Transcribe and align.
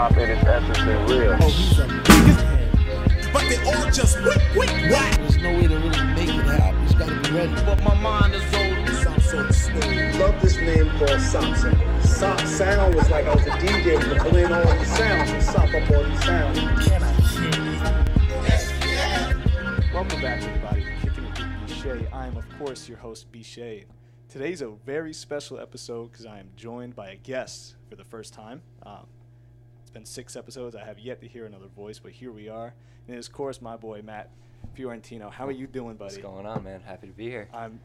hop 0.00 0.16
in 0.16 0.30
its 0.30 0.42
essence 0.46 0.78
and 0.78 1.10
real. 1.10 1.36
Oh, 1.42 1.48
he's 1.50 1.76
the 1.76 1.84
biggest 1.84 2.40
head. 2.40 3.32
But 3.34 3.42
they 3.50 3.58
all 3.70 3.90
just 3.90 4.16
wick, 4.22 4.40
wick, 4.56 4.70
whack. 4.90 5.18
There's 5.18 5.36
no 5.36 5.52
way 5.52 5.66
to 5.66 5.76
really 5.76 6.04
make 6.14 6.28
it 6.30 6.46
happen. 6.46 6.80
He's 6.86 6.94
gotta 6.94 7.20
be 7.20 7.30
ready. 7.36 7.52
But 7.66 7.84
my 7.84 7.94
mind 8.00 8.34
is 8.34 8.42
old. 8.54 8.88
Sounds 8.96 9.30
so 9.30 9.50
smooth. 9.50 10.18
love 10.18 10.40
this 10.40 10.56
name 10.56 10.88
called 10.96 11.20
Samson. 11.20 11.76
Sop 12.00 12.40
sound 12.46 12.94
was 12.94 13.10
like 13.10 13.26
I 13.26 13.34
was 13.34 13.46
a 13.46 13.50
DJ 13.50 14.00
to 14.00 14.30
blend 14.30 14.54
all 14.54 14.74
these 14.78 14.96
sounds 14.96 15.30
and 15.32 15.42
sop 15.42 15.68
up 15.68 15.90
all 15.90 16.04
these 16.04 16.24
sounds. 16.24 16.58
Welcome 19.92 20.22
back, 20.22 20.42
everybody. 20.42 20.82
to 20.82 20.92
Kicking 21.02 21.24
It 21.24 21.38
with 21.38 21.70
BShea. 21.70 22.14
I 22.14 22.26
am, 22.26 22.38
of 22.38 22.46
course, 22.58 22.88
your 22.88 22.96
host, 22.96 23.30
BShea. 23.30 23.84
Today's 24.30 24.62
a 24.62 24.70
very 24.70 25.12
special 25.12 25.60
episode 25.60 26.10
because 26.10 26.24
I 26.24 26.38
am 26.38 26.48
joined 26.56 26.96
by 26.96 27.10
a 27.10 27.16
guest 27.16 27.76
for 27.90 27.96
the 27.96 28.04
first 28.04 28.32
time. 28.32 28.62
Um, 28.86 29.06
it's 29.90 29.94
been 29.94 30.04
six 30.06 30.36
episodes. 30.36 30.76
I 30.76 30.84
have 30.84 31.00
yet 31.00 31.20
to 31.20 31.26
hear 31.26 31.46
another 31.46 31.66
voice, 31.66 31.98
but 31.98 32.12
here 32.12 32.30
we 32.30 32.48
are. 32.48 32.72
And 33.08 33.18
of 33.18 33.32
course, 33.32 33.60
my 33.60 33.76
boy, 33.76 34.02
Matt 34.02 34.30
Fiorentino. 34.74 35.30
How 35.30 35.48
are 35.48 35.50
you 35.52 35.66
doing, 35.66 35.96
buddy? 35.96 36.14
What's 36.14 36.18
going 36.18 36.46
on, 36.46 36.62
man? 36.62 36.80
Happy 36.80 37.08
to 37.08 37.12
be 37.12 37.28
here. 37.28 37.48
I'm 37.52 37.80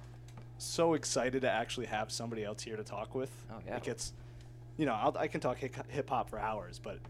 so 0.60 0.94
excited 0.94 1.42
to 1.42 1.50
actually 1.50 1.88
have 1.88 2.12
somebody 2.12 2.44
else 2.44 2.62
here 2.62 2.78
to 2.78 2.84
talk 2.84 3.16
with. 3.16 3.32
Oh, 3.52 3.56
yeah. 3.66 3.78
It 3.78 3.84
gets, 3.84 4.14
you 4.78 4.86
know, 4.86 4.94
I'll, 4.94 5.18
I 5.18 5.28
can 5.28 5.42
talk 5.42 5.58
hip 5.58 6.08
hop 6.08 6.30
for 6.30 6.38
hours, 6.38 6.78
but 6.78 6.94
it 6.98 7.02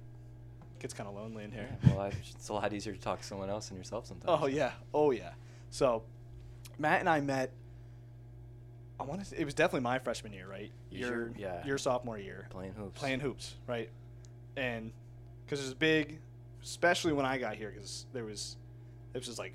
gets 0.79 0.93
kind 0.93 1.09
of 1.09 1.15
lonely 1.15 1.43
in 1.43 1.51
here. 1.51 1.67
well, 1.87 1.99
I, 1.99 2.13
it's 2.33 2.47
a 2.47 2.53
lot 2.53 2.71
easier 2.71 2.93
to 2.93 2.99
talk 3.01 3.19
to 3.19 3.25
someone 3.27 3.49
else 3.49 3.67
than 3.67 3.77
yourself 3.77 4.05
sometimes. 4.07 4.39
Oh 4.41 4.47
yeah, 4.47 4.71
oh 4.93 5.11
yeah. 5.11 5.31
So, 5.71 6.03
Matt 6.79 7.01
and 7.01 7.09
I 7.09 7.19
met. 7.19 7.51
I 8.97 9.03
want 9.03 9.25
to. 9.25 9.41
It 9.41 9.43
was 9.43 9.53
definitely 9.53 9.81
my 9.81 9.99
freshman 9.99 10.31
year, 10.31 10.47
right? 10.49 10.71
You 10.89 10.99
Your 10.99 11.09
sure? 11.09 11.31
Yeah. 11.37 11.65
Your 11.65 11.77
sophomore 11.77 12.17
year, 12.17 12.47
Playing 12.49 12.71
hoops. 12.75 12.97
playing 12.97 13.19
hoops, 13.19 13.55
right? 13.67 13.89
And 14.57 14.91
because 15.45 15.59
it 15.59 15.63
was 15.65 15.73
big, 15.73 16.19
especially 16.63 17.13
when 17.13 17.25
I 17.25 17.37
got 17.37 17.55
here, 17.55 17.71
because 17.71 18.05
there 18.13 18.25
was, 18.25 18.57
it 19.13 19.17
was 19.17 19.27
just 19.27 19.39
like 19.39 19.53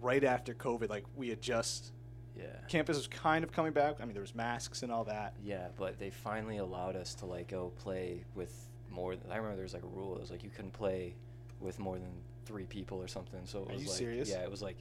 right 0.00 0.24
after 0.24 0.54
COVID. 0.54 0.88
Like 0.90 1.04
we 1.16 1.28
had 1.28 1.40
just 1.40 1.92
Yeah. 2.36 2.44
campus 2.68 2.96
was 2.96 3.06
kind 3.06 3.44
of 3.44 3.52
coming 3.52 3.72
back. 3.72 3.96
I 4.00 4.04
mean, 4.04 4.14
there 4.14 4.22
was 4.22 4.34
masks 4.34 4.82
and 4.82 4.92
all 4.92 5.04
that. 5.04 5.34
Yeah, 5.42 5.68
but 5.76 5.98
they 5.98 6.10
finally 6.10 6.58
allowed 6.58 6.96
us 6.96 7.14
to 7.16 7.26
like 7.26 7.48
go 7.48 7.72
play 7.78 8.24
with 8.34 8.54
more. 8.90 9.16
Than, 9.16 9.30
I 9.30 9.36
remember 9.36 9.56
there 9.56 9.64
was 9.64 9.74
like 9.74 9.84
a 9.84 9.88
rule. 9.98 10.14
It 10.16 10.20
was 10.20 10.30
like 10.30 10.44
you 10.44 10.50
couldn't 10.50 10.72
play 10.72 11.14
with 11.60 11.78
more 11.78 11.98
than 11.98 12.12
three 12.44 12.64
people 12.64 12.98
or 13.02 13.08
something. 13.08 13.40
So 13.44 13.62
it 13.62 13.70
Are 13.70 13.72
was 13.74 13.82
you 13.82 13.88
like, 13.88 13.98
serious? 13.98 14.28
Yeah, 14.30 14.42
it 14.42 14.50
was 14.50 14.62
like, 14.62 14.76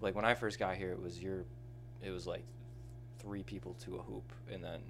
like 0.00 0.14
when 0.14 0.24
I 0.24 0.34
first 0.34 0.58
got 0.58 0.76
here, 0.76 0.90
it 0.90 1.00
was 1.00 1.22
your, 1.22 1.44
it 2.02 2.10
was 2.10 2.26
like, 2.26 2.42
three 3.18 3.44
people 3.44 3.74
to 3.84 3.96
a 3.96 4.02
hoop, 4.02 4.32
and 4.52 4.64
then, 4.64 4.80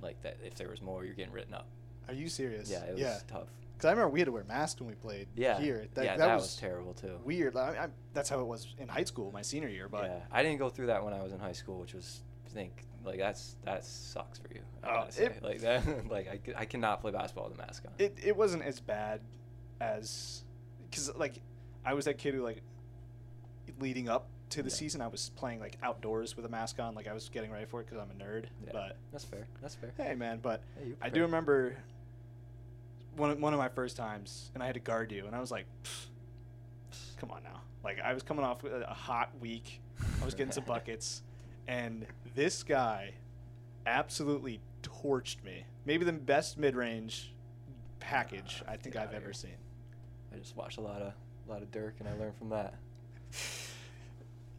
like 0.00 0.20
that. 0.22 0.36
If 0.44 0.54
there 0.54 0.68
was 0.68 0.80
more, 0.80 1.04
you're 1.04 1.14
getting 1.14 1.32
written 1.32 1.52
up. 1.52 1.66
Are 2.08 2.14
you 2.14 2.28
serious? 2.28 2.70
Yeah, 2.70 2.84
it 2.84 2.92
was 2.92 3.00
yeah. 3.00 3.18
tough. 3.28 3.48
Because 3.74 3.86
I 3.88 3.90
remember 3.92 4.10
we 4.10 4.20
had 4.20 4.26
to 4.26 4.32
wear 4.32 4.44
masks 4.44 4.80
when 4.80 4.90
we 4.90 4.96
played 4.96 5.28
Yeah. 5.36 5.58
here. 5.58 5.86
That, 5.94 6.04
yeah, 6.04 6.16
that, 6.18 6.34
was, 6.34 6.42
was, 6.42 6.56
terrible 6.56 6.92
too. 6.92 7.18
weird. 7.24 7.56
I, 7.56 7.84
I, 7.84 7.88
that's 8.12 8.28
how 8.28 8.40
it 8.40 8.46
was 8.46 8.66
in 8.78 8.88
high 8.88 9.04
school, 9.04 9.30
my 9.32 9.42
senior 9.42 9.68
year. 9.68 9.88
But 9.88 10.04
yeah, 10.04 10.18
I 10.30 10.42
didn't 10.42 10.58
go 10.58 10.68
through 10.68 10.88
that 10.88 11.02
when 11.04 11.14
I 11.14 11.22
was 11.22 11.32
in 11.32 11.38
high 11.38 11.52
school, 11.52 11.78
which 11.80 11.94
was 11.94 12.20
I 12.46 12.50
think 12.50 12.72
like 13.04 13.18
that's 13.18 13.56
that 13.64 13.84
sucks 13.84 14.38
for 14.38 14.52
you. 14.52 14.60
I 14.84 14.88
Oh, 14.88 15.06
it- 15.16 15.42
like 15.42 15.60
that, 15.60 16.10
like 16.10 16.28
I, 16.28 16.60
I 16.60 16.64
cannot 16.66 17.00
play 17.00 17.12
basketball 17.12 17.48
with 17.48 17.58
a 17.58 17.62
mask 17.62 17.84
on. 17.86 17.92
it, 17.98 18.18
it 18.22 18.36
wasn't 18.36 18.64
as 18.64 18.80
bad 18.80 19.20
as 19.80 20.42
because 20.90 21.14
like 21.16 21.40
I 21.84 21.94
was 21.94 22.04
that 22.04 22.18
kid 22.18 22.34
who 22.34 22.42
like 22.42 22.60
leading 23.78 24.08
up 24.10 24.26
to 24.50 24.62
the 24.62 24.68
Yeah. 24.68 24.74
season 24.74 25.00
I 25.00 25.06
was 25.08 25.30
playing 25.36 25.60
like 25.60 25.76
outdoors 25.82 26.36
with 26.36 26.44
a 26.44 26.48
mask 26.48 26.78
on 26.80 26.94
like 26.94 27.06
I 27.08 27.12
was 27.12 27.28
getting 27.28 27.50
ready 27.50 27.66
for 27.66 27.80
it 27.80 27.86
because 27.86 27.98
I'm 28.02 28.10
a 28.10 28.22
nerd 28.22 28.46
Yeah. 28.64 28.70
but 28.72 28.96
that's 29.12 29.24
fair. 29.24 29.46
That's 29.62 29.74
fair. 29.76 29.92
hey 29.96 30.14
man 30.14 30.38
but 30.42 30.62
Hey, 30.78 30.92
I 31.00 31.08
do 31.08 31.22
remember 31.22 31.76
one 33.16 33.30
of, 33.30 33.40
one 33.40 33.52
of 33.52 33.58
my 33.58 33.68
first 33.68 33.96
times 33.96 34.50
and 34.54 34.62
I 34.62 34.66
had 34.66 34.74
to 34.74 34.80
guard 34.80 35.12
you 35.12 35.26
and 35.26 35.34
I 35.34 35.40
was 35.40 35.50
like 35.50 35.66
come 37.18 37.30
on 37.30 37.42
now 37.42 37.60
like 37.84 38.00
I 38.00 38.12
was 38.12 38.22
coming 38.22 38.44
off 38.44 38.64
a 38.64 38.92
hot 38.92 39.30
week 39.40 39.80
I 40.20 40.24
was 40.24 40.34
getting 40.34 40.52
some 40.52 40.64
buckets 40.66 41.22
and 41.68 42.06
this 42.34 42.62
guy 42.62 43.14
absolutely 43.86 44.60
torched 44.82 45.42
me 45.44 45.64
maybe 45.84 46.04
the 46.04 46.12
best 46.12 46.58
mid-range 46.58 47.32
package 48.00 48.62
ah, 48.66 48.72
I 48.72 48.76
think 48.76 48.96
I've 48.96 49.12
ever 49.12 49.26
here. 49.26 49.32
seen 49.32 49.56
I 50.34 50.38
just 50.38 50.56
watched 50.56 50.78
a 50.78 50.80
lot 50.82 51.02
of 51.02 51.12
a 51.48 51.50
lot 51.52 51.62
of 51.62 51.70
Dirk, 51.72 51.94
and 51.98 52.08
I 52.08 52.12
learned 52.12 52.36
from 52.36 52.50
that. 52.50 52.74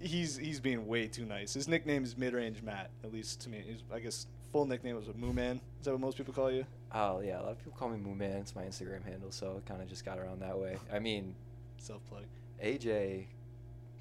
he's 0.01 0.37
he's 0.37 0.59
being 0.59 0.87
way 0.87 1.07
too 1.07 1.25
nice. 1.25 1.53
His 1.53 1.67
nickname 1.67 2.03
is 2.03 2.17
Mid 2.17 2.33
Range 2.33 2.61
Matt, 2.61 2.89
at 3.03 3.13
least 3.13 3.41
to 3.41 3.49
me. 3.49 3.59
His, 3.59 3.83
I 3.93 3.99
guess 3.99 4.27
full 4.51 4.65
nickname 4.65 4.95
was 4.95 5.07
a 5.07 5.13
Moo 5.13 5.33
Man. 5.33 5.61
Is 5.79 5.85
that 5.85 5.91
what 5.91 6.01
most 6.01 6.17
people 6.17 6.33
call 6.33 6.51
you? 6.51 6.65
Oh 6.93 7.19
yeah, 7.19 7.39
a 7.39 7.43
lot 7.43 7.51
of 7.51 7.57
people 7.57 7.73
call 7.77 7.89
me 7.89 7.97
Moo 7.97 8.15
Man. 8.15 8.37
It's 8.37 8.55
my 8.55 8.63
Instagram 8.63 9.03
handle, 9.03 9.31
so 9.31 9.57
it 9.57 9.65
kind 9.65 9.81
of 9.81 9.87
just 9.87 10.05
got 10.05 10.19
around 10.19 10.41
that 10.41 10.57
way. 10.57 10.77
I 10.91 10.99
mean, 10.99 11.35
Self 11.81 12.05
plug. 12.09 12.23
AJ 12.63 13.25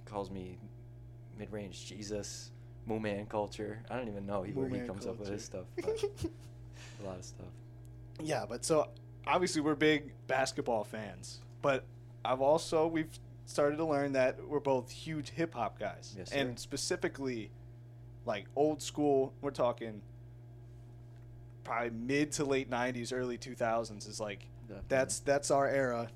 calls 0.05 0.31
me 0.31 0.59
mid-range 1.39 1.87
Jesus, 1.87 2.51
Moo 2.85 3.01
Man 3.01 3.25
culture. 3.25 3.83
I 3.91 3.97
don't 3.97 4.09
even 4.09 4.27
know 4.27 4.43
he, 4.43 4.53
where 4.53 4.69
he 4.69 4.87
comes 4.87 5.07
up 5.07 5.19
with 5.19 5.29
his 5.29 5.43
stuff. 5.43 5.65
a 5.79 7.07
lot 7.07 7.19
of 7.19 7.25
stuff. 7.25 7.47
Yeah, 8.23 8.45
but 8.47 8.67
so 8.67 8.91
obviously 9.27 9.63
we're 9.63 9.77
big 9.77 10.13
basketball 10.27 10.85
fans, 10.85 11.41
but 11.63 11.85
I've 12.23 12.43
also 12.43 12.87
we've 12.87 13.19
started 13.51 13.77
to 13.77 13.85
learn 13.85 14.13
that 14.13 14.37
we're 14.47 14.61
both 14.61 14.91
huge 14.91 15.31
hip 15.31 15.55
hop 15.55 15.79
guys, 15.79 16.15
Yes, 16.17 16.31
and 16.33 16.59
specifically 16.59 17.51
like 18.25 18.47
old 18.55 18.81
school. 18.81 19.33
We're 19.41 19.51
talking 19.51 20.03
probably 21.65 21.91
mid 21.91 22.33
to 22.33 22.45
late 22.45 22.71
'90s, 22.71 23.13
early 23.13 23.37
2000s 23.39 24.09
is 24.09 24.21
like 24.21 24.47
Definitely. 24.63 24.85
that's 24.89 25.19
that's 25.21 25.51
our 25.51 25.69
era 25.69 26.09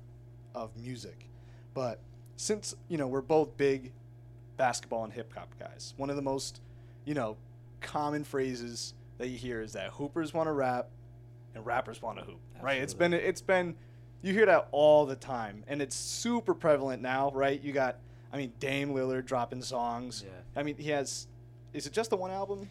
of 0.53 0.75
music. 0.77 1.27
But 1.73 1.99
since 2.37 2.73
you 2.87 2.97
know 2.97 3.07
we're 3.07 3.21
both 3.21 3.57
big 3.57 3.91
basketball 4.57 5.03
and 5.03 5.11
hip 5.13 5.33
hop 5.35 5.53
guys, 5.59 5.93
one 5.97 6.09
of 6.09 6.15
the 6.15 6.21
most 6.21 6.61
you 7.03 7.13
know 7.13 7.37
common 7.81 8.23
phrases 8.23 8.93
that 9.17 9.27
you 9.27 9.37
hear 9.37 9.61
is 9.61 9.73
that 9.73 9.89
hoopers 9.91 10.33
want 10.33 10.47
to 10.47 10.53
rap 10.53 10.89
and 11.53 11.65
rappers 11.65 12.01
want 12.01 12.17
to 12.17 12.23
hoop. 12.23 12.39
Right? 12.61 12.81
It's 12.81 12.93
been 12.93 13.13
it's 13.13 13.41
been 13.41 13.75
you 14.25 14.33
hear 14.33 14.45
that 14.47 14.67
all 14.71 15.05
the 15.05 15.15
time, 15.15 15.63
and 15.67 15.81
it's 15.81 15.95
super 15.95 16.53
prevalent 16.53 17.01
now. 17.01 17.31
Right? 17.33 17.61
You 17.61 17.71
got 17.73 17.97
I 18.33 18.37
mean 18.37 18.53
Dame 18.59 18.89
Lillard 18.93 19.25
dropping 19.25 19.61
songs. 19.61 20.23
Yeah. 20.25 20.31
I 20.59 20.63
mean 20.63 20.75
he 20.77 20.89
has. 20.89 21.27
Is 21.73 21.85
it 21.87 21.93
just 21.93 22.09
the 22.09 22.17
one 22.17 22.31
album? 22.31 22.69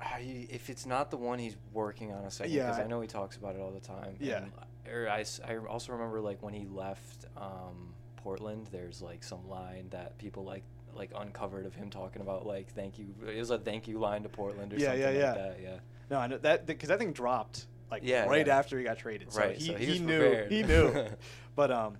I, 0.00 0.46
if 0.50 0.70
it's 0.70 0.86
not 0.86 1.10
the 1.10 1.16
one 1.16 1.38
he's 1.40 1.56
working 1.72 2.12
on 2.12 2.24
a 2.24 2.30
second, 2.30 2.52
Yeah, 2.52 2.66
because 2.66 2.78
I- 2.78 2.84
I 2.84 2.86
know 2.86 3.00
he 3.00 3.08
talks 3.08 3.36
about 3.36 3.56
it 3.56 3.60
all 3.60 3.72
the 3.72 3.80
time. 3.80 4.16
Yeah. 4.20 4.38
and, 4.44 4.52
or 4.92 5.08
I, 5.08 5.20
s- 5.22 5.40
I 5.46 5.56
also 5.56 5.92
remember 5.92 6.20
like 6.20 6.40
when 6.42 6.54
he 6.54 6.66
left 6.66 7.26
um, 7.36 7.92
Portland, 8.16 8.68
there's 8.70 9.02
like 9.02 9.24
some 9.24 9.48
line 9.48 9.88
that 9.90 10.16
people 10.18 10.44
like 10.44 10.62
like 10.94 11.10
uncovered 11.16 11.66
of 11.66 11.74
him 11.74 11.90
talking 11.90 12.22
about 12.22 12.46
like 12.46 12.72
thank 12.74 12.98
you. 12.98 13.06
It 13.26 13.38
was 13.38 13.50
a 13.50 13.58
thank 13.58 13.86
you 13.88 13.98
line 13.98 14.22
to 14.22 14.28
Portland 14.28 14.72
or 14.72 14.76
Yeah, 14.76 14.86
something 14.86 15.00
yeah, 15.00 15.06
like 15.08 15.16
yeah. 15.16 15.32
that. 15.34 15.58
Yeah. 15.62 15.76
No, 16.10 16.18
I 16.18 16.26
know 16.28 16.38
that 16.38 16.66
because 16.66 16.88
that 16.88 16.98
thing 16.98 17.12
dropped 17.12 17.66
like 17.90 18.02
Yeah, 18.04 18.26
right 18.26 18.46
yeah. 18.46 18.58
after 18.58 18.78
he 18.78 18.84
got 18.84 18.98
traded. 18.98 19.32
So 19.32 19.40
Right, 19.40 19.56
he, 19.56 19.66
so 19.68 19.74
he 19.74 19.86
he, 19.86 19.98
knew 20.00 20.18
prepared. 20.18 20.52
he 20.52 20.62
knew. 20.62 21.06
but 21.56 21.70
um, 21.70 21.96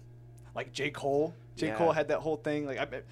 like 0.54 0.72
J 0.72 0.90
Cole, 0.90 1.34
J 1.56 1.68
Yeah. 1.68 1.76
Cole 1.76 1.92
had 1.92 2.08
that 2.08 2.20
whole 2.20 2.36
thing. 2.36 2.66
Like 2.66 2.78
I, 2.78 2.84
bet- 2.84 3.04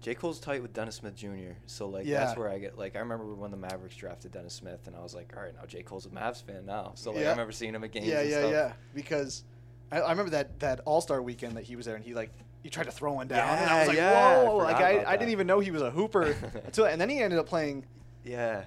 J. 0.00 0.14
Cole's 0.14 0.38
tight 0.38 0.62
with 0.62 0.72
Dennis 0.72 0.94
Smith 0.96 1.16
Jr. 1.16 1.52
So 1.66 1.88
like 1.88 2.06
Yeah. 2.06 2.20
that's 2.24 2.38
where 2.38 2.48
I 2.48 2.58
get 2.58 2.78
like 2.78 2.94
I 2.96 3.00
remember 3.00 3.34
when 3.34 3.50
the 3.50 3.56
Mavericks 3.56 3.96
drafted 3.96 4.30
Dennis 4.32 4.54
Smith 4.54 4.86
and 4.86 4.94
I 4.94 5.00
was 5.00 5.14
like, 5.14 5.32
all 5.36 5.42
right, 5.42 5.54
now 5.54 5.66
J. 5.66 5.82
Cole's 5.82 6.06
a 6.06 6.10
Mavs 6.10 6.42
fan 6.42 6.64
now. 6.66 6.92
So 6.94 7.10
like 7.10 7.20
Yeah. 7.22 7.28
I 7.28 7.30
remember 7.30 7.52
seeing 7.52 7.74
him 7.74 7.82
at 7.84 7.90
games. 7.92 8.06
yeah, 8.06 8.20
and 8.20 8.30
yeah, 8.30 8.38
stuff. 8.40 8.52
yeah. 8.52 8.72
Because 8.94 9.44
I, 9.90 10.00
I 10.00 10.10
remember 10.10 10.30
that 10.30 10.60
that 10.60 10.80
All 10.84 11.00
Star 11.00 11.20
weekend 11.22 11.56
that 11.56 11.64
he 11.64 11.74
was 11.76 11.84
there, 11.86 11.96
and 11.96 12.04
he 12.04 12.14
like 12.14 12.30
he 12.62 12.70
tried 12.70 12.84
to 12.84 12.92
throw 12.92 13.12
one 13.12 13.26
down, 13.28 13.48
and 13.58 13.70
I 13.70 13.78
was 13.80 13.88
like, 13.88 13.96
Yeah, 13.96 14.10
yeah, 14.12 14.40
I 14.40 14.44
whoa! 14.44 14.56
Like 14.58 14.76
I, 14.76 15.04
I 15.06 15.16
didn't 15.16 15.30
even 15.32 15.46
know 15.46 15.60
he 15.60 15.70
was 15.70 15.82
a 15.82 15.90
hooper 15.90 16.36
until, 16.64 16.84
and 16.86 17.00
then 17.00 17.08
he 17.08 17.20
ended 17.20 17.38
up 17.38 17.46
playing. 17.46 17.84
Yeah. 18.24 18.64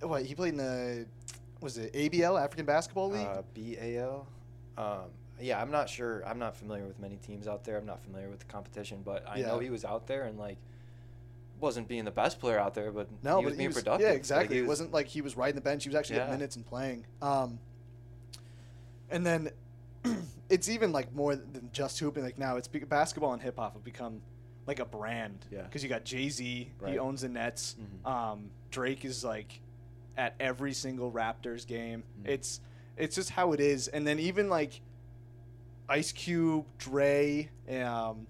What 0.00 0.24
he 0.24 0.34
played 0.34 0.52
in 0.54 0.56
the 0.58 1.06
was 1.60 1.78
it 1.78 1.92
ABL 1.92 2.40
African 2.40 2.66
Basketball 2.66 3.10
League? 3.10 3.26
Uh, 3.26 3.42
BAL. 3.54 4.26
Um, 4.76 5.10
yeah, 5.40 5.60
I'm 5.60 5.70
not 5.70 5.88
sure. 5.88 6.22
I'm 6.26 6.38
not 6.38 6.56
familiar 6.56 6.86
with 6.86 6.98
many 6.98 7.16
teams 7.16 7.46
out 7.48 7.64
there. 7.64 7.76
I'm 7.76 7.86
not 7.86 8.02
familiar 8.02 8.28
with 8.28 8.40
the 8.40 8.46
competition, 8.46 9.02
but 9.04 9.24
I 9.28 9.40
know 9.40 9.58
he 9.58 9.70
was 9.70 9.84
out 9.84 10.06
there 10.06 10.24
and 10.24 10.38
like 10.38 10.56
wasn't 11.60 11.88
being 11.88 12.04
the 12.04 12.10
best 12.12 12.38
player 12.38 12.58
out 12.58 12.74
there, 12.74 12.92
but 12.92 13.08
No, 13.24 13.40
he 13.40 13.44
was 13.44 13.54
but 13.54 13.58
being 13.58 13.68
was, 13.70 13.76
productive. 13.78 14.08
Yeah, 14.08 14.14
exactly. 14.14 14.56
he 14.56 14.60
it 14.60 14.62
was- 14.62 14.68
wasn't 14.80 14.92
like 14.92 15.06
he 15.08 15.20
was 15.22 15.36
riding 15.36 15.56
the 15.56 15.60
bench. 15.60 15.82
He 15.84 15.88
was 15.88 15.96
actually 15.96 16.16
getting 16.16 16.30
Yeah. 16.32 16.36
minutes 16.36 16.56
and 16.56 16.64
playing. 16.66 17.04
Um, 17.20 17.58
and 19.10 19.26
then 19.26 19.50
it's 20.48 20.68
even 20.68 20.92
like 20.92 21.12
more 21.14 21.34
than 21.34 21.68
just 21.72 21.98
hooping. 21.98 22.22
Like 22.22 22.38
now, 22.38 22.56
it's 22.56 22.68
basketball 22.68 23.32
and 23.32 23.42
hip 23.42 23.56
hop 23.58 23.72
have 23.74 23.84
become 23.84 24.20
like 24.66 24.78
a 24.80 24.84
brand. 24.84 25.46
Yeah. 25.50 25.62
Because 25.62 25.82
you 25.82 25.88
got 25.88 26.04
Jay 26.04 26.28
Z, 26.28 26.70
he 26.86 26.98
owns 26.98 27.22
the 27.22 27.28
Nets. 27.28 27.74
Mhm. 28.04 28.08
Um, 28.10 28.50
Drake 28.70 29.04
is 29.04 29.24
like 29.24 29.60
at 30.18 30.34
every 30.40 30.74
single 30.74 31.10
Raptors 31.10 31.66
game. 31.66 32.02
Mhm. 32.20 32.28
It's 32.28 32.60
it's 32.96 33.14
just 33.14 33.30
how 33.30 33.52
it 33.52 33.60
is. 33.60 33.88
And 33.88 34.06
then 34.06 34.18
even 34.18 34.50
like 34.50 34.80
Ice 35.88 36.12
Cube, 36.12 36.66
Dre, 36.76 37.48
um, 37.70 38.26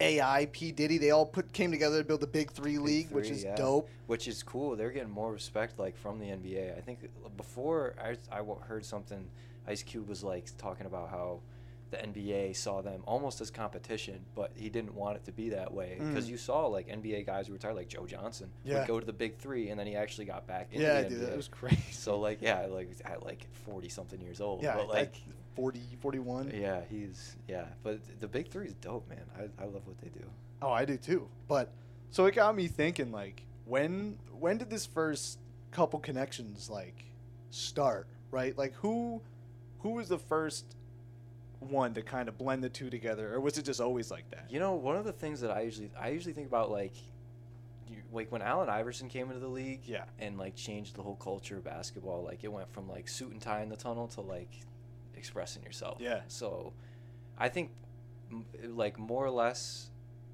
AI, 0.00 0.46
P 0.52 0.70
Diddy, 0.70 0.96
they 0.96 1.10
all 1.10 1.26
put 1.26 1.52
came 1.52 1.72
together 1.72 1.98
to 1.98 2.04
build 2.04 2.20
the 2.20 2.26
Big 2.28 2.52
Three 2.52 2.76
Big 2.76 2.80
League, 2.80 3.10
which 3.10 3.28
is 3.28 3.44
yeah. 3.44 3.56
dope. 3.56 3.90
which 4.06 4.28
is 4.28 4.42
cool. 4.42 4.76
They're 4.76 4.92
getting 4.92 5.10
more 5.10 5.32
respect 5.32 5.78
like 5.78 5.96
from 5.98 6.20
the 6.20 6.26
NBA. 6.26 6.78
I 6.78 6.80
think 6.80 7.10
before 7.36 7.94
I 8.00 8.16
I 8.34 8.42
heard 8.62 8.86
something. 8.86 9.28
Ice 9.66 9.82
Cube 9.82 10.08
was 10.08 10.24
like 10.24 10.46
talking 10.56 10.86
about 10.86 11.10
how 11.10 11.40
the 11.90 11.96
NBA 11.96 12.54
saw 12.56 12.82
them 12.82 13.02
almost 13.06 13.40
as 13.40 13.50
competition, 13.50 14.20
but 14.34 14.52
he 14.54 14.68
didn't 14.68 14.94
want 14.94 15.16
it 15.16 15.24
to 15.24 15.32
be 15.32 15.48
that 15.50 15.72
way 15.72 15.96
because 15.98 16.26
Mm. 16.26 16.30
you 16.30 16.36
saw 16.36 16.66
like 16.66 16.88
NBA 16.88 17.24
guys 17.24 17.46
who 17.46 17.54
retired, 17.54 17.74
like 17.76 17.88
Joe 17.88 18.06
Johnson, 18.06 18.50
Yeah. 18.64 18.78
would 18.80 18.86
go 18.88 19.00
to 19.00 19.06
the 19.06 19.12
Big 19.12 19.38
Three, 19.38 19.70
and 19.70 19.78
then 19.80 19.86
he 19.86 19.96
actually 19.96 20.26
got 20.26 20.46
back 20.46 20.68
into 20.72 20.84
Yeah, 20.86 21.02
the 21.02 21.08
dude, 21.08 21.18
NBA. 21.22 21.26
that 21.28 21.36
was 21.36 21.48
crazy. 21.48 21.80
So 21.92 22.18
like, 22.20 22.42
yeah, 22.42 22.66
like 22.66 22.90
at 23.04 23.24
like 23.24 23.46
forty 23.52 23.88
something 23.88 24.20
years 24.20 24.40
old, 24.40 24.62
yeah, 24.62 24.74
but 24.76 24.88
like 24.88 24.98
like, 24.98 25.16
40, 25.54 25.80
41. 26.00 26.52
yeah, 26.54 26.82
he's 26.88 27.36
yeah, 27.48 27.64
but 27.82 28.00
the 28.20 28.28
Big 28.28 28.48
Three 28.50 28.66
is 28.66 28.74
dope, 28.74 29.08
man. 29.08 29.24
I 29.36 29.62
I 29.62 29.66
love 29.66 29.86
what 29.86 29.98
they 30.00 30.08
do. 30.08 30.24
Oh, 30.60 30.70
I 30.70 30.84
do 30.84 30.96
too. 30.96 31.28
But 31.48 31.70
so 32.10 32.26
it 32.26 32.34
got 32.34 32.54
me 32.54 32.66
thinking 32.68 33.10
like 33.12 33.42
when 33.64 34.18
when 34.38 34.58
did 34.58 34.70
this 34.70 34.86
first 34.86 35.38
couple 35.70 35.98
connections 36.00 36.68
like 36.70 37.04
start, 37.50 38.06
right? 38.30 38.56
Like 38.56 38.74
who 38.74 39.22
who 39.80 39.90
was 39.90 40.08
the 40.08 40.18
first 40.18 40.74
one 41.60 41.92
to 41.94 42.02
kind 42.02 42.28
of 42.28 42.38
blend 42.38 42.62
the 42.62 42.68
two 42.68 42.88
together 42.90 43.34
or 43.34 43.40
was 43.40 43.58
it 43.58 43.64
just 43.64 43.80
always 43.80 44.10
like 44.10 44.30
that? 44.30 44.46
You 44.50 44.60
know, 44.60 44.74
one 44.74 44.96
of 44.96 45.04
the 45.04 45.12
things 45.12 45.40
that 45.40 45.50
I 45.50 45.62
usually 45.62 45.90
I 45.98 46.08
usually 46.10 46.32
think 46.32 46.46
about 46.46 46.70
like 46.70 46.94
you, 47.88 47.96
like 48.12 48.30
when 48.30 48.42
Allen 48.42 48.68
Iverson 48.68 49.08
came 49.08 49.28
into 49.28 49.40
the 49.40 49.48
league 49.48 49.80
Yeah. 49.84 50.04
and 50.18 50.38
like 50.38 50.54
changed 50.54 50.94
the 50.96 51.02
whole 51.02 51.16
culture 51.16 51.56
of 51.56 51.64
basketball, 51.64 52.22
like 52.22 52.44
it 52.44 52.52
went 52.52 52.72
from 52.72 52.88
like 52.88 53.08
suit 53.08 53.32
and 53.32 53.40
tie 53.40 53.62
in 53.62 53.68
the 53.68 53.76
tunnel 53.76 54.06
to 54.08 54.20
like 54.20 54.50
expressing 55.16 55.62
yourself. 55.62 55.98
Yeah. 56.00 56.20
So 56.28 56.72
I 57.36 57.48
think 57.48 57.70
m- 58.30 58.44
like 58.76 58.98
more 58.98 59.24
or 59.24 59.30
less 59.30 59.90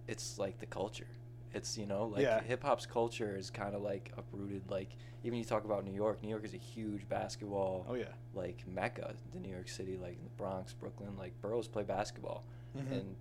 it's 0.09 0.38
like 0.38 0.59
the 0.59 0.67
culture. 0.67 1.06
It's 1.55 1.79
you 1.79 1.87
know 1.87 2.06
like 2.06 2.23
Yeah. 2.23 2.43
hip 2.43 2.62
hop's 2.65 2.85
culture 2.85 3.37
is 3.37 3.49
kind 3.51 3.75
of 3.75 3.83
like 3.83 4.12
uprooted. 4.19 4.62
Like 4.69 4.91
even 5.23 5.39
you 5.39 5.45
talk 5.45 5.65
about 5.65 5.85
New 5.85 5.93
York. 5.95 6.23
New 6.23 6.29
York 6.29 6.45
is 6.45 6.53
a 6.55 6.59
huge 6.59 7.09
basketball 7.09 7.87
Oh 7.89 7.95
yeah. 7.95 8.06
like 8.35 8.65
mecca. 8.67 9.15
The 9.33 9.39
New 9.41 9.51
York 9.51 9.69
City, 9.69 9.97
like 9.97 10.23
the 10.23 10.31
Bronx, 10.37 10.73
Brooklyn, 10.75 11.17
like 11.17 11.33
boroughs 11.41 11.69
play 11.69 11.85
basketball, 11.85 12.43
Mhm. 12.77 12.93
and 12.93 13.17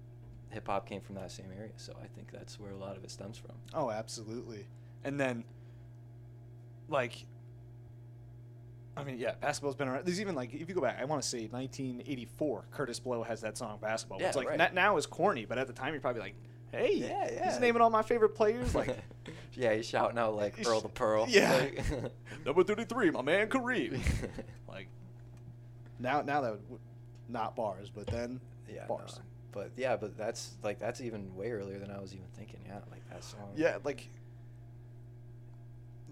hip 0.50 0.68
hop 0.68 0.88
came 0.88 1.02
from 1.02 1.16
that 1.16 1.32
same 1.32 1.52
area. 1.56 1.72
So 1.78 1.94
I 2.04 2.08
think 2.08 2.32
that's 2.32 2.60
where 2.60 2.72
a 2.72 2.76
lot 2.78 2.98
of 2.98 3.04
it 3.04 3.12
stems 3.12 3.38
from. 3.38 3.56
Oh, 3.74 3.90
absolutely. 3.92 4.66
And 5.04 5.20
then, 5.20 5.44
like, 6.90 7.26
I 8.96 9.04
mean, 9.04 9.18
yeah, 9.18 9.34
basketball's 9.42 9.76
been 9.76 9.88
around. 9.88 10.06
There's 10.06 10.22
even 10.22 10.36
like, 10.36 10.54
if 10.54 10.70
you 10.70 10.76
go 10.76 10.82
back, 10.82 11.00
I 11.00 11.06
want 11.06 11.22
to 11.22 11.28
say 11.28 11.48
1984, 11.52 12.66
Kurtis 12.72 13.00
Blow 13.02 13.24
has 13.24 13.42
that 13.42 13.58
song 13.58 13.80
"Basketball." 13.82 14.20
Yeah, 14.22 14.28
it's 14.28 14.38
like 14.38 14.48
right. 14.48 14.74
now 14.74 14.98
is 14.98 15.06
corny, 15.08 15.46
but 15.46 15.58
at 15.58 15.66
the 15.68 15.74
time 15.74 15.94
you're 15.94 16.02
probably 16.02 16.22
like, 16.22 16.36
"Hey, 16.74 16.96
Yeah, 16.96 17.30
yeah. 17.32 17.50
he's 17.52 17.60
naming 17.60 17.82
all 17.82 17.90
my 17.90 18.02
favorite 18.04 18.36
players." 18.36 18.76
Like, 18.76 18.98
yeah, 19.54 19.74
he's 19.74 19.86
shouting 19.88 20.18
out 20.18 20.36
like 20.36 20.56
He's- 20.56 20.68
Earl 20.68 20.82
the 20.82 20.90
Pearl. 20.90 21.26
yeah. 21.30 21.54
like- 21.56 22.12
number 22.46 22.64
33, 22.64 23.12
my 23.12 23.22
man 23.22 23.48
Kareem. 23.50 24.00
like, 24.68 24.88
now, 26.00 26.22
now 26.22 26.42
that 26.42 26.52
would 26.70 26.80
not 27.30 27.56
bars, 27.56 27.90
but 27.90 28.08
then 28.08 28.40
yeah, 28.70 28.86
bars. 28.88 29.16
no. 29.18 29.22
But 29.54 29.72
yeah, 29.78 29.96
but 29.96 30.18
that's 30.18 30.56
like 30.64 30.80
that's 30.80 31.00
even 31.00 31.36
way 31.36 31.52
earlier 31.52 31.78
than 31.78 31.92
I 31.92 32.00
was 32.00 32.14
even 32.14 32.26
thinking. 32.36 32.60
Yeah, 32.66 32.80
like 32.92 33.08
that 33.12 33.24
song. 33.24 33.52
Yeah, 33.56 33.78
like, 33.84 34.10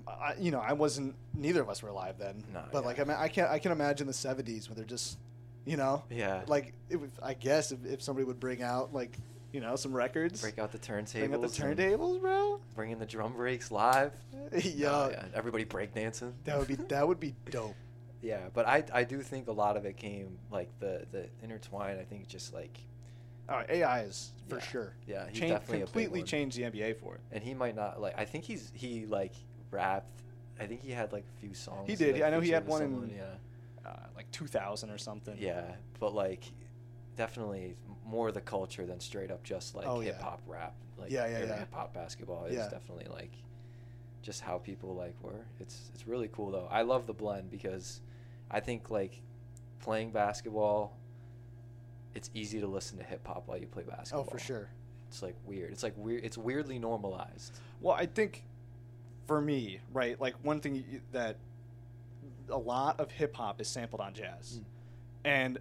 I, 0.07 0.35
you 0.39 0.51
know, 0.51 0.59
I 0.59 0.73
wasn't. 0.73 1.15
Neither 1.33 1.61
of 1.61 1.69
us 1.69 1.81
were 1.81 1.89
alive 1.89 2.15
then. 2.19 2.43
No, 2.53 2.61
but 2.71 2.81
yeah. 2.81 2.85
like, 2.87 2.99
I 2.99 3.03
mean, 3.03 3.17
I 3.19 3.27
can't. 3.27 3.49
I 3.49 3.59
can 3.59 3.71
imagine 3.71 4.07
the 4.07 4.13
'70s 4.13 4.67
when 4.69 4.75
they're 4.75 4.85
just, 4.85 5.17
you 5.65 5.77
know, 5.77 6.03
Yeah. 6.09 6.41
like 6.47 6.73
it 6.89 6.97
would, 6.97 7.11
I 7.21 7.33
guess 7.33 7.71
if, 7.71 7.83
if 7.85 8.01
somebody 8.01 8.25
would 8.25 8.39
bring 8.39 8.61
out 8.61 8.93
like, 8.93 9.17
you 9.51 9.59
know, 9.59 9.75
some 9.75 9.93
records, 9.93 10.41
break 10.41 10.59
out 10.59 10.71
the 10.71 10.77
turntables. 10.77 11.11
bring 11.19 11.33
out 11.33 11.41
the 11.41 11.47
turntables, 11.47 12.21
bro. 12.21 12.59
Bring 12.75 12.91
in 12.91 12.99
the 12.99 13.05
drum 13.05 13.33
breaks 13.33 13.71
live. 13.71 14.13
yeah, 14.63 14.89
Oh, 14.89 15.09
yeah, 15.11 15.25
everybody 15.33 15.65
breakdancing. 15.65 16.33
that 16.45 16.57
would 16.57 16.67
be 16.67 16.75
that 16.89 17.07
would 17.07 17.19
be 17.19 17.33
dope. 17.49 17.75
Yeah, 18.21 18.49
but 18.53 18.67
I 18.67 18.83
I 18.93 19.03
do 19.03 19.21
think 19.21 19.47
a 19.47 19.51
lot 19.51 19.77
of 19.77 19.85
it 19.85 19.97
came 19.97 20.37
like 20.51 20.69
the 20.79 21.05
the 21.11 21.27
intertwine. 21.43 21.97
I 21.99 22.03
think 22.03 22.27
just 22.27 22.53
like 22.53 22.77
Oh, 23.49 23.63
AI 23.67 24.03
is 24.03 24.31
for 24.47 24.55
Yeah. 24.57 24.61
sure. 24.61 24.93
Yeah, 25.07 25.25
Change- 25.31 25.51
definitely 25.51 25.77
a 25.77 25.79
big 25.79 25.85
completely 25.87 26.23
changed 26.23 26.57
the 26.57 26.63
NBA 26.63 26.93
for 26.99 27.15
it. 27.15 27.21
and 27.31 27.43
he 27.43 27.53
might 27.53 27.75
not 27.75 27.99
like. 27.99 28.17
I 28.17 28.23
think 28.25 28.45
he's 28.45 28.71
he 28.73 29.05
like 29.07 29.33
rapped. 29.71 30.21
I 30.59 30.67
think 30.67 30.81
he 30.81 30.91
had 30.91 31.11
like 31.11 31.25
a 31.37 31.41
few 31.41 31.53
songs. 31.53 31.89
He 31.89 31.95
did. 31.95 32.13
like, 32.13 32.23
I 32.23 32.29
know 32.29 32.39
he 32.39 32.51
had 32.51 32.65
one 32.67 32.83
in- 32.83 33.13
yeah. 33.17 33.23
Uh, 33.89 33.95
like 34.15 34.29
2000 34.31 34.91
or 34.91 34.97
something. 34.99 35.35
Yeah, 35.39 35.63
but 35.99 36.13
like 36.13 36.43
definitely 37.17 37.75
more 38.05 38.31
the 38.31 38.41
culture 38.41 38.85
than 38.85 38.99
straight 38.99 39.31
up 39.31 39.43
just 39.43 39.75
like 39.75 39.87
Oh, 39.87 39.99
hip 39.99 40.19
hop 40.21 40.41
rap. 40.47 40.73
Like 40.97 41.11
Yeah, 41.11 41.27
yeah, 41.27 41.45
yeah. 41.45 41.59
Hip 41.59 41.73
hop 41.73 41.93
basketball 41.93 42.45
is 42.45 42.55
Yeah. 42.55 42.69
definitely 42.69 43.07
like 43.11 43.31
just 44.21 44.41
how 44.41 44.57
people 44.57 44.95
like 44.95 45.15
were. 45.21 45.45
It's 45.59 45.89
it's 45.93 46.07
really 46.07 46.29
cool 46.31 46.51
though. 46.51 46.67
I 46.69 46.81
love 46.83 47.07
the 47.07 47.13
blend 47.13 47.49
because 47.51 48.01
I 48.49 48.59
think 48.59 48.89
like 48.89 49.21
playing 49.79 50.11
basketball. 50.11 50.93
It's 52.13 52.29
easy 52.33 52.59
to 52.59 52.67
listen 52.67 52.97
to 52.97 53.03
hip 53.03 53.25
hop 53.25 53.47
while 53.47 53.57
you 53.57 53.67
play 53.67 53.83
basketball. 53.83 54.25
Oh, 54.27 54.31
for 54.31 54.39
sure. 54.39 54.69
It's 55.07 55.21
like 55.21 55.35
weird. 55.45 55.71
It's 55.71 55.83
like 55.83 55.93
weird. 55.97 56.23
It's 56.23 56.37
weirdly 56.37 56.77
normalized. 56.79 57.53
Well, 57.81 57.95
I 57.95 58.05
think 58.05 58.43
for 59.27 59.41
me, 59.41 59.79
right, 59.93 60.19
like 60.19 60.35
one 60.43 60.59
thing 60.59 61.01
that 61.13 61.37
a 62.49 62.57
lot 62.57 62.99
of 62.99 63.11
hip 63.11 63.35
hop 63.35 63.61
is 63.61 63.67
sampled 63.67 64.01
on 64.01 64.13
jazz. 64.13 64.59
Mm. 64.59 64.63
And 65.23 65.59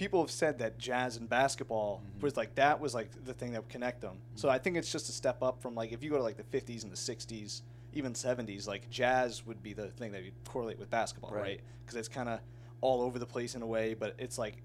people 0.00 0.22
have 0.22 0.30
said 0.30 0.58
that 0.60 0.78
jazz 0.78 1.18
and 1.18 1.28
basketball 1.28 2.00
Mhm. 2.16 2.22
was 2.22 2.34
like 2.34 2.54
that 2.54 2.80
was 2.80 2.94
like 2.94 3.10
the 3.26 3.34
thing 3.34 3.52
that 3.52 3.60
would 3.64 3.68
connect 3.70 4.00
them. 4.00 4.16
So 4.34 4.48
I 4.48 4.58
think 4.58 4.78
it's 4.78 4.90
just 4.90 5.10
a 5.10 5.12
step 5.12 5.42
up 5.42 5.60
from 5.60 5.74
like 5.74 5.92
if 5.92 6.02
you 6.02 6.08
go 6.08 6.16
to 6.16 6.22
like 6.22 6.38
the 6.38 6.42
50s 6.58 6.84
and 6.84 6.90
the 6.90 6.96
60s, 6.96 7.60
even 7.92 8.14
70s, 8.14 8.66
like 8.66 8.88
jazz 8.88 9.44
would 9.44 9.62
be 9.62 9.74
the 9.74 9.88
thing 9.88 10.12
that 10.12 10.22
you 10.24 10.32
correlate 10.46 10.78
with 10.78 10.88
basketball, 10.88 11.32
Right. 11.32 11.42
right? 11.42 11.60
Because 11.84 11.96
it's 11.96 12.08
kind 12.08 12.30
of 12.30 12.40
all 12.80 13.02
over 13.02 13.18
the 13.18 13.26
place 13.26 13.54
in 13.54 13.60
a 13.60 13.66
way, 13.66 13.92
but 13.92 14.14
it's 14.16 14.38
like 14.38 14.62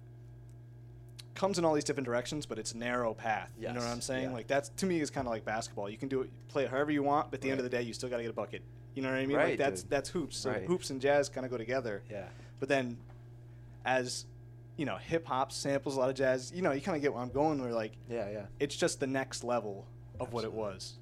comes 1.33 1.59
in 1.59 1.65
all 1.65 1.73
these 1.73 1.83
different 1.83 2.05
directions, 2.05 2.45
but 2.45 2.57
it's 2.57 2.73
narrow 2.73 3.13
path. 3.13 3.51
You 3.59 3.67
know 3.67 3.81
what 3.81 3.89
I'm 3.89 3.99
saying? 3.99 4.29
yeah. 4.29 4.33
Like 4.33 4.47
that's 4.47 4.69
to 4.69 4.85
me 4.85 5.01
is 5.01 5.09
kind 5.09 5.27
of 5.27 5.33
like 5.33 5.43
basketball. 5.43 5.89
You 5.89 5.97
can 5.97 6.07
do 6.07 6.21
it, 6.21 6.29
play 6.47 6.63
it 6.63 6.69
however 6.69 6.91
you 6.91 7.03
want, 7.03 7.29
but 7.29 7.39
at 7.39 7.41
the 7.41 7.51
end 7.51 7.59
of 7.59 7.65
the 7.65 7.69
day, 7.69 7.81
you 7.81 7.93
still 7.93 8.07
got 8.07 8.17
to 8.17 8.23
get 8.23 8.29
a 8.29 8.33
bucket. 8.33 8.61
You 8.93 9.01
know 9.01 9.09
what 9.09 9.17
I 9.17 9.25
mean? 9.25 9.35
Right, 9.35 9.49
like 9.49 9.57
that's 9.57 9.81
dude. 9.81 9.89
that's 9.89 10.09
hoops. 10.11 10.37
So 10.37 10.51
Right. 10.51 10.63
hoops 10.63 10.91
and 10.91 11.01
jazz 11.01 11.27
kind 11.27 11.43
of 11.43 11.51
go 11.51 11.57
together. 11.57 12.03
Yeah. 12.09 12.29
But 12.61 12.69
then, 12.69 12.97
as 13.83 14.25
you 14.77 14.85
know, 14.85 14.97
hip 14.97 15.25
hop 15.25 15.51
samples 15.51 15.95
a 15.95 15.99
lot 15.99 16.09
of 16.09 16.15
jazz. 16.15 16.51
You 16.53 16.61
know, 16.61 16.71
you 16.71 16.81
kind 16.81 16.95
of 16.95 17.01
get 17.01 17.13
where 17.13 17.21
I'm 17.21 17.29
going. 17.31 17.61
Where 17.61 17.71
like 17.73 17.93
Yeah. 18.09 18.29
Yeah. 18.29 18.45
it's 18.59 18.75
just 18.75 18.99
the 18.99 19.07
next 19.07 19.43
level 19.43 19.85
of 20.19 20.33
what 20.33 20.43
it 20.43 20.51
was. 20.53 20.93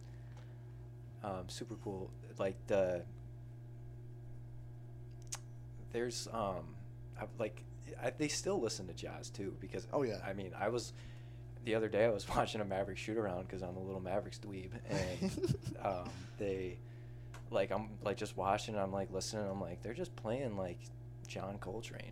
um, 1.24 1.48
super 1.48 1.76
cool. 1.84 2.10
Like 2.38 2.56
the 2.68 3.04
there's 5.92 6.28
um 6.34 6.76
I, 7.20 7.26
like 7.40 7.64
I, 8.02 8.12
they 8.18 8.28
still 8.28 8.60
listen 8.60 8.88
to 8.88 8.94
jazz 8.94 9.30
too 9.30 9.56
because 9.60 9.88
Oh, 9.94 10.04
yeah. 10.04 10.18
I 10.26 10.34
mean 10.34 10.52
I 10.60 10.70
was 10.70 10.94
the 11.66 11.76
other 11.76 11.88
day 11.88 12.06
I 12.06 12.10
was 12.10 12.28
watching 12.36 12.62
a 12.62 12.66
Maverick 12.66 12.98
shoot 12.98 13.18
around 13.18 13.48
because 13.48 13.62
I'm 13.62 13.78
a 13.78 13.82
little 13.84 14.02
Mavericks 14.02 14.40
dweeb 14.40 14.72
and 14.90 15.56
um, 15.84 16.10
they 16.38 16.78
like 17.52 17.72
I'm 17.72 17.90
like 18.04 18.18
just 18.18 18.36
watching 18.36 18.76
I'm 18.76 18.92
like 18.92 19.12
listening 19.12 19.46
I'm 19.50 19.62
like 19.62 19.82
they're 19.84 19.94
just 19.94 20.16
playing 20.16 20.58
like 20.58 20.80
John 21.28 21.58
Coltrane 21.60 22.12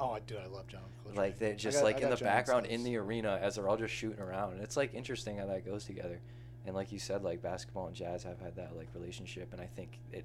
Oh, 0.00 0.10
I 0.12 0.20
do. 0.20 0.36
I 0.36 0.46
love 0.46 0.66
John. 0.66 0.80
Coltrane. 1.04 1.16
like 1.16 1.38
they 1.38 1.54
just 1.54 1.78
got- 1.78 1.84
like 1.84 1.96
I 1.96 1.98
in 1.98 2.04
the 2.04 2.08
got 2.10 2.18
John's 2.18 2.28
background 2.30 2.66
in 2.66 2.82
the 2.84 2.96
arena 2.96 3.38
as 3.42 3.54
they're 3.56 3.68
all 3.68 3.76
just 3.76 3.92
shooting 3.94 4.20
around 4.20 4.54
and 4.54 4.62
it's 4.62 4.76
like 4.76 4.94
interesting 4.94 5.38
how 5.38 5.46
that 5.46 5.64
goes 5.66 5.84
together 5.84 6.20
and 6.66 6.74
like 6.76 6.92
you 6.92 6.98
said 6.98 7.22
like 7.24 7.42
basketball 7.42 7.86
and 7.88 7.96
jazz 7.96 8.22
have 8.22 8.38
had 8.40 8.54
that 8.56 8.76
like 8.76 8.86
relationship 8.94 9.52
and 9.52 9.60
i 9.60 9.66
think 9.66 9.98
it 10.12 10.24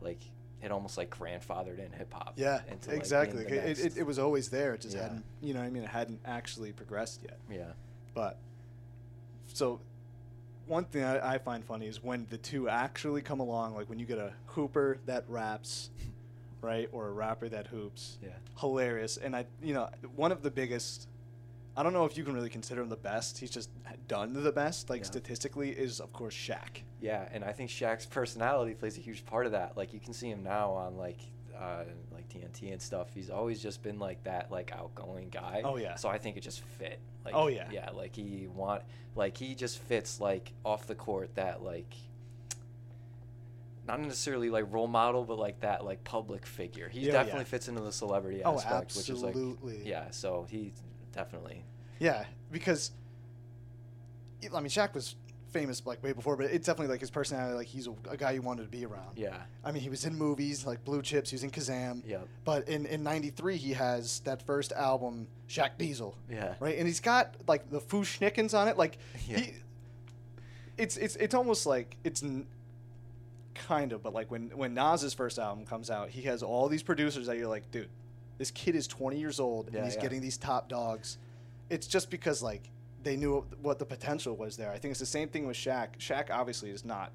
like 0.00 0.20
it 0.62 0.70
almost 0.70 0.96
like 0.96 1.10
grandfathered 1.10 1.84
in 1.84 1.90
hip-hop 1.92 2.34
Yeah, 2.36 2.60
into, 2.70 2.90
like, 2.90 2.98
exactly. 2.98 3.42
It, 3.44 3.78
it, 3.80 3.96
it 3.96 4.06
was 4.06 4.20
always 4.20 4.48
there. 4.48 4.74
It 4.74 4.82
just 4.82 4.94
Yeah. 4.94 5.02
hadn't, 5.02 5.24
you 5.40 5.54
know, 5.54 5.60
what 5.60 5.66
I 5.66 5.70
mean, 5.70 5.82
it 5.82 5.88
hadn't 5.88 6.20
actually 6.24 6.70
progressed 6.70 7.20
yet. 7.24 7.36
yeah 7.50 7.72
But 8.14 8.38
so 9.48 9.80
one 10.66 10.84
thing 10.84 11.02
I, 11.02 11.34
I 11.34 11.38
find 11.38 11.64
funny 11.64 11.86
is 11.86 12.00
when 12.02 12.26
the 12.30 12.38
two 12.38 12.68
actually 12.68 13.22
come 13.22 13.40
along, 13.40 13.74
like 13.74 13.88
when 13.88 13.98
you 13.98 14.06
get 14.06 14.18
a 14.18 14.32
hooper 14.46 14.98
that 15.06 15.24
raps, 15.28 15.90
right, 16.62 16.88
or 16.92 17.08
a 17.08 17.12
rapper 17.12 17.48
that 17.50 17.66
hoops. 17.66 18.18
yeah 18.22 18.30
Hilarious. 18.58 19.16
And 19.18 19.34
I, 19.36 19.44
you 19.62 19.74
know, 19.74 19.88
one 20.16 20.32
of 20.32 20.42
the 20.42 20.50
biggest. 20.50 21.08
I 21.76 21.82
don't 21.82 21.94
know 21.94 22.04
if 22.04 22.18
you 22.18 22.24
can 22.24 22.34
really 22.34 22.50
consider 22.50 22.82
him 22.82 22.90
the 22.90 22.96
best. 22.96 23.38
He's 23.38 23.50
just 23.50 23.70
done 24.06 24.32
the 24.34 24.52
best, 24.52 24.90
like 24.90 25.00
Yeah. 25.00 25.06
statistically, 25.06 25.70
is 25.70 26.00
of 26.00 26.12
course 26.12 26.34
Shaq. 26.34 26.82
yeah 27.00 27.28
and 27.32 27.42
i 27.44 27.50
think 27.52 27.68
Shaq's 27.70 28.06
personality 28.06 28.74
plays 28.74 28.96
a 28.96 29.00
huge 29.00 29.24
part 29.26 29.44
of 29.46 29.52
that 29.52 29.76
like 29.76 29.92
you 29.92 29.98
can 29.98 30.12
see 30.12 30.28
him 30.30 30.42
now 30.44 30.70
on 30.70 30.96
like 30.96 31.18
uh, 31.58 31.84
like 32.10 32.28
TNT 32.28 32.72
and 32.72 32.82
stuff. 32.82 33.08
He's 33.14 33.30
always 33.30 33.62
just 33.62 33.82
been 33.84 33.98
like 34.00 34.24
that, 34.24 34.50
like 34.50 34.72
outgoing 34.72 35.28
guy. 35.28 35.60
Oh, 35.64 35.76
yeah. 35.76 35.94
So 35.94 36.08
I 36.08 36.18
think 36.18 36.36
it 36.36 36.40
just 36.40 36.60
fit. 36.78 36.98
Like, 37.24 37.34
Oh, 37.36 37.46
yeah. 37.46 37.68
Yeah, 37.70 37.90
like 37.90 38.16
he 38.16 38.48
want, 38.52 38.82
like 39.14 39.36
he 39.36 39.54
just 39.54 39.78
fits 39.78 40.18
like 40.20 40.52
off 40.64 40.86
the 40.88 40.96
court 40.96 41.34
that 41.36 41.62
like 41.62 41.94
not 43.86 44.00
necessarily 44.00 44.48
like 44.50 44.66
role 44.70 44.86
model, 44.88 45.24
but 45.24 45.38
like 45.38 45.60
that 45.60 45.84
like 45.84 46.02
public 46.04 46.46
figure. 46.46 46.88
He 46.88 47.00
Yeah, 47.00 47.12
definitely 47.12 47.40
yeah. 47.40 47.44
fits 47.44 47.68
into 47.68 47.80
the 47.82 47.92
celebrity 47.92 48.42
Oh, 48.44 48.54
aspect, 48.56 48.94
which 48.96 49.10
is 49.10 49.22
like 49.22 49.36
yeah. 49.84 50.10
So 50.10 50.46
he 50.48 50.72
definitely 51.12 51.64
Yeah, 51.98 52.24
because 52.50 52.92
I 54.54 54.58
mean, 54.60 54.68
Shaq 54.70 54.94
was 54.94 55.14
famous 55.52 55.84
like 55.84 56.02
way 56.02 56.12
before, 56.12 56.36
but 56.36 56.46
it's 56.46 56.66
definitely 56.66 56.90
like 56.92 57.00
his 57.00 57.10
personality. 57.10 57.54
Like 57.54 57.66
he's 57.66 57.86
a, 57.86 57.92
a 58.10 58.16
guy 58.16 58.32
you 58.32 58.42
wanted 58.42 58.62
to 58.62 58.68
be 58.68 58.84
around. 58.86 59.16
Yeah. 59.18 59.36
I 59.62 59.70
mean, 59.70 59.82
he 59.82 59.90
was 59.90 60.04
in 60.06 60.14
movies 60.16 60.64
like 60.66 60.84
Blue 60.84 61.02
Chips. 61.02 61.30
He 61.30 61.34
was 61.34 61.44
in 61.44 61.50
Kazam. 61.50 62.02
Yeah. 62.06 62.18
But 62.44 62.68
in 62.68 62.86
in 62.86 63.02
'93, 63.02 63.56
he 63.56 63.72
has 63.74 64.20
that 64.20 64.42
first 64.42 64.72
album, 64.72 65.28
Shaq 65.48 65.76
Diesel. 65.78 66.16
Yeah. 66.30 66.54
Right, 66.58 66.78
and 66.78 66.86
he's 66.86 67.00
got 67.00 67.34
like 67.46 67.68
the 67.70 67.80
Fu-Schnickens 67.80 68.56
on 68.58 68.66
it. 68.68 68.76
Like, 68.78 68.96
Yeah. 69.28 69.38
he, 69.40 69.52
it's 70.78 70.96
it's 70.96 71.16
it's 71.16 71.34
almost 71.34 71.66
like 71.66 71.96
it's. 72.04 72.22
Kind 73.54 73.92
of, 73.92 74.02
but 74.02 74.14
like 74.14 74.30
when 74.30 74.50
when 74.56 74.74
Nas's 74.74 75.12
first 75.14 75.38
album 75.38 75.66
comes 75.66 75.90
out, 75.90 76.08
he 76.10 76.22
has 76.22 76.42
all 76.42 76.68
these 76.68 76.82
producers 76.82 77.26
that 77.26 77.36
you're 77.36 77.48
like, 77.48 77.70
dude, 77.70 77.88
this 78.38 78.50
kid 78.50 78.74
is 78.74 78.86
20 78.86 79.18
years 79.18 79.38
old 79.40 79.68
Yeah, 79.70 79.78
and 79.78 79.86
he's 79.86 79.96
yeah. 79.96 80.00
getting 80.02 80.20
these 80.22 80.38
top 80.38 80.68
dogs. 80.68 81.18
It's 81.70 81.86
just 81.86 82.10
because 82.10 82.42
like 82.42 82.70
they 83.02 83.16
knew 83.16 83.44
what 83.60 83.78
the 83.78 83.84
potential 83.84 84.36
was 84.36 84.56
there. 84.56 84.70
I 84.70 84.78
think 84.78 84.92
it's 84.92 85.00
the 85.00 85.06
same 85.06 85.28
thing 85.28 85.46
with 85.46 85.56
Shaq. 85.56 85.98
Shaq 85.98 86.30
obviously 86.30 86.70
is 86.70 86.84
not 86.84 87.12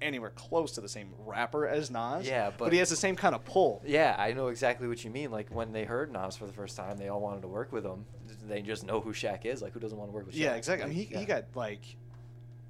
anywhere 0.00 0.30
close 0.30 0.72
to 0.72 0.80
the 0.80 0.88
same 0.88 1.10
rapper 1.26 1.66
as 1.66 1.90
Nas. 1.90 2.26
Yeah, 2.26 2.50
but, 2.50 2.58
but- 2.66 2.72
he 2.72 2.78
has 2.78 2.88
the 2.90 2.96
same 2.96 3.16
kind 3.16 3.34
of 3.34 3.44
pull. 3.44 3.82
Yeah, 3.84 4.14
I 4.18 4.32
know 4.32 4.46
exactly 4.48 4.88
what 4.88 5.04
you 5.04 5.10
mean. 5.10 5.30
Like 5.30 5.50
when 5.50 5.72
they 5.72 5.84
heard 5.84 6.12
Nas 6.12 6.36
for 6.36 6.46
the 6.46 6.52
first 6.52 6.76
time, 6.76 6.96
they 6.98 7.08
all 7.08 7.20
wanted 7.20 7.42
to 7.42 7.48
work 7.48 7.72
with 7.72 7.84
him. 7.84 8.04
They 8.48 8.62
just 8.62 8.84
know 8.86 9.00
who 9.00 9.12
Shaq 9.12 9.44
is. 9.44 9.60
Like 9.60 9.72
who 9.72 9.80
doesn't 9.80 9.98
want 9.98 10.10
to 10.10 10.14
work 10.14 10.26
with 10.26 10.34
Shaq? 10.34 10.38
Yeah, 10.38 10.54
exactly. 10.54 10.84
I 10.84 10.88
mean, 10.88 10.96
he, 10.96 11.14
Like, 11.14 11.20
he 11.20 11.26
got 11.26 11.44
like 11.54 11.82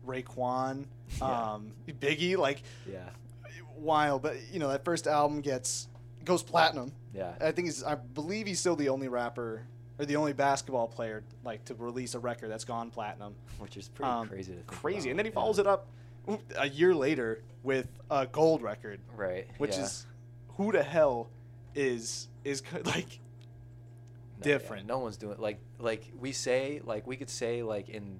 Raekwon, 0.09 0.87
Yeah. 1.21 1.53
um, 1.55 1.73
Biggie, 1.87 2.37
like 2.37 2.63
Yeah. 2.91 3.09
wild. 3.77 4.23
But 4.23 4.37
you 4.53 4.59
know, 4.59 4.69
that 4.69 4.85
first 4.85 5.07
album 5.07 5.41
gets 5.41 5.87
goes 6.25 6.43
platinum. 6.43 6.93
Yeah. 7.15 7.35
I 7.41 7.53
think 7.53 7.67
he's, 7.69 7.83
I 7.85 7.95
believe 7.95 8.47
he's 8.47 8.61
still 8.61 8.77
the 8.77 8.89
only 8.89 9.09
rapper 9.09 9.63
or 9.99 10.05
the 10.05 10.17
only 10.17 10.33
basketball 10.33 10.87
player 10.89 11.23
like 11.45 11.65
to 11.67 11.75
release 11.75 12.15
a 12.15 12.19
record 12.19 12.51
that's 12.51 12.65
gone 12.65 12.91
platinum. 12.91 13.35
Which 13.59 13.77
is 13.77 13.89
pretty 13.89 14.11
Um, 14.11 14.29
crazy 14.29 14.53
to 14.53 14.57
think 14.59 14.67
crazy. 14.67 14.99
about. 14.99 15.11
And 15.11 15.19
then 15.19 15.27
he 15.27 15.31
Yeah. 15.31 15.35
follows 15.35 15.59
it 15.59 15.67
up 15.67 15.87
a 16.57 16.69
year 16.69 16.95
later 16.95 17.43
with 17.63 17.89
a 18.11 18.27
gold 18.27 18.63
record, 18.63 19.01
Right. 19.17 19.47
which 19.59 19.77
yeah. 19.77 19.85
is 19.85 20.07
who 20.57 20.73
the 20.73 20.83
hell 20.83 21.29
is 21.75 22.29
is 22.45 22.63
like 22.85 23.21
No, 24.41 24.47
yeah, 24.51 24.59
different. 24.59 24.87
No 24.87 24.99
one's 24.99 25.17
doing 25.17 25.39
like 25.39 25.59
like 25.79 26.05
we 26.21 26.33
say 26.33 26.81
like 26.85 27.07
we 27.07 27.17
could 27.17 27.31
say 27.31 27.63
like 27.63 27.89
in 27.89 28.19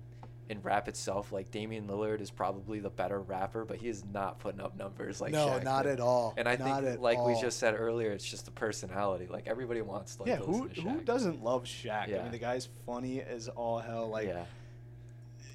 in 0.49 0.63
rap 0.63 0.89
itself 0.89 1.31
like 1.31 1.51
Damian 1.51 1.87
Lillard 1.87 2.21
is 2.21 2.31
probably 2.31 2.81
the 2.81 2.89
better 2.91 3.21
rapper, 3.21 3.65
but 3.65 3.77
he 3.77 3.89
is 3.89 4.05
not 4.13 4.39
putting 4.39 4.61
up 4.61 4.77
numbers 4.77 5.21
like 5.21 5.33
no, 5.33 5.47
Shaq 5.49 5.65
not 5.65 5.83
did. 5.83 5.93
at 5.95 6.01
all. 6.01 6.33
And 6.37 6.49
I 6.49 6.57
Not 6.57 6.83
think 6.83 7.01
like 7.01 7.25
we 7.25 7.39
just 7.41 7.59
said 7.59 7.75
earlier, 7.79 8.11
it's 8.13 8.25
just 8.25 8.47
the 8.47 8.51
personality. 8.51 9.27
Like 9.31 9.47
everybody 9.47 9.83
wants 9.83 10.19
like 10.19 10.29
yeah, 10.29 10.37
to 10.37 10.45
who 10.45 10.69
who 10.69 11.01
doesn't 11.03 11.43
love 11.45 11.65
Shaq? 11.65 12.09
I 12.19 12.23
mean, 12.23 12.33
the 12.33 12.39
guy's 12.39 12.69
funny 12.87 13.21
as 13.21 13.49
all 13.49 13.79
hell. 13.79 14.09
Like, 14.09 14.29
yeah. 14.29 14.45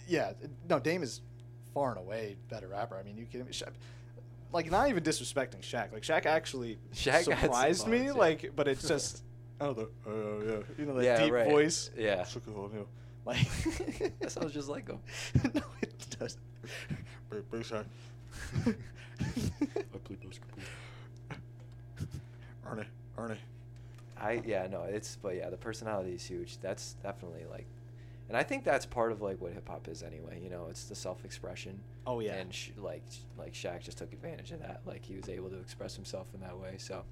yeah, 0.08 0.34
no, 0.70 0.80
Dame 0.80 1.02
is 1.04 1.22
far 1.74 1.90
and 1.90 2.00
away 2.00 2.38
better 2.50 2.68
rapper. 2.68 2.96
I 2.98 3.04
mean, 3.04 3.18
you 3.18 3.26
kidding 3.26 3.48
me? 3.48 3.52
Shaq, 3.52 3.70
like, 4.52 4.70
not 4.70 4.90
even 4.90 5.04
disrespecting 5.04 5.62
Shaq. 5.62 5.92
Like, 5.92 6.04
Shaq 6.04 6.28
actually 6.28 6.78
Shaq 6.94 7.24
surprised 7.24 7.88
me. 7.88 8.06
yeah. 8.06 8.12
Like, 8.12 8.52
but 8.56 8.68
it's 8.68 8.88
just, 8.88 9.24
oh, 9.60 9.74
the, 9.74 9.82
uh, 10.06 10.46
yeah, 10.46 10.58
you 10.78 10.86
know, 10.86 10.94
that 10.96 11.04
Yeah, 11.04 11.24
deep 11.24 11.34
right. 11.34 11.50
voice. 11.50 11.90
Yeah. 11.98 12.24
Shook 13.32 13.80
it 13.80 13.80
all, 13.80 13.88
you 13.88 14.00
know, 14.00 14.10
Like, 14.10 14.20
That 14.20 14.32
sounds 14.32 14.54
just 14.54 14.70
like 14.70 14.88
him. 14.90 15.00
no, 15.54 15.62
it 15.82 16.18
does. 16.20 16.38
Big, 17.30 17.50
big 17.52 17.62
Shaq. 17.62 17.86
I 18.66 19.98
play 20.04 20.16
basketball. 20.16 20.60
Ernie, 22.66 22.86
Ernie. 23.18 23.38
I 24.18 24.42
yeah 24.46 24.68
no 24.68 24.84
it's 24.84 25.18
but 25.22 25.36
yeah 25.36 25.50
the 25.50 25.58
personality 25.58 26.14
is 26.14 26.26
huge. 26.26 26.60
That's 26.62 26.94
definitely 27.04 27.46
like, 27.50 27.66
and 28.30 28.38
I 28.38 28.44
think 28.44 28.64
that's 28.64 28.86
part 28.86 29.12
of 29.12 29.22
like 29.22 29.42
what 29.42 29.54
hip 29.54 29.68
hop 29.68 29.88
is 29.88 30.04
anyway. 30.04 30.40
You 30.42 30.50
know, 30.50 30.68
it's 30.70 30.86
the 30.86 30.96
self 30.96 31.26
expression. 31.26 31.80
Oh, 32.06 32.20
yeah. 32.20 32.36
And 32.36 32.54
sh- 32.54 32.72
like 32.78 33.04
like 33.38 33.54
Shaq 33.54 33.82
just 33.82 33.98
took 33.98 34.14
advantage 34.14 34.52
of 34.52 34.60
that. 34.62 34.82
Like 34.86 35.04
he 35.06 35.16
was 35.16 35.30
able 35.30 35.50
to 35.50 35.60
express 35.60 35.96
himself 35.96 36.28
in 36.34 36.42
that 36.42 36.58
way. 36.58 36.76
So 36.78 37.04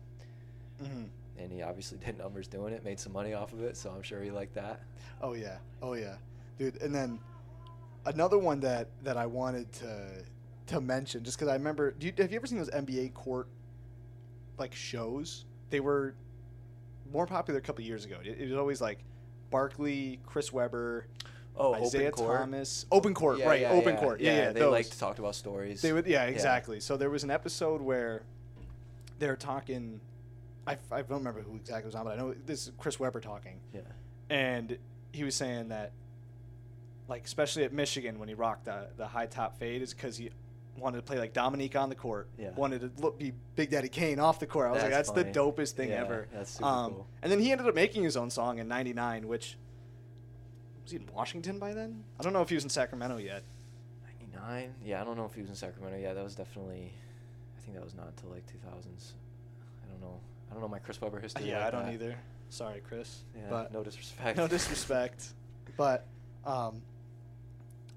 hmm 0.81 1.03
and 1.41 1.51
he 1.51 1.61
obviously 1.61 1.97
did 2.05 2.17
numbers 2.17 2.47
doing 2.47 2.73
it, 2.73 2.83
made 2.83 2.99
some 2.99 3.13
money 3.13 3.33
off 3.33 3.53
of 3.53 3.63
it. 3.63 3.77
So 3.77 3.91
I'm 3.91 4.01
sure 4.01 4.21
he 4.21 4.31
liked 4.31 4.55
that. 4.55 4.81
Oh 5.21 5.33
yeah, 5.33 5.57
oh 5.81 5.93
yeah, 5.93 6.15
dude. 6.57 6.81
And 6.81 6.93
then 6.93 7.19
another 8.05 8.37
one 8.37 8.59
that 8.61 8.87
that 9.03 9.17
I 9.17 9.25
wanted 9.25 9.71
to 9.73 10.23
to 10.67 10.81
mention, 10.81 11.23
just 11.23 11.37
because 11.37 11.49
I 11.49 11.53
remember. 11.53 11.91
Do 11.91 12.07
you, 12.07 12.13
have 12.17 12.31
you 12.31 12.37
ever 12.37 12.47
seen 12.47 12.57
those 12.57 12.69
NBA 12.69 13.13
court 13.13 13.47
like 14.57 14.73
shows? 14.73 15.45
They 15.69 15.79
were 15.79 16.15
more 17.11 17.25
popular 17.25 17.59
a 17.59 17.63
couple 17.63 17.83
years 17.83 18.05
ago. 18.05 18.17
It, 18.23 18.39
it 18.39 18.49
was 18.49 18.57
always 18.57 18.81
like 18.81 18.99
Barkley, 19.49 20.19
Chris 20.25 20.51
Webber, 20.51 21.05
Oh, 21.57 21.73
Isaiah 21.73 22.07
open 22.07 22.11
court. 22.25 22.39
Thomas, 22.39 22.85
open 22.91 23.13
court, 23.13 23.39
Yeah, 23.39 23.47
right? 23.47 23.61
yeah, 23.61 23.71
open 23.71 23.95
yeah. 23.95 23.99
court, 23.99 24.21
yeah, 24.21 24.35
yeah. 24.35 24.51
they 24.51 24.59
those. 24.61 24.71
like 24.71 24.89
to 24.89 24.99
talk 24.99 25.19
about 25.19 25.35
stories. 25.35 25.81
They 25.81 25.93
would, 25.93 26.07
yeah, 26.07 26.23
exactly. 26.23 26.79
So 26.79 26.97
there 26.97 27.09
was 27.09 27.23
an 27.23 27.31
episode 27.31 27.81
where 27.81 28.23
they're 29.19 29.35
talking. 29.35 29.99
I, 30.67 30.77
I 30.91 31.01
don't 31.01 31.17
remember 31.19 31.41
who 31.41 31.55
exactly 31.55 31.85
was 31.87 31.95
on, 31.95 32.05
but 32.05 32.13
I 32.13 32.17
know 32.17 32.33
this 32.45 32.67
is 32.67 32.73
Chris 32.77 32.99
Webber 32.99 33.19
talking 33.19 33.59
Yeah. 33.73 33.81
and 34.29 34.77
he 35.11 35.23
was 35.23 35.35
saying 35.35 35.69
that 35.69 35.91
like 37.07 37.25
especially 37.25 37.63
at 37.63 37.73
Michigan 37.73 38.19
when 38.19 38.29
he 38.29 38.35
rocked 38.35 38.65
the 38.65 38.87
the 38.97 39.07
high 39.07 39.25
top 39.25 39.57
fade 39.57 39.81
is 39.81 39.93
because 39.93 40.17
he 40.17 40.29
wanted 40.77 40.97
to 40.97 41.03
play 41.03 41.17
like 41.19 41.33
Dominique 41.33 41.75
on 41.75 41.89
the 41.89 41.95
court, 41.95 42.29
Yeah. 42.37 42.51
wanted 42.51 42.81
to 42.81 43.01
look 43.01 43.17
be 43.19 43.33
Big 43.55 43.69
Daddy 43.71 43.89
Kane 43.89 44.19
off 44.19 44.39
the 44.39 44.47
court. 44.47 44.67
I 44.67 44.71
was 44.71 44.81
like, 44.83 44.91
That's 44.91 45.09
that's 45.11 45.17
the 45.33 45.33
funny. 45.33 45.51
dopest 45.51 45.71
thing 45.73 45.89
Yeah, 45.89 46.01
ever. 46.01 46.27
that's 46.31 46.51
super 46.51 46.65
um, 46.65 46.91
cool. 46.93 47.07
And 47.21 47.31
then 47.31 47.39
he 47.39 47.51
ended 47.51 47.67
up 47.67 47.75
making 47.75 48.03
his 48.03 48.15
own 48.15 48.29
song 48.29 48.59
in 48.59 48.67
'99, 48.67 49.27
which 49.27 49.57
was 50.83 50.91
he 50.91 50.97
in 50.97 51.05
Washington 51.13 51.59
by 51.59 51.73
then? 51.73 52.03
I 52.19 52.23
don't 52.23 52.33
know 52.33 52.41
if 52.41 52.49
he 52.49 52.55
was 52.55 52.63
in 52.63 52.69
Sacramento 52.69 53.17
yet. 53.17 53.43
99. 54.33 54.73
Yeah, 54.83 55.01
I 55.01 55.03
don't 55.03 55.17
know 55.17 55.25
if 55.25 55.33
he 55.33 55.41
was 55.41 55.49
in 55.49 55.55
Sacramento. 55.55 55.97
Yeah, 55.99 56.13
that 56.13 56.23
was 56.23 56.35
definitely. 56.35 56.93
I 57.57 57.61
think 57.61 57.75
that 57.75 57.83
was 57.83 57.93
not 57.95 58.07
until 58.07 58.29
like 58.29 58.43
2000s. 58.47 59.11
I 60.51 60.53
don't 60.53 60.61
know. 60.61 60.67
I 60.67 60.67
don't 60.67 60.69
know 60.69 60.75
my 60.75 60.79
Chris 60.79 60.99
Webber 61.01 61.19
history. 61.19 61.47
yeah, 61.47 61.59
like 61.59 61.67
I 61.67 61.71
don't 61.71 61.85
that. 61.85 61.93
either. 61.93 62.15
Sorry, 62.49 62.81
Chris. 62.87 63.23
Yeah, 63.35 63.43
but 63.49 63.71
no 63.73 63.83
disrespect. 63.83 64.37
no 64.37 64.47
disrespect, 64.47 65.25
but 65.77 66.05
um, 66.45 66.81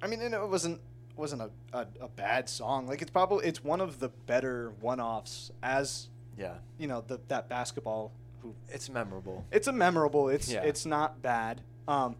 I 0.00 0.06
mean, 0.06 0.20
and 0.22 0.34
it 0.34 0.48
wasn't 0.48 0.80
wasn't 1.16 1.42
a, 1.42 1.50
a, 1.72 1.86
a 2.00 2.08
bad 2.08 2.48
song. 2.48 2.86
Like 2.86 3.02
it's 3.02 3.10
probably 3.10 3.46
it's 3.46 3.62
one 3.64 3.80
of 3.80 3.98
the 3.98 4.08
better 4.08 4.72
one-offs 4.80 5.50
as 5.62 6.08
yeah, 6.38 6.54
you 6.78 6.86
know 6.86 7.02
the 7.06 7.18
that 7.28 7.48
basketball. 7.48 8.12
Who 8.42 8.54
it's 8.68 8.88
memorable. 8.90 9.44
it's 9.50 9.66
a 9.68 9.72
memorable. 9.72 10.28
It's 10.28 10.50
Yeah. 10.52 10.62
it's 10.62 10.84
not 10.86 11.20
bad. 11.22 11.60
Um, 11.88 12.14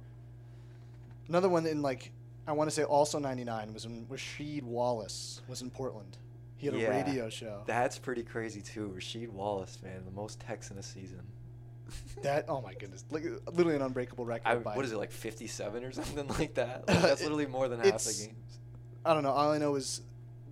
another 1.29 1.49
one 1.49 1.67
in 1.67 1.83
like 1.83 2.11
I 2.47 2.53
want 2.53 2.69
to 2.69 2.75
say 2.75 2.83
also 2.83 3.19
'99 3.19 3.73
was 3.75 3.87
when 3.87 4.07
Rasheed 4.07 4.63
Wallace 4.65 5.41
was 5.49 5.63
in 5.63 5.71
Portland. 5.71 6.17
He 6.57 6.67
had 6.67 6.75
a 6.77 6.89
radio 6.89 7.29
show. 7.29 7.63
That's 7.67 7.99
pretty 7.99 8.23
crazy 8.23 8.61
too. 8.63 8.93
Rasheed 8.97 9.29
Wallace, 9.29 9.79
man, 9.83 10.05
the 10.05 10.11
most 10.11 10.41
techs 10.41 10.71
in 10.71 10.79
a 10.79 10.83
season. 10.83 11.21
That 12.23 12.47
oh 12.49 12.61
my 12.63 12.73
goodness, 12.75 13.05
like 13.11 13.25
literally 13.47 13.77
an 13.77 13.83
unbreakable 13.83 14.25
record. 14.25 14.47
I, 14.49 14.55
by, 14.57 14.75
what 14.75 14.85
is 14.87 14.93
it 14.93 14.97
like 14.97 15.13
57 15.13 15.85
or 15.85 15.93
something 15.93 16.27
like 16.29 16.55
that? 16.55 16.89
Like, 16.89 17.03
that's 17.03 17.21
It- 17.21 17.25
literally 17.25 17.47
more 17.47 17.69
than 17.69 17.81
half 17.81 18.03
the 18.05 18.13
games. 18.27 18.59
I 19.05 19.13
don't 19.13 19.23
know. 19.23 19.33
All 19.33 19.53
I 19.53 19.59
know 19.59 19.75
is 19.75 20.01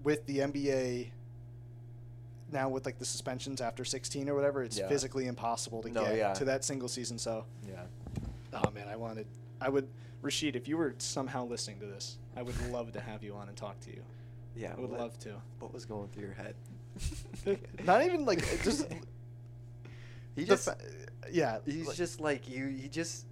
with 0.04 0.26
the 0.26 0.38
NBA 0.40 1.08
now 2.52 2.68
with 2.68 2.84
like 2.84 2.98
the 2.98 3.04
suspensions 3.06 3.60
after 3.62 3.84
16 3.84 4.28
or 4.28 4.34
whatever, 4.34 4.62
it's 4.62 4.78
Yeah. 4.78 4.88
physically 4.88 5.26
impossible 5.26 5.82
to 5.82 5.90
No, 5.90 6.04
get 6.04 6.16
yeah. 6.16 6.32
to 6.34 6.44
that 6.44 6.64
single 6.64 6.88
season. 6.88 7.18
So, 7.18 7.46
Yeah. 7.66 7.84
oh 8.52 8.70
man, 8.72 8.88
I 8.88 8.96
wanted, 8.96 9.26
I 9.60 9.70
would, 9.70 9.88
Rasheed, 10.22 10.54
if 10.54 10.68
you 10.68 10.76
were 10.76 10.94
somehow 10.98 11.46
listening 11.46 11.80
to 11.80 11.86
this, 11.86 12.18
I 12.36 12.42
would 12.42 12.54
love 12.70 12.92
to 12.92 13.00
have 13.00 13.22
you 13.24 13.34
on 13.34 13.48
and 13.48 13.56
talk 13.56 13.80
to 13.80 13.90
you. 13.90 14.02
Yeah. 14.56 14.74
I 14.76 14.80
would 14.80 14.90
what, 14.90 15.00
love 15.00 15.18
to. 15.20 15.34
What 15.58 15.72
was 15.72 15.84
going 15.84 16.08
through 16.08 16.24
your 16.24 16.34
head? 16.34 16.54
Not 17.84 18.04
even 18.04 18.24
like 18.24 18.40
just. 18.62 18.86
He 20.34 20.44
just. 20.44 20.64
fa- 20.64 20.78
yeah, 21.30 21.58
He's 21.66 21.86
like- 21.86 21.96
just 21.96 22.20
like 22.20 22.48
you. 22.48 22.68
He 22.68 22.88
just. 22.88 23.26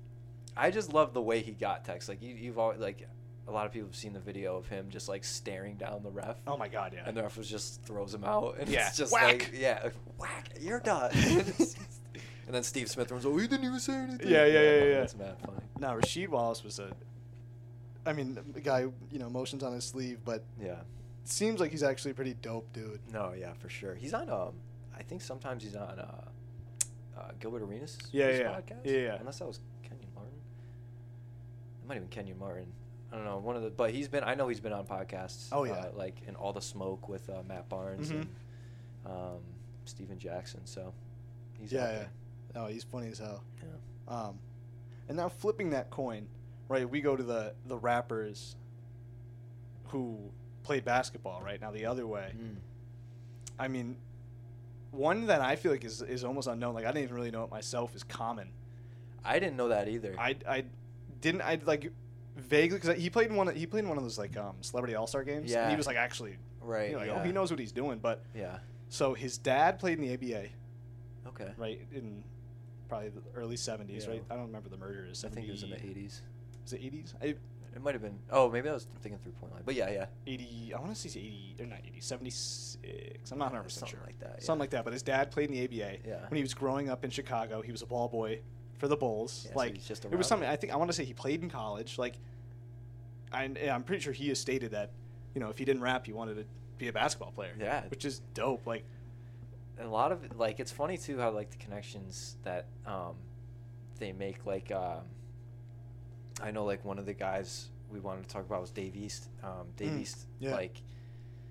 I 0.56 0.70
just 0.70 0.92
love 0.92 1.14
the 1.14 1.22
way 1.22 1.40
he 1.40 1.52
got 1.52 1.84
techs. 1.84 2.08
Like 2.08 2.22
you, 2.22 2.34
you've 2.34 2.58
always 2.58 2.78
like. 2.80 3.08
A 3.48 3.50
lot 3.50 3.66
of 3.66 3.72
people 3.72 3.88
have 3.88 3.96
seen 3.96 4.12
the 4.12 4.20
video 4.20 4.56
of 4.56 4.68
him 4.68 4.90
just 4.90 5.08
like 5.08 5.24
staring 5.24 5.74
down 5.76 6.02
the 6.04 6.10
ref. 6.10 6.36
Oh 6.46 6.56
my 6.56 6.68
god, 6.68 6.92
yeah. 6.94 7.02
And 7.06 7.16
the 7.16 7.22
ref 7.22 7.36
was 7.36 7.48
just 7.48 7.82
throws 7.82 8.14
him 8.14 8.22
out, 8.22 8.56
and 8.60 8.68
Yeah. 8.68 8.86
it's 8.86 8.96
just 8.96 9.12
Whack! 9.12 9.24
like, 9.24 9.50
yeah, 9.54 9.88
whack, 10.18 10.50
you're 10.60 10.78
done. 10.78 11.10
and 11.12 12.54
then 12.54 12.62
Steve 12.62 12.88
Smith 12.88 13.10
runs, 13.10 13.26
oh, 13.26 13.36
he 13.38 13.48
didn't 13.48 13.64
even 13.64 13.80
say 13.80 13.94
anything. 13.94 14.28
Yeah, 14.28 14.44
yeah, 14.44 14.60
yeah, 14.60 14.84
yeah. 14.84 15.00
That's 15.00 15.16
mad 15.16 15.36
funny. 15.44 15.58
Now 15.80 15.96
Rasheed 15.98 16.28
Wallace 16.28 16.62
was 16.62 16.78
a. 16.78 16.92
I 18.06 18.12
mean, 18.12 18.38
a 18.54 18.60
guy, 18.60 18.80
you 19.10 19.18
know, 19.18 19.28
motions 19.30 19.62
on 19.64 19.72
his 19.72 19.84
sleeve, 19.84 20.18
but 20.24 20.44
Yeah. 20.62 20.76
Seems 21.24 21.60
like 21.60 21.70
he's 21.70 21.82
actually 21.82 22.10
a 22.12 22.14
pretty 22.14 22.34
dope 22.34 22.72
dude. 22.72 23.00
No, 23.12 23.32
yeah, 23.38 23.52
for 23.54 23.68
sure. 23.68 23.94
He's 23.94 24.14
on. 24.14 24.28
Um, 24.30 24.54
I 24.96 25.02
think 25.02 25.20
sometimes 25.22 25.62
he's 25.62 25.76
on. 25.76 25.98
Uh, 25.98 26.24
uh, 27.18 27.30
Gilbert 27.38 27.62
Arenas. 27.62 27.98
Yeah, 28.12 28.30
yeah, 28.30 28.42
podcast. 28.60 28.80
yeah, 28.84 28.92
yeah. 28.98 29.16
Unless 29.20 29.38
that 29.40 29.46
was 29.46 29.60
Kenyon 29.82 30.08
Martin. 30.14 30.32
It 31.82 31.88
might 31.88 31.94
have 31.94 32.02
been 32.04 32.10
Kenyon 32.10 32.38
Martin. 32.38 32.66
I 33.12 33.16
don't 33.16 33.24
know. 33.24 33.38
One 33.38 33.56
of 33.56 33.62
the, 33.62 33.70
but 33.70 33.90
he's 33.90 34.08
been. 34.08 34.24
I 34.24 34.34
know 34.34 34.48
he's 34.48 34.60
been 34.60 34.72
on 34.72 34.86
podcasts. 34.86 35.48
Oh, 35.52 35.64
yeah. 35.64 35.72
Uh, 35.72 35.90
like 35.94 36.16
in 36.26 36.36
All 36.36 36.52
the 36.52 36.60
Smoke 36.62 37.08
with 37.08 37.28
uh, 37.28 37.42
Matt 37.46 37.68
Barnes 37.68 38.10
Mhm. 38.10 38.20
and 38.20 38.28
um, 39.06 39.38
Stephen 39.84 40.18
Jackson. 40.18 40.60
So 40.64 40.92
he's 41.58 41.72
yeah, 41.72 41.92
yeah. 41.92 42.04
Oh, 42.62 42.66
he's 42.66 42.84
funny 42.84 43.08
as 43.08 43.18
hell. 43.18 43.42
Yeah. 43.62 44.14
Um, 44.14 44.38
and 45.08 45.16
now 45.16 45.28
flipping 45.28 45.70
that 45.70 45.90
coin, 45.90 46.26
right? 46.68 46.88
We 46.88 47.00
go 47.00 47.16
to 47.16 47.22
the 47.22 47.52
the 47.66 47.76
rappers 47.76 48.56
who 49.88 50.18
played 50.62 50.84
basketball. 50.84 51.42
Right 51.42 51.60
now, 51.60 51.70
the 51.70 51.86
other 51.86 52.06
way. 52.06 52.32
Mm. 52.36 52.56
I 53.58 53.68
mean, 53.68 53.96
one 54.90 55.26
that 55.26 55.40
I 55.40 55.56
feel 55.56 55.72
like 55.72 55.84
is 55.84 56.02
is 56.02 56.24
almost 56.24 56.48
unknown. 56.48 56.74
Like 56.74 56.84
I 56.84 56.88
didn't 56.88 57.04
even 57.04 57.16
really 57.16 57.30
know 57.30 57.44
it 57.44 57.50
myself. 57.50 57.94
Is 57.94 58.02
Common. 58.04 58.48
I 59.24 59.38
didn't 59.38 59.56
know 59.56 59.68
that 59.68 59.88
either. 59.88 60.14
I 60.18 60.36
I 60.48 60.64
didn't 61.20 61.42
I 61.42 61.58
like 61.64 61.92
vaguely 62.36 62.78
because 62.78 62.96
he 62.96 63.10
played 63.10 63.28
in 63.30 63.36
one 63.36 63.48
of- 63.48 63.54
he 63.56 63.66
played 63.66 63.84
in 63.84 63.88
one 63.88 63.98
of 63.98 64.02
those 64.04 64.18
like 64.18 64.36
um 64.36 64.56
celebrity 64.62 64.94
all 64.94 65.06
star 65.06 65.24
games. 65.24 65.42
and 65.42 65.50
Yeah. 65.50 65.70
he 65.70 65.76
was 65.76 65.86
like 65.86 65.96
actually 65.96 66.36
right. 66.62 66.86
you 66.86 66.92
know, 66.92 66.98
like 67.00 67.08
yeah. 67.08 67.20
oh 67.20 67.24
he 67.24 67.32
knows 67.32 67.50
what 67.50 67.60
he's 67.60 67.72
doing. 67.72 67.98
But 67.98 68.22
Yeah. 68.34 68.58
so 68.88 69.12
his 69.14 69.36
dad 69.36 69.78
played 69.78 69.98
in 69.98 70.06
the 70.06 70.14
ABA 70.14 70.48
Okay. 71.28 71.52
right 71.58 71.80
in 71.92 72.24
probably 72.88 73.10
the 73.10 73.20
early 73.34 73.56
seventies. 73.56 74.04
Yeah. 74.06 74.12
Right. 74.12 74.24
I 74.30 74.34
don't 74.36 74.46
remember 74.46 74.70
the 74.70 74.78
murder. 74.78 75.06
Is 75.10 75.24
I 75.24 75.28
think 75.28 75.46
it 75.48 75.50
was 75.52 75.62
in 75.64 75.70
the 75.70 75.76
80s. 75.76 76.22
Is 76.66 76.72
it 76.72 76.80
eighties? 76.82 77.14
It 77.74 77.82
might 77.82 77.94
have 77.94 78.02
been. 78.02 78.18
Oh, 78.30 78.50
maybe 78.50 78.68
I 78.68 78.72
was 78.72 78.86
thinking 79.00 79.18
three 79.22 79.32
point 79.32 79.52
line. 79.52 79.62
But 79.64 79.74
yeah, 79.76 79.90
yeah. 79.90 80.06
80 80.26 80.72
I 80.76 80.80
want 80.80 80.94
to 80.94 81.08
say 81.08 81.20
80 81.20 81.56
or 81.60 81.66
not 81.66 81.78
80 81.86 82.00
76 82.00 83.32
I'm 83.32 83.38
not 83.38 83.52
100% 83.52 83.70
Something 83.70 83.88
sure 83.90 84.00
like 84.06 84.18
that, 84.20 84.36
yeah. 84.38 84.44
something 84.44 84.60
like 84.60 84.70
that 84.70 84.84
but 84.84 84.92
his 84.92 85.02
dad 85.02 85.30
played 85.30 85.50
in 85.50 85.56
the 85.56 85.64
ABA 85.64 85.98
Yeah. 86.06 86.28
when 86.28 86.36
he 86.36 86.42
was 86.42 86.54
growing 86.54 86.88
up 86.88 87.04
in 87.04 87.10
Chicago 87.10 87.62
he 87.62 87.70
was 87.72 87.82
a 87.82 87.86
ball 87.86 88.08
boy 88.08 88.40
for 88.78 88.88
the 88.88 88.96
Bulls 88.96 89.44
Yeah, 89.46 89.52
so 89.52 89.58
like 89.58 89.82
just 89.84 90.04
it 90.04 90.16
was 90.16 90.26
something. 90.26 90.48
I 90.48 90.56
think 90.56 90.72
I 90.72 90.76
want 90.76 90.90
to 90.90 90.92
say 90.96 91.04
he 91.04 91.12
played 91.14 91.42
in 91.42 91.50
college 91.50 91.96
like 91.98 92.16
I, 93.32 93.42
I'm 93.70 93.82
pretty 93.84 94.02
sure 94.02 94.12
he 94.12 94.28
has 94.28 94.38
stated 94.40 94.72
that 94.72 94.90
you 95.34 95.40
know 95.40 95.50
if 95.50 95.58
he 95.58 95.64
didn't 95.64 95.82
rap 95.82 96.06
he 96.06 96.12
wanted 96.12 96.34
to 96.36 96.44
be 96.78 96.88
a 96.88 96.92
basketball 96.92 97.30
player 97.32 97.52
Yeah. 97.58 97.82
which 97.88 98.04
is 98.04 98.20
dope 98.34 98.66
like 98.66 98.84
And 99.78 99.86
a 99.86 99.90
lot 99.90 100.10
of 100.12 100.24
it- 100.24 100.36
like 100.36 100.58
it's 100.60 100.72
funny 100.72 100.98
too 100.98 101.18
how 101.18 101.30
like 101.30 101.50
the 101.50 101.58
connections 101.58 102.36
that 102.42 102.66
um 102.86 103.14
they 103.98 104.12
make 104.12 104.44
like 104.46 104.72
um 104.72 105.02
I 106.42 106.50
know 106.50 106.64
like 106.64 106.84
one 106.84 106.98
of 106.98 107.06
the 107.06 107.14
guys 107.14 107.68
we 107.90 108.00
wanted 108.00 108.24
to 108.24 108.30
talk 108.30 108.46
about 108.46 108.60
was 108.60 108.70
Dave 108.70 108.96
East. 108.96 109.28
Um 109.42 109.68
Dave 109.76 109.90
Mm, 109.92 110.00
East 110.00 110.26
yeah. 110.38 110.52
like 110.52 110.80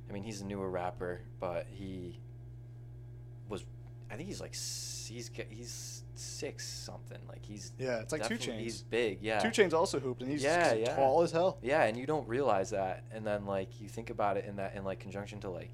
I 0.10 0.13
mean 0.13 0.24
he's 0.24 0.41
a 0.41 0.46
newer 0.46 0.69
rapper, 0.69 1.22
but 1.39 1.67
he 1.69 2.19
was 3.48 3.63
I 4.12 4.15
think 4.15 4.27
he's 4.27 4.41
like 4.41 4.53
he's 4.53 5.31
he's 5.50 6.03
six 6.15 6.67
something. 6.67 7.19
Like 7.27 7.46
he's 7.46 7.72
yeah 7.77 8.00
it's 8.00 8.12
like 8.12 8.27
2 8.27 8.36
Chainz. 8.36 8.60
He's 8.60 8.81
big, 8.81 9.19
yeah. 9.22 9.39
2 9.39 9.50
Chainz 9.50 9.74
also 9.74 10.00
hooped 10.00 10.22
and 10.22 10.31
he's 10.31 10.43
Yeah, 10.43 10.74
yeah. 10.74 10.96
tall 10.96 11.22
as 11.22 11.31
hell 11.31 11.58
Yeah, 11.62 11.84
and 11.84 11.96
you 11.98 12.05
don't 12.05 12.27
realize 12.27 12.72
that, 12.72 13.03
and 13.12 13.25
then 13.25 13.46
like 13.46 13.79
you 13.81 13.88
think 13.88 14.10
about 14.10 14.38
it 14.38 14.46
in 14.46 14.55
that 14.58 14.75
in 14.75 14.84
like 14.84 15.00
conjunction 15.00 15.39
to 15.41 15.50
like 15.50 15.72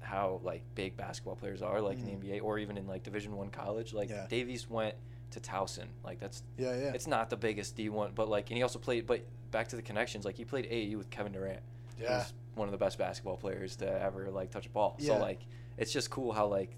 how 0.00 0.40
like 0.44 0.62
big 0.76 0.96
basketball 0.96 1.34
players 1.36 1.62
are, 1.62 1.80
like 1.80 1.98
Mhm. 1.98 2.12
in 2.12 2.20
the 2.20 2.28
NBA 2.28 2.40
or 2.42 2.58
even 2.60 2.78
in 2.78 2.86
like 2.86 3.02
Division 3.02 3.36
One 3.36 3.50
college. 3.50 3.92
Like 3.92 4.08
Yeah. 4.08 4.26
Dave 4.28 4.48
East 4.48 4.70
went 4.70 4.94
to 5.32 5.40
Towson, 5.40 5.86
like 6.04 6.18
that's 6.20 6.42
yeah 6.56 6.70
yeah 6.76 6.92
it's 6.94 7.06
not 7.06 7.30
the 7.30 7.36
biggest 7.36 7.76
D 7.76 7.88
one, 7.88 8.12
but 8.14 8.28
like 8.28 8.50
and 8.50 8.56
he 8.56 8.62
also 8.62 8.78
played. 8.78 9.06
But 9.06 9.24
back 9.50 9.68
to 9.68 9.76
the 9.76 9.82
connections, 9.82 10.24
like 10.24 10.36
he 10.36 10.44
played 10.44 10.70
AAU 10.70 10.96
with 10.96 11.10
Kevin 11.10 11.32
Durant. 11.32 11.60
yeah 12.00 12.20
who's 12.22 12.32
one 12.54 12.68
of 12.68 12.72
the 12.72 12.78
best 12.78 12.96
basketball 12.98 13.36
players 13.36 13.76
to 13.76 14.02
ever 14.02 14.30
like 14.30 14.50
touch 14.50 14.66
a 14.66 14.70
ball. 14.70 14.96
Yeah. 14.98 15.14
So 15.14 15.18
like 15.20 15.40
it's 15.78 15.92
just 15.92 16.10
cool 16.10 16.32
how 16.32 16.46
like 16.46 16.76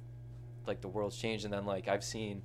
like 0.67 0.81
the 0.81 0.89
world's 0.89 1.17
changed, 1.17 1.45
and 1.45 1.53
then 1.55 1.67
like 1.67 1.89
I've 1.89 2.05
seen 2.05 2.43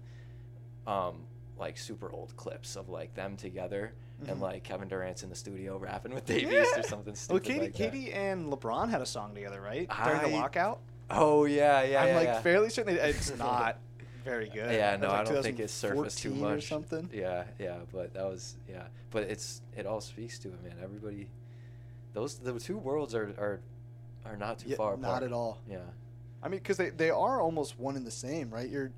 um 0.88 1.22
like 1.58 1.78
super 1.78 2.12
old 2.12 2.36
clips 2.36 2.76
of 2.76 2.90
like 2.90 3.14
them 3.16 3.36
together. 3.38 3.94
And 4.28 4.38
Mhm. 4.38 4.42
like 4.42 4.64
Kevin 4.64 4.88
Durant's 4.88 5.24
in 5.24 5.30
the 5.30 5.36
studio 5.36 5.78
rapping 5.78 6.14
with 6.14 6.26
Dave 6.34 6.44
East 6.50 6.72
Yeah. 6.76 6.80
or 6.80 6.84
something 6.84 7.16
well 7.30 7.40
KD 7.40 7.60
like. 7.60 7.74
KD 7.74 8.16
and 8.16 8.46
LeBron 8.52 8.90
had 8.90 9.02
a 9.02 9.06
song 9.06 9.34
together 9.34 9.60
right 9.60 9.90
during 10.06 10.22
the 10.22 10.38
lockout 10.38 10.80
Oh 11.10 11.44
yeah, 11.46 11.84
yeah, 11.84 12.02
I'm 12.02 12.08
yeah. 12.10 12.16
like 12.16 12.28
yeah. 12.28 12.42
fairly 12.42 12.70
certain 12.70 12.96
it's 12.96 13.36
not 13.38 13.80
very 14.24 14.50
good. 14.50 14.72
Yeah, 14.74 14.96
no, 14.98 15.08
was 15.10 15.30
I 15.30 15.34
don't 15.34 15.44
think 15.44 15.60
it 15.60 15.70
surfaced 15.70 16.20
too 16.20 16.30
2014 16.30 16.46
or 16.52 16.56
much. 16.56 16.68
something. 16.68 17.10
Yeah, 17.14 17.44
yeah, 17.60 17.78
but 17.92 18.14
that 18.14 18.24
was 18.26 18.56
yeah, 18.70 18.84
but 19.12 19.24
it's 19.24 19.62
it 19.76 19.86
all 19.86 20.02
speaks 20.02 20.40
to 20.40 20.50
it, 20.50 20.64
man. 20.64 20.76
Everybody, 20.82 21.28
those 22.14 22.36
the 22.36 22.58
two 22.60 22.78
worlds 22.78 23.14
are 23.16 23.34
are 23.38 23.60
are 24.26 24.38
not 24.38 24.60
too 24.60 24.70
Yeah, 24.70 24.78
far 24.78 24.94
apart. 24.94 25.02
not 25.02 25.24
at 25.24 25.34
all. 25.34 25.60
Yeah, 25.70 25.80
I 26.42 26.48
mean, 26.48 26.60
because 26.60 26.78
they, 26.78 26.90
they 26.90 27.10
are 27.10 27.42
almost 27.42 27.78
one 27.80 27.96
and 27.96 28.06
the 28.08 28.12
same, 28.12 28.50
right? 28.50 28.70
You're, 28.70 28.92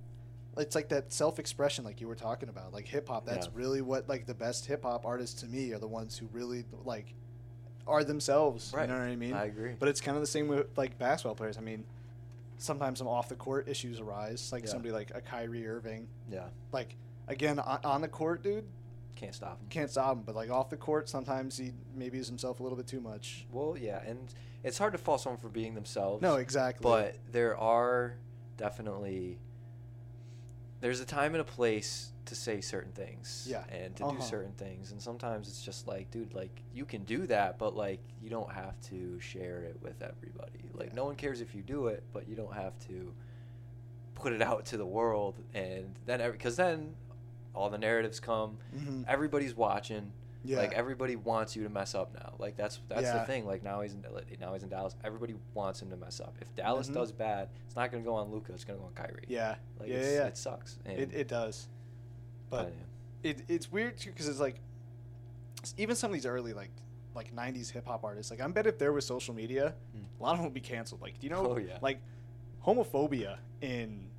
it's 0.57 0.75
like 0.75 0.89
that 0.89 1.11
self 1.11 1.39
expression, 1.39 1.83
like 1.83 1.99
you 1.99 2.07
were 2.07 2.15
talking 2.15 2.49
about, 2.49 2.73
like 2.73 2.87
hip 2.87 3.07
hop. 3.09 3.25
That's 3.25 3.47
Yeah. 3.47 3.51
really 3.55 3.81
what 3.81 4.07
like 4.07 4.25
the 4.27 4.33
best 4.35 4.65
hip 4.67 4.83
hop 4.83 5.05
artists 5.05 5.41
to 5.41 5.47
me 5.47 5.71
are 5.73 5.79
the 5.79 5.87
ones 5.87 6.17
who 6.17 6.27
really 6.31 6.63
like 6.85 7.13
are 7.87 8.03
themselves. 8.03 8.71
Right. 8.73 8.83
You 8.83 8.93
know 8.93 8.99
what 8.99 9.07
I 9.07 9.15
mean? 9.15 9.33
I 9.33 9.45
agree. 9.45 9.73
But 9.77 9.89
it's 9.89 10.01
kind 10.01 10.15
of 10.17 10.21
the 10.21 10.27
same 10.27 10.47
with 10.47 10.67
like 10.77 10.97
basketball 10.97 11.35
players. 11.35 11.57
I 11.57 11.61
mean, 11.61 11.83
sometimes 12.57 12.99
some 12.99 13.07
off 13.07 13.29
the 13.29 13.35
court 13.35 13.67
issues 13.67 13.99
arise, 13.99 14.51
like 14.51 14.63
Yeah. 14.63 14.69
somebody 14.71 14.91
like 14.91 15.11
a 15.15 15.21
Kyrie 15.21 15.67
Irving. 15.67 16.07
yeah, 16.29 16.45
Like 16.71 16.95
again, 17.27 17.59
on, 17.59 17.79
on 17.83 18.01
the 18.01 18.07
court, 18.07 18.43
dude, 18.43 18.65
can't 19.15 19.33
stop 19.35 19.59
him. 19.61 19.67
can't 19.69 19.89
stop 19.89 20.17
him. 20.17 20.23
But 20.25 20.35
like 20.35 20.49
off 20.49 20.69
the 20.69 20.77
court, 20.77 21.07
sometimes 21.09 21.57
he 21.57 21.71
maybe 21.95 22.17
is 22.17 22.27
himself 22.27 22.59
a 22.59 22.63
little 22.63 22.77
bit 22.77 22.87
too 22.87 23.01
much. 23.01 23.45
Well, 23.51 23.77
yeah, 23.79 24.01
and 24.05 24.33
it's 24.63 24.77
hard 24.77 24.93
to 24.93 24.97
fault 24.97 25.21
someone 25.21 25.39
for 25.39 25.49
being 25.49 25.73
themselves. 25.75 26.21
No, 26.21 26.35
exactly. 26.35 26.83
But 26.83 27.15
there 27.31 27.57
are 27.57 28.15
definitely 28.57 29.37
there's 30.85 30.99
a 30.99 31.05
time 31.05 31.33
and 31.33 31.41
a 31.41 31.43
place 31.43 32.11
to 32.25 32.35
say 32.35 32.61
certain 32.61 32.91
things 32.91 33.47
Yeah. 33.49 33.63
and 33.69 33.95
to 33.95 34.05
Uh-huh. 34.05 34.17
do 34.17 34.21
certain 34.21 34.51
things 34.51 34.91
and 34.91 35.01
sometimes 35.01 35.47
it's 35.47 35.63
just 35.63 35.87
like 35.87 36.11
dude 36.11 36.35
like 36.35 36.61
you 36.75 36.85
can 36.85 37.03
do 37.05 37.25
that 37.25 37.57
but 37.57 37.75
like 37.75 37.99
you 38.21 38.29
don't 38.29 38.51
have 38.51 38.79
to 38.91 39.19
share 39.19 39.63
it 39.63 39.77
with 39.81 39.99
everybody 40.03 40.59
like 40.75 40.89
Yeah. 40.89 40.93
no 40.93 41.05
one 41.05 41.15
cares 41.15 41.41
if 41.41 41.55
you 41.55 41.63
do 41.63 41.87
it 41.87 42.03
but 42.13 42.27
you 42.27 42.35
don't 42.35 42.53
have 42.53 42.77
to 42.87 43.11
put 44.13 44.31
it 44.31 44.43
out 44.43 44.63
to 44.67 44.77
the 44.77 44.85
world 44.85 45.39
and 45.55 45.95
then 46.05 46.31
because 46.31 46.55
then 46.55 46.93
all 47.55 47.71
the 47.71 47.79
narratives 47.79 48.19
come 48.19 48.59
Mhm. 48.75 49.05
everybody's 49.07 49.55
watching 49.55 50.11
Yeah. 50.45 50.57
like 50.59 50.73
everybody 50.73 51.15
wants 51.15 51.55
you 51.55 51.63
to 51.63 51.69
mess 51.69 51.95
up 51.95 52.13
now. 52.13 52.33
Like 52.39 52.55
that's 52.57 52.79
that's 52.87 53.01
Yeah. 53.03 53.19
the 53.19 53.25
thing. 53.25 53.45
Like 53.45 53.63
now 53.63 53.81
he's 53.81 53.93
in 53.93 54.03
now 54.39 54.53
he's 54.53 54.63
in 54.63 54.69
Dallas. 54.69 54.95
Everybody 55.03 55.35
wants 55.53 55.81
him 55.81 55.89
to 55.89 55.97
mess 55.97 56.19
up. 56.19 56.35
If 56.41 56.53
Dallas 56.55 56.89
Mhm. 56.89 56.93
does 56.93 57.11
bad, 57.11 57.49
it's 57.65 57.75
not 57.75 57.91
going 57.91 58.03
to 58.03 58.07
go 58.07 58.15
on 58.15 58.31
Luka. 58.31 58.53
It's 58.53 58.63
going 58.63 58.77
to 58.79 58.81
go 58.81 58.87
on 58.87 58.93
Kyrie. 58.93 59.25
yeah, 59.27 59.55
Like 59.79 59.89
yeah, 59.89 59.95
yeah, 60.01 60.27
it 60.27 60.37
sucks. 60.37 60.77
And, 60.85 60.99
It, 60.99 61.13
it 61.13 61.27
does. 61.27 61.67
But 62.49 62.73
it, 63.23 63.41
it's 63.47 63.71
weird 63.71 63.97
too 63.97 64.11
because 64.11 64.27
it's 64.27 64.39
like 64.39 64.59
even 65.77 65.95
some 65.95 66.11
of 66.11 66.13
these 66.13 66.25
early 66.25 66.53
like 66.53 66.69
like 67.15 67.33
90s 67.35 67.71
hip 67.71 67.87
hop 67.87 68.03
artists 68.03 68.29
like 68.29 68.41
I 68.41 68.47
bet 68.47 68.67
if 68.67 68.77
there 68.77 68.91
was 68.93 69.05
social 69.05 69.33
media 69.33 69.73
Mm. 69.97 70.03
a 70.19 70.23
lot 70.23 70.31
of 70.33 70.37
them 70.37 70.43
would 70.45 70.53
be 70.53 70.59
canceled 70.61 71.01
like 71.01 71.17
do 71.19 71.25
you 71.27 71.31
know 71.31 71.53
Oh, 71.53 71.57
yeah. 71.57 71.79
like 71.81 71.99
homophobia 72.65 73.37
in 73.61 74.09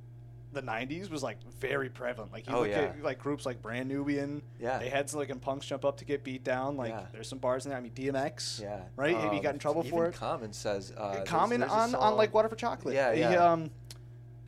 the 0.57 0.71
90s 0.71 1.09
was 1.09 1.21
like 1.23 1.37
very 1.59 1.87
prevalent 1.89 2.31
like 2.33 2.47
you 2.47 2.53
Oh, 2.55 2.61
look 2.61 2.69
yeah. 2.69 2.77
at 2.79 3.03
like 3.03 3.19
groups 3.19 3.45
like 3.45 3.61
Brand 3.61 3.87
Nubian 3.87 4.41
Yeah. 4.59 4.77
they 4.79 4.89
had 4.89 5.09
some 5.09 5.19
like 5.19 5.29
in 5.29 5.39
punks 5.39 5.65
jump 5.65 5.85
up 5.85 5.97
to 5.97 6.05
get 6.05 6.23
beat 6.23 6.43
down 6.43 6.75
like 6.77 6.89
Yeah. 6.91 7.05
there's 7.13 7.29
some 7.29 7.37
bars 7.39 7.65
in 7.65 7.69
there 7.69 7.77
I 7.77 7.81
mean 7.81 7.91
DMX 7.93 8.61
yeah. 8.61 8.81
right 8.95 9.15
Have 9.15 9.31
he 9.31 9.37
Um, 9.37 9.43
got 9.43 9.53
in 9.53 9.59
trouble 9.59 9.81
even 9.81 9.91
for 9.91 10.05
it 10.07 10.15
Common 10.15 10.51
says 10.53 10.91
uh, 10.97 11.23
Common 11.25 11.59
there's 11.61 11.71
a 11.71 11.75
on 11.75 11.95
on 11.95 12.15
like 12.17 12.33
Water 12.33 12.49
for 12.49 12.55
Chocolate 12.55 12.95
Yeah, 12.95 13.13
He, 13.13 13.19
yeah. 13.21 13.51
um 13.51 13.69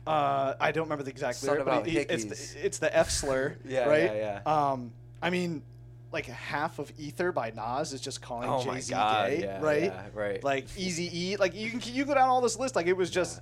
uh 0.06 0.54
I 0.60 0.72
don't 0.72 0.84
remember 0.84 1.04
the 1.04 1.10
exact 1.10 1.42
lyric 1.42 1.64
but 1.64 1.86
he- 1.86 1.92
he- 1.92 1.98
it's 1.98 2.24
the, 2.24 2.66
it's 2.66 2.78
the 2.78 2.94
F 2.96 3.10
slur 3.10 3.56
Yeah, 3.64 3.86
right 3.88 4.16
yeah, 4.16 4.40
um, 4.46 4.92
I 5.22 5.30
mean, 5.30 5.62
like 6.12 6.26
half 6.26 6.78
of 6.78 6.90
Ether 6.98 7.30
by 7.30 7.50
Nas 7.50 7.92
is 7.92 8.00
just 8.00 8.20
calling 8.22 8.48
Oh 8.48 8.64
Jay 8.64 8.80
Z 8.80 8.92
gay, 8.94 9.40
yeah, 9.42 9.60
right? 9.60 9.82
yeah, 9.84 10.06
right. 10.14 10.42
Like 10.42 10.66
Easy 10.76 11.08
E, 11.12 11.36
like 11.36 11.54
you 11.54 11.70
can 11.70 11.82
you 11.94 12.04
go 12.06 12.14
down 12.14 12.28
all 12.28 12.40
this 12.40 12.58
list. 12.58 12.74
Like 12.74 12.86
it 12.86 12.96
was 12.96 13.10
just 13.10 13.40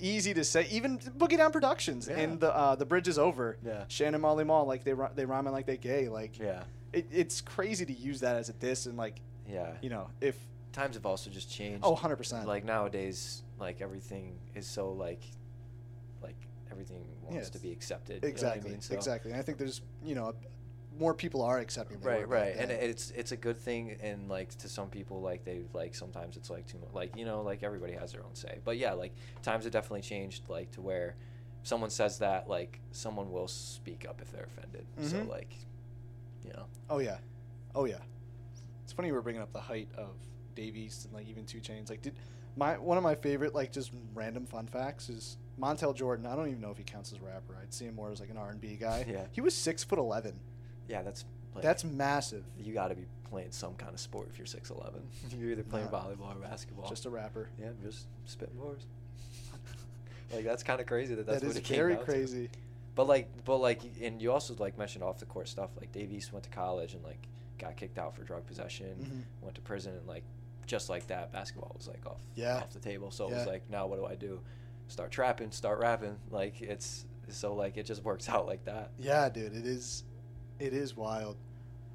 easy 0.00 0.34
to 0.34 0.44
say. 0.44 0.66
Even 0.70 0.98
Boogie 0.98 1.36
Down 1.36 1.52
Productions 1.52 2.08
Yeah. 2.08 2.18
and 2.18 2.40
the 2.40 2.54
uh, 2.54 2.74
the 2.76 2.86
Bridge 2.86 3.08
is 3.08 3.18
over. 3.18 3.56
Yeah. 3.64 3.84
Shannon 3.88 4.20
Marley 4.20 4.44
Marl, 4.44 4.66
like 4.66 4.84
they 4.84 4.94
they 5.14 5.24
rhyming 5.24 5.52
like 5.52 5.66
they 5.66 5.76
gay. 5.76 6.08
Like 6.08 6.38
Yeah. 6.38 6.62
it, 6.92 7.06
it's 7.10 7.40
crazy 7.40 7.84
to 7.86 7.92
use 7.92 8.20
that 8.20 8.36
as 8.36 8.48
a 8.48 8.52
diss 8.54 8.86
and 8.86 8.96
like 8.96 9.20
Yeah. 9.48 9.72
you 9.82 9.90
know 9.90 10.08
if 10.20 10.36
Times 10.72 10.96
have 10.96 11.06
also 11.06 11.30
just 11.30 11.50
changed. 11.50 11.80
oh 11.84 11.90
100 11.92 12.16
percent 12.16 12.46
Like 12.46 12.64
nowadays, 12.64 13.42
like 13.58 13.80
everything 13.80 14.38
is 14.54 14.66
so 14.66 14.92
like, 14.92 15.22
like 16.22 16.36
everything 16.70 17.04
wants 17.22 17.48
Yeah, 17.48 17.52
to 17.52 17.58
be 17.58 17.72
accepted. 17.72 18.16
you 18.16 18.20
know 18.20 18.26
I 18.28 18.30
exactly 18.30 18.70
mean? 18.70 18.80
So- 18.80 18.94
exactly. 18.94 19.32
And 19.32 19.40
I 19.40 19.42
think 19.42 19.58
there's 19.58 19.80
you 20.04 20.14
know 20.14 20.34
more 20.98 21.14
people 21.14 21.42
are 21.42 21.58
accepting. 21.58 22.00
right 22.00 22.28
right 22.28 22.54
and 22.56 22.70
it's 22.70 23.10
it's 23.12 23.32
a 23.32 23.36
good 23.36 23.56
thing 23.58 23.96
and 24.02 24.28
like 24.28 24.50
to 24.58 24.68
some 24.68 24.88
people 24.88 25.20
like 25.20 25.44
they 25.44 25.62
like 25.72 25.94
sometimes 25.94 26.36
it's 26.36 26.50
like 26.50 26.66
too 26.66 26.78
much 26.78 26.92
like 26.92 27.16
you 27.16 27.24
know 27.24 27.42
like 27.42 27.62
everybody 27.62 27.92
has 27.92 28.12
their 28.12 28.24
own 28.24 28.34
say 28.34 28.58
but 28.64 28.76
yeah 28.78 28.92
like 28.92 29.12
times 29.42 29.64
have 29.64 29.72
definitely 29.72 30.00
changed 30.02 30.48
like 30.48 30.70
to 30.72 30.80
where 30.80 31.14
someone 31.62 31.90
says 31.90 32.18
that 32.18 32.48
like 32.48 32.80
someone 32.92 33.30
will 33.30 33.48
speak 33.48 34.06
up 34.08 34.20
if 34.20 34.30
they're 34.32 34.48
offended 34.56 34.84
so 35.02 35.16
Mhm. 35.18 35.28
like 35.28 35.54
you 36.44 36.50
know 36.52 36.66
Oh 36.90 36.98
yeah, 37.00 37.18
oh 37.74 37.84
yeah. 37.84 37.98
It's 38.84 38.92
funny 38.92 39.12
we're 39.12 39.20
bringing 39.20 39.42
up 39.42 39.52
the 39.52 39.60
height 39.60 39.88
of 39.96 40.10
Dave 40.54 40.74
East 40.76 41.04
and 41.04 41.12
like 41.14 41.28
even 41.28 41.44
2 41.44 41.58
Chainz. 41.60 41.90
Like, 41.90 42.00
did 42.00 42.14
my 42.56 42.78
one 42.78 42.96
of 42.96 43.04
my 43.04 43.14
favorite 43.14 43.54
like 43.54 43.70
just 43.72 43.92
random 44.14 44.46
fun 44.46 44.66
facts 44.66 45.10
is 45.10 45.36
Montell 45.60 45.92
Jordan. 45.94 46.24
I 46.24 46.34
don't 46.34 46.48
even 46.48 46.60
know 46.62 46.70
if 46.70 46.78
he 46.78 46.84
counts 46.84 47.12
as 47.12 47.18
a 47.18 47.22
rapper. 47.22 47.56
I'd 47.60 47.74
see 47.74 47.84
him 47.84 47.94
more 47.96 48.10
as 48.10 48.20
like 48.20 48.30
an 48.30 48.38
R 48.38 48.48
and 48.50 48.60
B 48.60 48.76
guy. 48.80 49.04
Yeah. 49.10 49.26
He 49.32 49.40
was 49.42 49.54
six 49.54 49.84
foot 49.84 49.98
eleven. 49.98 50.38
Yeah 50.88 51.02
that's 51.02 51.24
like, 51.54 51.62
That's 51.64 51.84
massive. 51.84 52.44
you 52.58 52.72
got 52.74 52.88
to 52.88 52.94
be 52.94 53.04
playing 53.30 53.50
some 53.50 53.74
kind 53.74 53.92
of 53.92 54.00
sport 54.00 54.28
if 54.30 54.38
you're 54.38 54.46
6'11 54.46 55.00
you're 55.38 55.50
either 55.52 55.62
playing 55.62 55.88
volleyball 55.88 56.34
or 56.34 56.40
basketball 56.40 56.88
Just 56.88 57.04
a 57.06 57.10
rapper. 57.10 57.48
yeah 57.60 57.68
just 57.82 58.06
spitting 58.26 58.56
bars 58.56 58.86
like 60.32 60.44
that's 60.44 60.62
kind 60.62 60.80
of 60.80 60.86
crazy 60.86 61.14
that 61.14 61.26
that's 61.26 61.40
That 61.40 61.46
what 61.48 61.56
it 61.56 61.64
came 61.64 61.76
very 61.76 61.94
down 61.94 62.04
to. 62.04 62.10
crazy. 62.10 62.50
But 62.94 63.06
like, 63.06 63.28
but 63.44 63.58
like, 63.58 63.80
and 64.02 64.20
you 64.20 64.32
also 64.32 64.54
like 64.58 64.76
mentioned 64.76 65.04
off 65.04 65.18
the 65.20 65.24
court 65.26 65.46
stuff. 65.48 65.70
Like 65.78 65.92
Dave 65.92 66.10
East 66.12 66.32
went 66.32 66.42
to 66.44 66.50
college 66.50 66.94
and 66.94 67.04
like 67.04 67.28
got 67.56 67.76
kicked 67.76 67.96
out 67.96 68.12
for 68.16 68.24
drug 68.24 68.44
possession, 68.44 68.88
Mhm. 69.00 69.44
went 69.44 69.54
to 69.54 69.60
prison 69.60 69.94
and 69.94 70.04
like 70.08 70.24
just 70.66 70.88
like 70.88 71.06
that, 71.06 71.30
basketball 71.32 71.72
was 71.76 71.86
like 71.86 72.04
off 72.06 72.20
Yeah. 72.34 72.56
off 72.56 72.70
the 72.72 72.80
table. 72.80 73.12
So 73.12 73.28
it 73.28 73.34
was 73.34 73.46
like, 73.46 73.62
now 73.70 73.86
what 73.86 74.00
do 74.00 74.04
I 74.06 74.16
do? 74.16 74.40
Start 74.88 75.12
trapping, 75.12 75.52
start 75.52 75.78
rapping. 75.78 76.16
Like 76.32 76.60
it's 76.60 77.06
so 77.28 77.54
like 77.54 77.76
it 77.76 77.86
just 77.86 78.02
works 78.02 78.28
out 78.34 78.46
like 78.46 78.64
that. 78.64 78.90
Yeah, 78.98 79.28
dude, 79.28 79.54
it 79.54 79.64
is, 79.64 80.02
it 80.58 80.72
is 80.72 80.96
wild. 80.96 81.36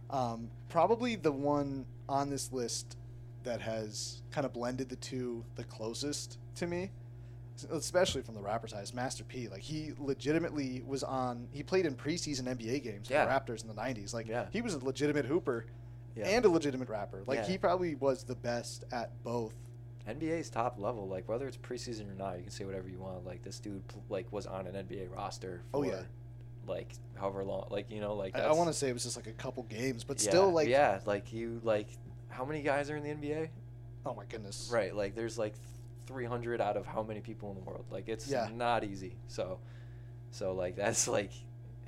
Um, 0.09 0.49
probably 0.69 1.15
the 1.15 1.31
one 1.31 1.85
on 2.07 2.29
this 2.29 2.51
list 2.51 2.97
that 3.43 3.61
has 3.61 4.21
kind 4.31 4.45
of 4.45 4.53
blended 4.53 4.89
the 4.89 4.95
two 4.97 5.43
the 5.55 5.63
closest 5.65 6.37
to 6.55 6.67
me, 6.67 6.91
especially 7.71 8.21
from 8.21 8.35
the 8.35 8.41
rapper 8.41 8.67
side, 8.67 8.83
is 8.83 8.93
Master 8.93 9.23
P. 9.23 9.47
Like 9.47 9.61
he 9.61 9.93
legitimately 9.99 10.83
was 10.85 11.03
on. 11.03 11.47
He 11.51 11.63
played 11.63 11.85
in 11.85 11.95
preseason 11.95 12.43
NBA 12.47 12.83
games 12.83 13.07
for 13.07 13.13
Yeah. 13.13 13.25
the 13.25 13.31
Raptors 13.31 13.61
in 13.63 13.67
the 13.67 13.73
'90s. 13.73 14.13
Like 14.13 14.27
Yeah. 14.27 14.45
he 14.51 14.61
was 14.61 14.73
a 14.75 14.83
legitimate 14.83 15.25
hooper 15.25 15.65
Yeah. 16.15 16.27
and 16.27 16.45
a 16.45 16.49
legitimate 16.49 16.89
rapper. 16.89 17.23
Like 17.25 17.45
he 17.45 17.57
probably 17.57 17.95
was 17.95 18.23
the 18.23 18.35
best 18.35 18.85
at 18.91 19.11
both. 19.23 19.53
NBA's 20.07 20.49
top 20.49 20.77
level, 20.79 21.07
like 21.07 21.29
whether 21.29 21.47
it's 21.47 21.55
preseason 21.55 22.11
or 22.11 22.15
not, 22.15 22.35
you 22.35 22.43
can 22.43 22.51
say 22.51 22.65
whatever 22.65 22.89
you 22.89 22.99
want. 22.99 23.25
Like 23.25 23.41
this 23.41 23.59
dude, 23.59 23.81
like 24.09 24.31
was 24.33 24.45
on 24.45 24.67
an 24.67 24.75
NBA 24.75 25.07
roster. 25.15 25.61
For, 25.71 25.77
Oh, 25.77 25.83
yeah. 25.83 26.01
Like 26.67 26.93
however 27.15 27.43
long, 27.43 27.67
like 27.69 27.91
you 27.91 27.99
know, 28.01 28.15
like 28.15 28.37
I, 28.37 28.41
I 28.45 28.51
want 28.53 28.69
to 28.69 28.73
say 28.73 28.89
it 28.89 28.93
was 28.93 29.03
just 29.03 29.15
like 29.17 29.27
a 29.27 29.33
couple 29.33 29.63
games, 29.63 30.03
but 30.03 30.21
yeah, 30.21 30.29
still, 30.29 30.51
like, 30.51 30.67
yeah, 30.67 30.99
like 31.05 31.33
you, 31.33 31.59
like 31.63 31.87
how 32.29 32.45
many 32.45 32.61
guys 32.61 32.89
are 32.89 32.95
in 32.97 33.03
the 33.03 33.09
NBA? 33.09 33.49
oh 34.05 34.13
my 34.13 34.25
goodness, 34.25 34.69
Right, 34.71 34.93
like 34.95 35.15
there's 35.15 35.37
like 35.37 35.53
300 36.07 36.59
out 36.59 36.75
of 36.75 36.85
how 36.85 37.03
many 37.03 37.21
people 37.21 37.49
in 37.51 37.55
the 37.55 37.61
world? 37.61 37.85
Like 37.89 38.09
it's 38.09 38.27
Yeah. 38.27 38.49
not 38.53 38.83
easy. 38.83 39.15
So, 39.27 39.59
so 40.31 40.53
like 40.53 40.75
that's 40.83 41.07
like, 41.07 41.31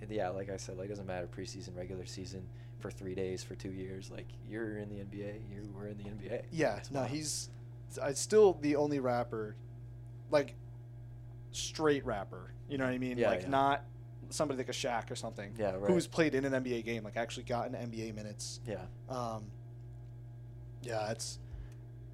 yeah, 0.09 0.29
like 0.29 0.49
I 0.49 0.57
said, 0.57 0.77
like 0.77 0.85
it 0.85 0.89
doesn't 0.89 1.07
matter 1.07 1.27
preseason, 1.27 1.75
regular 1.75 2.05
season 2.05 2.43
for 2.79 2.89
three 2.91 3.15
days 3.15 3.43
for 3.43 3.55
two 3.55 3.71
years. 3.71 4.11
Like 4.11 4.27
you're 4.49 4.77
in 4.77 4.89
the 4.89 4.95
NBA, 5.03 5.39
you 5.51 5.69
were 5.75 5.87
in 5.87 5.97
the 5.97 6.03
NBA. 6.03 6.43
Yeah, 6.51 6.79
no, 6.91 7.01
wild. 7.01 7.11
he's 7.11 7.49
I 8.01 8.13
still 8.13 8.57
the 8.61 8.75
only 8.77 8.99
rapper, 8.99 9.55
like 10.31 10.53
straight 11.51 12.05
rapper. 12.05 12.51
You 12.69 12.77
know 12.77 12.85
what 12.85 12.93
I 12.93 12.97
mean? 12.97 13.17
Yeah, 13.17 13.29
like 13.29 13.43
yeah. 13.43 13.49
not 13.49 13.83
somebody 14.35 14.57
like 14.57 14.69
a 14.69 14.73
Shaq 14.73 15.09
or 15.11 15.15
something. 15.15 15.53
Yeah, 15.57 15.71
right. 15.75 15.89
Who's 15.89 16.07
played 16.07 16.35
in 16.35 16.45
an 16.45 16.63
NBA 16.63 16.83
game, 16.85 17.03
like 17.03 17.17
actually 17.17 17.43
gotten 17.43 17.73
NBA 17.73 18.13
minutes. 18.15 18.59
yeah, 18.67 18.81
Um, 19.09 19.45
yeah, 20.83 21.11
it's 21.11 21.39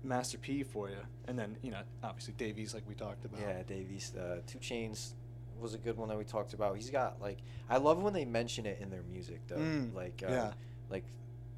Master 0.03 0.37
P 0.37 0.63
for 0.63 0.89
you, 0.89 0.95
and 1.27 1.37
then 1.37 1.57
you 1.61 1.71
know 1.71 1.81
obviously 2.03 2.33
Dave 2.37 2.57
East, 2.57 2.73
like 2.73 2.83
we 2.87 2.95
talked 2.95 3.25
about. 3.25 3.41
yeah. 3.41 3.63
Dave 3.63 3.91
East, 3.91 4.15
uh, 4.17 4.37
2 4.47 4.59
Chainz 4.59 5.13
was 5.59 5.73
a 5.75 5.77
good 5.77 5.95
one 5.97 6.09
that 6.09 6.17
we 6.17 6.23
talked 6.23 6.53
about. 6.53 6.75
He's 6.75 6.89
got 6.89 7.21
like 7.21 7.37
I 7.69 7.77
love 7.77 8.01
when 8.01 8.13
they 8.13 8.25
mention 8.25 8.65
it 8.65 8.79
in 8.81 8.89
their 8.89 9.03
music 9.03 9.41
though. 9.47 9.57
Mm, 9.57 9.93
like 9.93 10.23
uh, 10.27 10.31
yeah. 10.31 10.51
like 10.89 11.03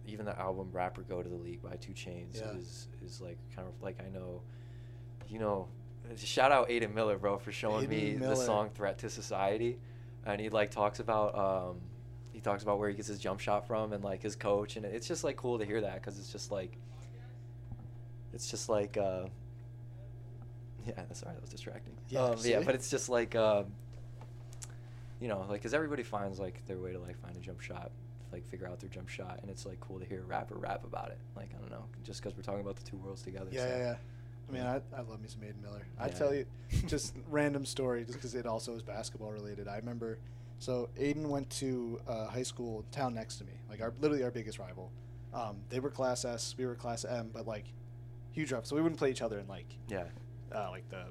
even 0.05 0.25
the 0.25 0.37
album 0.37 0.69
"Rap 0.73 0.97
or 0.97 1.03
Go 1.03 1.21
to 1.23 1.29
the 1.29 1.35
League" 1.37 1.61
by 1.61 1.75
2 1.77 1.93
Chainz 1.93 2.35
Yeah. 2.39 2.51
is 2.57 2.87
is 3.05 3.21
like 3.21 3.37
kind 3.55 3.67
of 3.67 3.73
like 3.81 3.97
I 4.05 4.09
know, 4.09 4.41
you 5.29 5.39
know, 5.39 5.67
shout 6.17 6.51
out 6.51 6.67
Aiden 6.69 6.93
Miller, 6.93 7.17
bro, 7.17 7.37
for 7.37 7.51
showing 7.53 7.87
me 7.87 8.13
Aiden 8.15 8.19
the 8.19 8.35
song 8.35 8.69
"Threat 8.75 8.97
to 8.99 9.09
Society," 9.09 9.77
and 10.25 10.39
he 10.41 10.49
like 10.49 10.71
talks 10.71 10.99
about 10.99 11.35
um 11.37 11.77
he 12.31 12.39
talks 12.39 12.63
about 12.63 12.79
where 12.79 12.89
he 12.89 12.95
gets 12.95 13.07
his 13.07 13.19
jump 13.19 13.39
shot 13.39 13.67
from 13.67 13.93
and 13.93 14.03
like 14.03 14.21
his 14.21 14.35
coach, 14.35 14.75
and 14.75 14.85
it's 14.85 15.07
just 15.07 15.23
like 15.23 15.37
cool 15.37 15.59
to 15.59 15.65
hear 15.65 15.81
that 15.81 15.95
because 15.95 16.17
it's 16.19 16.31
just 16.31 16.51
like 16.51 16.77
it's 18.33 18.49
just 18.49 18.69
like 18.69 18.97
uh 18.97 19.25
yeah 20.87 20.93
sorry 21.13 21.33
that 21.33 21.41
was 21.41 21.49
distracting 21.51 21.93
Yeah, 22.09 22.21
um, 22.21 22.37
yeah 22.43 22.61
but 22.65 22.75
it's 22.75 22.89
just 22.89 23.07
like 23.09 23.35
um 23.35 23.67
you 25.19 25.27
know 25.27 25.39
like 25.47 25.61
because 25.61 25.73
everybody 25.73 26.03
finds 26.03 26.39
like 26.39 26.65
their 26.65 26.77
way 26.77 26.91
to 26.91 26.99
like 26.99 27.17
find 27.21 27.35
a 27.37 27.39
jump 27.39 27.61
shot 27.61 27.91
like 28.31 28.43
figure 28.45 28.67
out 28.67 28.79
their 28.79 28.89
jump 28.89 29.07
shot 29.07 29.39
and 29.41 29.49
it's 29.51 29.65
like 29.65 29.79
cool 29.79 29.99
to 29.99 30.05
hear 30.05 30.21
a 30.21 30.25
rapper 30.25 30.55
rap 30.55 30.83
about 30.83 31.09
it 31.09 31.19
like 31.35 31.49
i 31.55 31.61
don't 31.61 31.69
know 31.71 31.85
just 32.03 32.21
because 32.21 32.35
we're 32.35 32.41
talking 32.43 32.61
about 32.61 32.75
the 32.75 32.83
two 32.83 32.97
worlds 32.97 33.21
together 33.21 33.47
Yeah, 33.51 33.61
so. 33.61 33.67
yeah, 33.67 33.77
yeah. 33.77 33.95
I 34.49 34.51
mean, 34.51 34.61
I, 34.63 34.81
I 34.95 35.01
love 35.01 35.21
me 35.21 35.27
some 35.27 35.41
Aiden 35.41 35.61
Miller. 35.61 35.85
I 35.99 36.07
Yeah. 36.07 36.13
tell 36.13 36.33
you, 36.33 36.45
just 36.87 37.15
random 37.29 37.65
story, 37.65 38.03
just 38.03 38.13
because 38.17 38.35
it 38.35 38.45
also 38.45 38.73
is 38.75 38.81
basketball 38.81 39.31
related. 39.31 39.67
I 39.67 39.77
remember, 39.77 40.19
so 40.59 40.89
Aiden 40.99 41.27
went 41.27 41.49
to 41.51 41.99
uh, 42.07 42.27
high 42.27 42.43
school 42.43 42.85
town 42.91 43.13
next 43.13 43.37
to 43.37 43.45
me, 43.45 43.53
like 43.69 43.81
our 43.81 43.93
literally 44.01 44.23
our 44.23 44.31
biggest 44.31 44.59
rival. 44.59 44.91
Um, 45.33 45.57
they 45.69 45.79
were 45.79 45.89
class 45.89 46.25
S, 46.25 46.53
we 46.57 46.65
were 46.65 46.75
class 46.75 47.05
M, 47.05 47.29
but 47.33 47.47
like 47.47 47.65
huge 48.31 48.51
rival. 48.51 48.65
So 48.65 48.75
we 48.75 48.81
wouldn't 48.81 48.99
play 48.99 49.09
each 49.11 49.21
other 49.21 49.39
in 49.39 49.47
like 49.47 49.65
yeah 49.87 50.05
uh, 50.53 50.69
like 50.69 50.87
the 50.89 51.05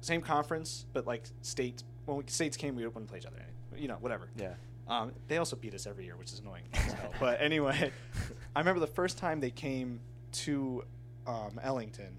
same 0.00 0.20
conference, 0.20 0.86
but 0.92 1.06
like 1.06 1.24
states. 1.42 1.84
When 2.04 2.18
we, 2.18 2.24
states 2.26 2.56
came, 2.56 2.74
we 2.74 2.84
wouldn't 2.86 3.08
play 3.08 3.18
each 3.18 3.26
other. 3.26 3.36
You 3.76 3.88
know, 3.88 3.96
whatever. 4.00 4.28
yeah 4.36 4.54
Um, 4.88 5.12
they 5.28 5.38
also 5.38 5.56
beat 5.56 5.72
us 5.74 5.86
every 5.86 6.04
year, 6.04 6.16
which 6.16 6.32
is 6.32 6.40
annoying. 6.40 6.64
as 6.74 6.92
hell. 6.92 7.12
but 7.20 7.40
anyway, 7.40 7.90
I 8.56 8.58
remember 8.58 8.80
the 8.80 8.86
first 8.86 9.18
time 9.18 9.40
they 9.40 9.50
came 9.50 10.00
to 10.32 10.84
um, 11.26 11.60
Ellington. 11.62 12.16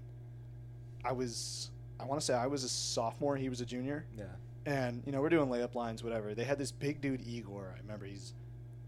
I 1.04 1.12
was, 1.12 1.70
I 2.00 2.04
want 2.04 2.20
to 2.20 2.24
say 2.26 2.34
I 2.34 2.46
was 2.46 2.64
a 2.64 2.68
sophomore. 2.68 3.36
He 3.36 3.48
was 3.48 3.60
a 3.60 3.66
junior, 3.66 4.06
yeah 4.16 4.24
and 4.66 5.02
you 5.04 5.12
know 5.12 5.20
we're 5.20 5.28
doing 5.28 5.48
layup 5.48 5.74
lines, 5.74 6.02
whatever. 6.02 6.34
They 6.34 6.44
had 6.44 6.58
this 6.58 6.72
big 6.72 7.00
dude 7.00 7.20
Igor. 7.26 7.74
I 7.76 7.80
remember 7.80 8.06
he's 8.06 8.34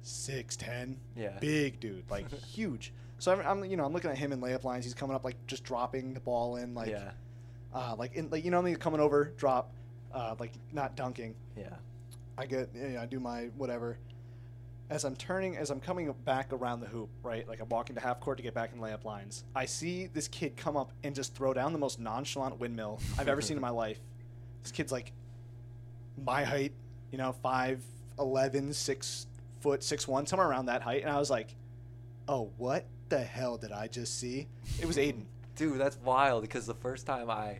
six 0.02 0.56
ten, 0.56 0.98
yeah 1.14 1.38
big 1.40 1.80
dude, 1.80 2.10
like 2.10 2.30
huge. 2.46 2.92
So 3.18 3.32
I'm, 3.32 3.40
I'm, 3.46 3.70
you 3.70 3.76
know, 3.76 3.84
I'm 3.84 3.92
looking 3.92 4.10
at 4.10 4.18
him 4.18 4.32
in 4.32 4.40
layup 4.40 4.64
lines. 4.64 4.84
He's 4.84 4.94
coming 4.94 5.16
up 5.16 5.24
like 5.24 5.36
just 5.46 5.64
dropping 5.64 6.12
the 6.12 6.20
ball 6.20 6.56
in, 6.56 6.74
like, 6.74 6.88
yeah 6.88 7.12
uh, 7.74 7.94
like 7.96 8.14
in, 8.14 8.30
like 8.30 8.44
you 8.44 8.50
know, 8.50 8.62
he's 8.64 8.76
coming 8.78 9.00
over, 9.00 9.32
drop, 9.36 9.72
uh, 10.12 10.34
like 10.38 10.52
not 10.72 10.96
dunking. 10.96 11.34
yeah 11.56 11.74
I 12.38 12.44
get, 12.44 12.68
you 12.74 12.88
know, 12.88 13.00
I 13.00 13.06
do 13.06 13.18
my 13.20 13.44
whatever. 13.56 13.98
As 14.88 15.04
I'm 15.04 15.16
turning, 15.16 15.56
as 15.56 15.70
I'm 15.70 15.80
coming 15.80 16.12
back 16.24 16.52
around 16.52 16.80
the 16.80 16.86
hoop, 16.86 17.08
right? 17.22 17.46
Like 17.48 17.60
I'm 17.60 17.68
walking 17.68 17.96
to 17.96 18.00
half 18.00 18.20
court 18.20 18.36
to 18.36 18.42
get 18.42 18.54
back 18.54 18.72
in 18.72 18.78
layup 18.78 19.04
lines. 19.04 19.44
I 19.54 19.64
see 19.66 20.06
this 20.06 20.28
kid 20.28 20.56
come 20.56 20.76
up 20.76 20.92
and 21.02 21.14
just 21.14 21.34
throw 21.34 21.52
down 21.52 21.72
the 21.72 21.78
most 21.78 21.98
nonchalant 21.98 22.60
windmill 22.60 23.00
I've 23.18 23.28
ever 23.28 23.40
seen 23.40 23.56
in 23.56 23.60
my 23.60 23.70
life. 23.84 23.98
This 24.62 24.72
kid's 24.72 24.92
like 24.92 25.12
my 26.24 26.44
height, 26.44 26.72
you 27.10 27.18
know, 27.18 27.34
5'11, 27.44 28.74
6 28.74 29.26
foot, 29.60 29.80
6'1, 29.80 30.28
somewhere 30.28 30.48
around 30.48 30.66
that 30.66 30.82
height. 30.82 31.02
And 31.02 31.10
I 31.10 31.18
was 31.18 31.30
like, 31.30 31.54
oh, 32.28 32.50
what 32.56 32.86
the 33.08 33.18
hell 33.18 33.56
did 33.56 33.72
I 33.72 33.88
just 33.88 34.18
see? 34.20 34.46
It 34.80 34.86
was 34.86 34.96
Aiden. 34.96 35.24
dude 35.56 35.78
that's 35.80 35.96
wild 36.04 36.42
because 36.42 36.66
the 36.66 36.74
first 36.74 37.06
time 37.06 37.30
i 37.30 37.58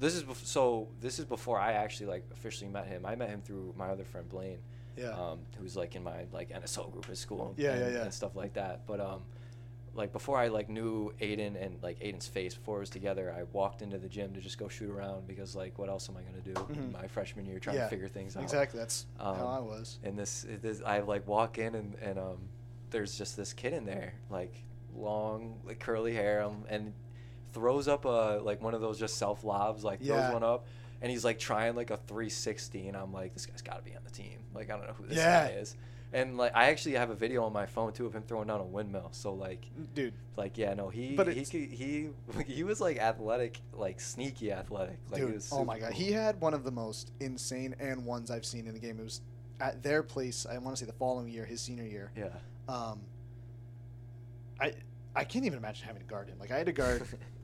this 0.00 0.14
is 0.14 0.24
bef- 0.24 0.44
so 0.44 0.88
this 1.00 1.18
is 1.18 1.24
before 1.24 1.60
i 1.60 1.72
actually 1.72 2.06
like 2.06 2.24
officially 2.32 2.68
met 2.68 2.86
him 2.86 3.04
i 3.04 3.14
met 3.14 3.28
him 3.28 3.42
through 3.42 3.72
my 3.76 3.88
other 3.88 4.04
friend 4.04 4.28
blaine 4.28 4.58
Yeah. 4.96 5.10
um, 5.10 5.40
who's 5.58 5.76
like 5.76 5.94
in 5.96 6.02
my 6.02 6.24
like 6.32 6.50
NSO 6.50 6.90
group 6.92 7.06
at 7.10 7.16
school, 7.18 7.54
Yeah, 7.56 7.72
and, 7.72 7.80
yeah, 7.80 7.88
yeah. 7.98 8.02
and 8.04 8.12
stuff 8.14 8.34
like 8.36 8.54
that. 8.54 8.86
But 8.86 9.00
um, 9.00 9.22
like 9.94 10.12
before 10.12 10.38
I 10.38 10.48
like 10.48 10.68
knew 10.68 11.12
Aiden 11.20 11.62
and 11.62 11.82
like 11.82 11.98
Aiden's 12.00 12.26
face 12.28 12.54
before 12.54 12.76
it 12.78 12.80
was 12.80 12.90
together, 12.90 13.34
I 13.36 13.44
walked 13.52 13.82
into 13.82 13.98
the 13.98 14.08
gym 14.08 14.34
to 14.34 14.40
just 14.40 14.58
go 14.58 14.68
shoot 14.68 14.90
around 14.90 15.26
because 15.26 15.54
like 15.56 15.78
what 15.78 15.88
else 15.88 16.08
am 16.08 16.16
I 16.16 16.22
gonna 16.22 16.42
do 16.42 16.52
in 16.74 16.90
Mhm. 16.90 16.92
my 16.92 17.06
freshman 17.08 17.46
year 17.46 17.58
trying 17.58 17.76
Yeah, 17.76 17.84
to 17.84 17.90
figure 17.90 18.08
things 18.08 18.36
out? 18.36 18.42
exactly. 18.42 18.78
That's 18.78 19.06
how 19.18 19.32
Um, 19.32 19.46
I 19.46 19.58
was. 19.60 19.98
And 20.04 20.18
this, 20.18 20.44
this 20.62 20.82
I 20.84 21.00
like 21.00 21.26
walk 21.26 21.58
in 21.58 21.74
and 21.74 21.94
and 21.96 22.18
um, 22.18 22.38
there's 22.90 23.16
just 23.16 23.36
this 23.36 23.52
kid 23.52 23.72
in 23.72 23.84
there 23.86 24.14
like 24.30 24.54
long 24.94 25.60
like 25.64 25.78
curly 25.80 26.14
hair 26.14 26.42
um, 26.42 26.64
and 26.68 26.92
throws 27.52 27.88
up 27.88 28.04
a 28.04 28.40
like 28.42 28.60
one 28.62 28.74
of 28.74 28.80
those 28.82 28.98
just 28.98 29.16
self 29.16 29.44
lobs 29.44 29.82
like 29.84 30.00
Yeah. 30.02 30.14
throws 30.20 30.32
one 30.34 30.42
up. 30.42 30.66
And 31.02 31.10
he's 31.10 31.24
like 31.24 31.38
trying 31.38 31.76
like 31.76 31.90
a 31.90 31.96
360, 31.96 32.88
and 32.88 32.96
I'm 32.96 33.12
like, 33.12 33.34
this 33.34 33.46
guy's 33.46 33.62
got 33.62 33.76
to 33.76 33.82
be 33.82 33.94
on 33.96 34.02
the 34.04 34.10
team. 34.10 34.38
Like, 34.54 34.70
I 34.70 34.76
don't 34.76 34.86
know 34.86 34.94
who 34.94 35.06
this 35.06 35.18
Yeah. 35.18 35.48
guy 35.48 35.54
is. 35.54 35.76
And 36.12 36.38
like, 36.38 36.52
I 36.54 36.68
actually 36.70 36.94
have 36.94 37.10
a 37.10 37.14
video 37.14 37.42
on 37.44 37.52
my 37.52 37.66
phone 37.66 37.92
too 37.92 38.06
of 38.06 38.14
him 38.14 38.22
throwing 38.22 38.46
down 38.48 38.60
a 38.60 38.64
windmill. 38.64 39.08
So 39.12 39.34
like, 39.34 39.66
Dude, 39.94 40.14
like 40.36 40.56
yeah, 40.56 40.72
no, 40.72 40.88
he 40.88 41.16
But 41.16 41.28
he 41.28 41.42
he 41.42 42.08
he 42.46 42.62
was 42.64 42.80
like 42.80 42.96
athletic, 42.98 43.60
like 43.74 44.00
sneaky 44.00 44.52
athletic. 44.52 44.98
Like, 45.10 45.20
Dude, 45.20 45.42
oh 45.52 45.64
my 45.64 45.78
god, 45.78 45.90
cool. 45.92 45.98
he 45.98 46.12
had 46.12 46.40
one 46.40 46.54
of 46.54 46.62
the 46.64 46.70
most 46.70 47.10
insane 47.20 47.74
and 47.80 48.06
ones 48.06 48.30
I've 48.30 48.46
seen 48.46 48.66
in 48.66 48.72
the 48.72 48.80
game. 48.80 48.98
It 49.00 49.02
was 49.02 49.20
at 49.60 49.82
their 49.82 50.02
place. 50.02 50.46
I 50.48 50.56
want 50.58 50.76
to 50.76 50.80
say 50.80 50.86
the 50.86 50.96
following 50.96 51.28
year, 51.28 51.44
his 51.44 51.60
senior 51.60 51.84
year. 51.84 52.12
Yeah. 52.16 52.28
Um, 52.68 53.00
I 54.60 54.72
I 55.14 55.24
can't 55.24 55.44
even 55.44 55.58
imagine 55.58 55.86
having 55.86 56.02
to 56.02 56.08
guard 56.08 56.28
him. 56.28 56.38
Like 56.38 56.50
I 56.52 56.56
had 56.58 56.66
to 56.66 56.72
guard. 56.72 57.02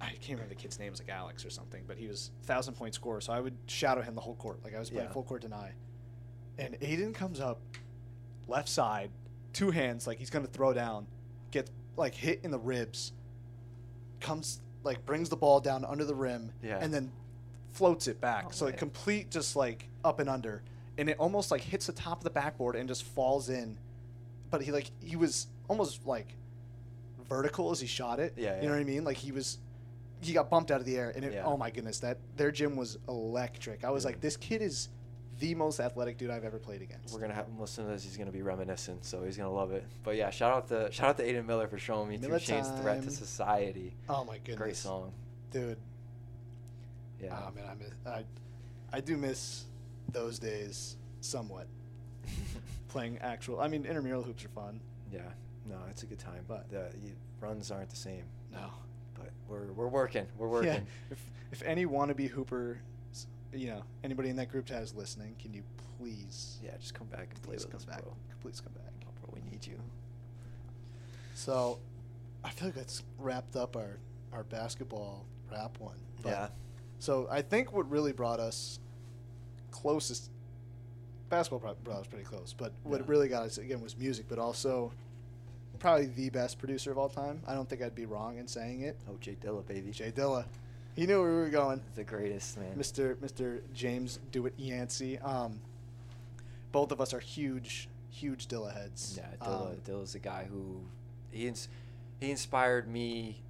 I 0.00 0.10
can't 0.10 0.38
remember 0.38 0.50
the 0.50 0.60
kid's 0.60 0.78
name. 0.78 0.88
It 0.88 0.90
was 0.92 1.00
like 1.00 1.08
Alex 1.10 1.44
or 1.44 1.50
something, 1.50 1.82
but 1.86 1.96
he 1.98 2.06
was 2.06 2.30
thousand 2.44 2.74
point 2.74 2.94
scorer. 2.94 3.20
So 3.20 3.32
I 3.32 3.40
would 3.40 3.56
shadow 3.66 4.00
him 4.02 4.14
the 4.14 4.20
whole 4.20 4.36
court. 4.36 4.60
Like 4.62 4.74
I 4.74 4.78
was 4.78 4.90
playing 4.90 5.06
Yeah. 5.08 5.12
full 5.12 5.24
court 5.24 5.42
deny, 5.42 5.72
and 6.58 6.78
Aiden 6.80 7.14
comes 7.14 7.40
up, 7.40 7.60
left 8.46 8.68
side, 8.68 9.10
two 9.52 9.70
hands, 9.70 10.06
like 10.06 10.18
he's 10.18 10.30
gonna 10.30 10.46
throw 10.46 10.72
down, 10.72 11.06
gets 11.50 11.70
like 11.96 12.14
hit 12.14 12.40
in 12.44 12.50
the 12.52 12.58
ribs, 12.58 13.12
comes 14.20 14.60
like 14.84 15.04
brings 15.04 15.28
the 15.28 15.36
ball 15.36 15.60
down 15.60 15.84
under 15.84 16.04
the 16.04 16.14
rim, 16.14 16.52
Yeah. 16.62 16.78
and 16.80 16.92
then 16.94 17.10
floats 17.72 18.06
it 18.08 18.20
back. 18.20 18.44
Oh, 18.46 18.50
so 18.50 18.64
like 18.66 18.76
complete 18.78 19.30
just 19.30 19.56
like 19.56 19.88
up 20.04 20.20
and 20.20 20.28
under, 20.28 20.62
and 20.96 21.08
it 21.10 21.18
almost 21.18 21.50
like 21.50 21.60
hits 21.62 21.86
the 21.86 21.92
top 21.92 22.18
of 22.18 22.24
the 22.24 22.30
backboard 22.30 22.76
and 22.76 22.88
just 22.88 23.02
falls 23.02 23.48
in. 23.48 23.76
But 24.50 24.62
he 24.62 24.70
like 24.72 24.90
he 25.00 25.16
was 25.16 25.48
almost 25.68 26.06
like 26.06 26.34
vertical 27.28 27.70
as 27.70 27.80
he 27.80 27.86
shot 27.86 28.20
it. 28.20 28.34
Yeah, 28.36 28.56
You 28.60 28.68
know 28.68 28.74
what 28.74 28.80
I 28.80 28.84
mean? 28.84 29.04
Like 29.04 29.16
he 29.18 29.32
was 29.32 29.58
he 30.20 30.32
got 30.32 30.50
bumped 30.50 30.70
out 30.70 30.80
of 30.80 30.86
the 30.86 30.96
air 30.96 31.12
and 31.14 31.24
it, 31.24 31.32
Yeah. 31.34 31.44
oh 31.44 31.56
my 31.56 31.70
goodness, 31.70 32.00
that 32.00 32.18
their 32.36 32.50
gym 32.50 32.76
was 32.76 32.98
electric. 33.08 33.84
I 33.84 33.90
was 33.90 34.04
like, 34.04 34.20
this 34.20 34.36
kid 34.36 34.62
is 34.62 34.88
the 35.38 35.54
most 35.54 35.78
athletic 35.78 36.18
dude 36.18 36.30
I've 36.30 36.44
ever 36.44 36.58
played 36.58 36.82
against. 36.82 37.14
We're 37.14 37.20
gonna 37.20 37.34
have 37.34 37.46
him 37.46 37.60
listen 37.60 37.84
to 37.84 37.90
this. 37.92 38.02
He's 38.02 38.16
gonna 38.16 38.32
be 38.32 38.42
reminiscent, 38.42 39.04
so 39.04 39.22
he's 39.24 39.36
gonna 39.36 39.52
love 39.52 39.70
it. 39.70 39.84
But 40.02 40.16
yeah, 40.16 40.30
shout 40.30 40.52
out 40.52 40.68
to 40.68 40.90
shout 40.90 41.10
out 41.10 41.16
to 41.18 41.22
Aiden 41.22 41.46
Miller 41.46 41.68
for 41.68 41.78
showing 41.78 42.08
me 42.08 42.16
Miller 42.16 42.40
Chain's 42.40 42.68
"Threat 42.80 43.02
to. 43.04 43.10
Society." 43.10 43.94
oh 44.08 44.24
my 44.24 44.38
goodness, 44.38 44.56
Great 44.56 44.76
song. 44.76 45.12
dude. 45.52 45.76
Yeah. 47.22 47.36
Oh 47.40 47.52
man, 47.54 47.64
I 47.70 47.74
miss 47.74 47.90
I, 48.06 48.24
I 48.92 49.00
do 49.00 49.16
miss 49.16 49.64
those 50.10 50.38
days 50.38 50.96
somewhat. 51.20 51.66
Playing 52.88 53.18
actual, 53.18 53.60
I 53.60 53.68
mean, 53.68 53.84
intramural 53.84 54.22
hoops 54.22 54.44
are 54.44 54.48
fun. 54.48 54.80
yeah. 55.12 55.20
No, 55.68 55.76
it's 55.90 56.02
a 56.02 56.06
good 56.06 56.18
time, 56.18 56.44
But- 56.48 56.70
the 56.70 56.88
runs 57.40 57.70
aren't 57.70 57.90
the 57.90 57.96
same. 57.96 58.24
No, 58.50 58.70
But 59.18 59.30
we're 59.48 59.72
we're 59.72 59.88
working. 59.88 60.26
We're 60.36 60.48
working. 60.48 60.68
Yeah. 60.72 60.80
If 61.10 61.18
if 61.52 61.62
any 61.62 61.86
wannabe 61.86 62.28
hooper, 62.28 62.78
you 63.52 63.68
know, 63.68 63.82
anybody 64.04 64.28
in 64.28 64.36
that 64.36 64.50
group 64.50 64.68
has 64.68 64.94
listening, 64.94 65.34
can 65.40 65.52
you 65.54 65.62
please, 65.98 66.58
Yeah, 66.62 66.76
just 66.78 66.94
come 66.94 67.06
back 67.08 67.28
and 67.32 67.42
play 67.42 67.56
please 67.56 67.64
with 67.64 67.70
come 67.72 67.78
us, 67.78 67.84
back? 67.84 68.02
bro. 68.02 68.12
Please 68.42 68.60
come 68.60 68.72
back. 68.74 68.92
Oh, 69.06 69.10
bro, 69.20 69.34
we 69.42 69.50
need 69.50 69.66
you. 69.66 69.80
So, 71.34 71.78
I 72.44 72.50
feel 72.50 72.68
like 72.68 72.74
that's 72.76 73.02
wrapped 73.18 73.56
up 73.56 73.76
our 73.76 73.98
our 74.32 74.44
basketball 74.44 75.24
rap 75.50 75.78
one. 75.80 75.96
But- 76.22 76.30
yeah. 76.30 76.48
So 77.00 77.26
I 77.30 77.42
think 77.42 77.72
what 77.72 77.88
really 77.90 78.12
brought 78.12 78.40
us 78.40 78.80
closest, 79.70 80.30
basketball 81.28 81.74
brought 81.84 82.00
us 82.00 82.06
pretty 82.08 82.24
close, 82.24 82.52
but 82.52 82.72
what 82.82 83.00
Yeah. 83.00 83.06
really 83.08 83.28
got 83.28 83.44
us 83.44 83.56
again 83.58 83.80
was 83.80 83.96
music, 83.96 84.26
but 84.28 84.38
also 84.38 84.92
probably 85.78 86.06
the 86.06 86.30
best 86.30 86.58
producer 86.58 86.90
of 86.90 86.98
all 86.98 87.08
time. 87.08 87.40
I 87.46 87.54
don't 87.54 87.68
think 87.68 87.82
I'd 87.82 87.94
be 87.94 88.06
wrong 88.06 88.38
in 88.38 88.46
saying 88.46 88.82
it. 88.82 88.96
Oh, 89.08 89.16
J 89.20 89.36
Dilla, 89.40 89.66
baby. 89.66 89.90
J 89.90 90.10
Dilla. 90.10 90.44
He 90.94 91.06
knew 91.06 91.20
where 91.20 91.30
we 91.30 91.36
were 91.36 91.48
going. 91.50 91.80
The 91.94 92.04
greatest 92.04 92.58
man. 92.58 92.74
Mr. 92.76 93.14
Mr. 93.16 93.60
James 93.72 94.18
Dewitt 94.32 94.54
Yancey. 94.58 95.18
Um, 95.20 95.60
both 96.72 96.90
of 96.92 97.00
us 97.00 97.14
are 97.14 97.20
huge, 97.20 97.88
huge 98.10 98.48
Dilla 98.48 98.72
heads. 98.74 99.14
Yeah, 99.16 99.28
Dilla, 99.46 99.70
Um, 99.70 99.76
Dilla's 99.86 100.14
a 100.14 100.18
guy 100.18 100.44
who 100.50 100.80
he 101.30 101.46
ins- 101.46 101.68
he 102.20 102.30
inspired 102.30 102.88
me 102.88 103.40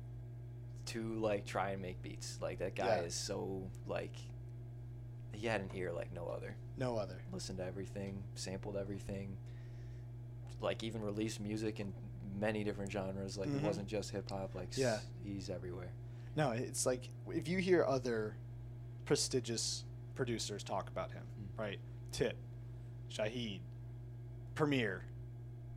to 0.87 1.15
like 1.15 1.47
try 1.47 1.71
and 1.71 1.81
make 1.83 2.03
beats. 2.03 2.39
Like 2.43 2.59
that 2.59 2.75
guy 2.75 2.87
Yeah. 2.99 3.01
is 3.03 3.15
so 3.15 3.63
like 3.87 4.13
he 5.33 5.47
had 5.47 5.61
an 5.61 5.71
ear 5.75 5.93
like 5.93 6.13
no 6.13 6.27
other. 6.27 6.55
no 6.77 6.97
other. 6.97 7.17
Listened 7.33 7.59
to 7.59 7.65
everything, 7.65 8.23
sampled 8.35 8.77
everything. 8.77 9.37
Like 10.61 10.83
even 10.85 11.03
released 11.03 11.41
music 11.41 11.81
in 11.81 11.93
many 12.39 12.65
different 12.65 12.91
genres. 12.93 13.37
Like 13.39 13.49
Mhm. 13.49 13.57
it 13.57 13.63
wasn't 13.63 13.89
just 13.89 14.11
hip 14.11 14.31
hop. 14.31 14.55
Like 14.55 14.77
Yeah. 14.77 15.01
he's 15.25 15.51
everywhere. 15.51 15.91
No, 16.37 16.53
it's 16.53 16.87
like 16.87 17.09
if 17.31 17.49
you 17.49 17.59
hear 17.59 17.85
other 17.85 18.37
prestigious 19.05 19.85
producers 20.15 20.63
talk 20.63 20.89
about 20.89 21.11
him, 21.13 21.25
Mm. 21.25 21.59
right? 21.59 21.79
Tip, 22.13 22.37
Shaheed, 23.11 23.61
Premier. 24.55 25.05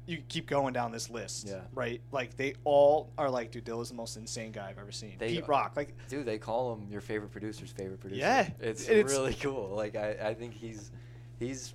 You 0.07 0.21
keep 0.27 0.47
going 0.47 0.73
down 0.73 0.91
this 0.91 1.09
list, 1.09 1.47
Yeah. 1.47 1.61
right? 1.73 2.01
Like 2.11 2.35
they 2.35 2.55
all 2.63 3.11
are 3.17 3.29
like, 3.29 3.51
dude, 3.51 3.63
Dilla's 3.63 3.89
the 3.89 3.95
most 3.95 4.17
insane 4.17 4.51
guy 4.51 4.69
I've 4.69 4.79
ever 4.79 4.91
seen. 4.91 5.17
They- 5.19 5.35
Pete 5.35 5.47
Rock, 5.47 5.73
like, 5.75 5.93
Dude, 6.09 6.25
they 6.25 6.39
call 6.39 6.73
him 6.73 6.89
your 6.89 7.01
favorite 7.01 7.31
producer's 7.31 7.71
favorite 7.71 7.99
producer. 7.99 8.19
Yeah, 8.19 8.49
it's 8.59 8.87
it's- 8.89 9.11
really 9.11 9.33
cool. 9.41 9.69
Like 9.69 9.95
I, 9.95 10.11
I 10.29 10.33
think 10.33 10.53
he's, 10.53 10.91
he's, 11.39 11.73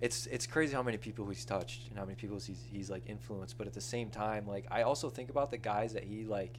it's 0.00 0.26
it's 0.26 0.46
crazy 0.46 0.74
how 0.74 0.82
many 0.82 0.96
people 0.96 1.26
he's 1.28 1.44
touched 1.44 1.88
and 1.88 1.98
how 1.98 2.04
many 2.04 2.14
people 2.14 2.36
he's 2.38 2.64
he's 2.70 2.88
like 2.90 3.02
influenced. 3.08 3.58
But 3.58 3.66
at 3.66 3.72
the 3.72 3.80
same 3.80 4.10
time, 4.10 4.46
like 4.46 4.66
I 4.70 4.82
also 4.82 5.10
think 5.10 5.30
about 5.30 5.50
the 5.50 5.58
guys 5.58 5.92
that 5.94 6.04
he 6.04 6.24
like, 6.24 6.58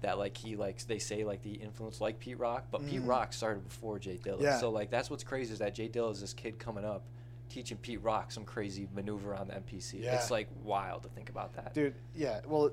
that 0.00 0.18
like 0.18 0.36
he 0.36 0.56
likes. 0.56 0.84
They 0.84 0.98
say 0.98 1.24
like 1.24 1.42
the 1.42 1.52
influence 1.52 2.00
like 2.00 2.18
Pete 2.18 2.38
Rock, 2.38 2.66
but 2.70 2.84
Pete 2.86 3.02
Mhm. 3.02 3.06
Rock 3.08 3.32
started 3.32 3.68
before 3.68 3.98
J 3.98 4.18
Dilla. 4.22 4.42
Yeah. 4.42 4.58
So 4.58 4.70
like 4.70 4.90
that's 4.90 5.08
what's 5.10 5.22
crazy 5.24 5.52
is 5.52 5.60
that 5.60 5.74
J 5.74 5.88
Dilla 5.88 6.10
is 6.12 6.20
this 6.20 6.34
kid 6.34 6.58
coming 6.58 6.84
up, 6.84 7.04
teaching 7.48 7.76
Pete 7.78 8.02
Rock 8.02 8.32
some 8.32 8.44
crazy 8.44 8.88
maneuver 8.94 9.34
on 9.36 9.46
the 9.48 9.54
MPC. 9.54 10.02
Yeah. 10.02 10.16
It's 10.16 10.30
like 10.30 10.48
wild 10.64 11.04
to 11.04 11.08
think 11.10 11.28
about 11.30 11.54
that. 11.54 11.74
dude, 11.74 11.94
yeah. 12.14 12.40
Well, 12.46 12.70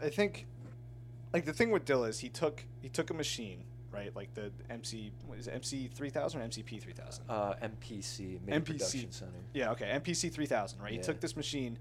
I 0.00 0.10
think, 0.10 0.46
like 1.32 1.44
the 1.44 1.52
thing 1.52 1.72
with 1.72 1.84
Dilla 1.84 2.08
is 2.08 2.20
he 2.20 2.28
took 2.28 2.64
he 2.80 2.88
took 2.88 3.10
a 3.10 3.14
machine, 3.14 3.64
right? 3.92 4.14
Like 4.14 4.32
the 4.34 4.50
MC, 4.70 5.12
what 5.26 5.38
is 5.38 5.46
it, 5.48 5.54
MC 5.54 5.88
three 5.92 6.10
thousand 6.10 6.40
or 6.40 6.44
MCP 6.48 6.80
three 6.80 6.92
thousand? 6.92 7.24
Uh, 7.28 7.54
MPC, 7.62 8.40
Mini 8.44 8.58
MPC. 8.60 8.64
Production 8.64 9.12
Center. 9.12 9.32
Yeah, 9.54 9.70
okay. 9.72 9.86
MPC 10.00 10.32
3000, 10.32 10.80
right? 10.80 10.92
He 10.92 10.98
took 10.98 11.20
this 11.20 11.36
machine, 11.36 11.78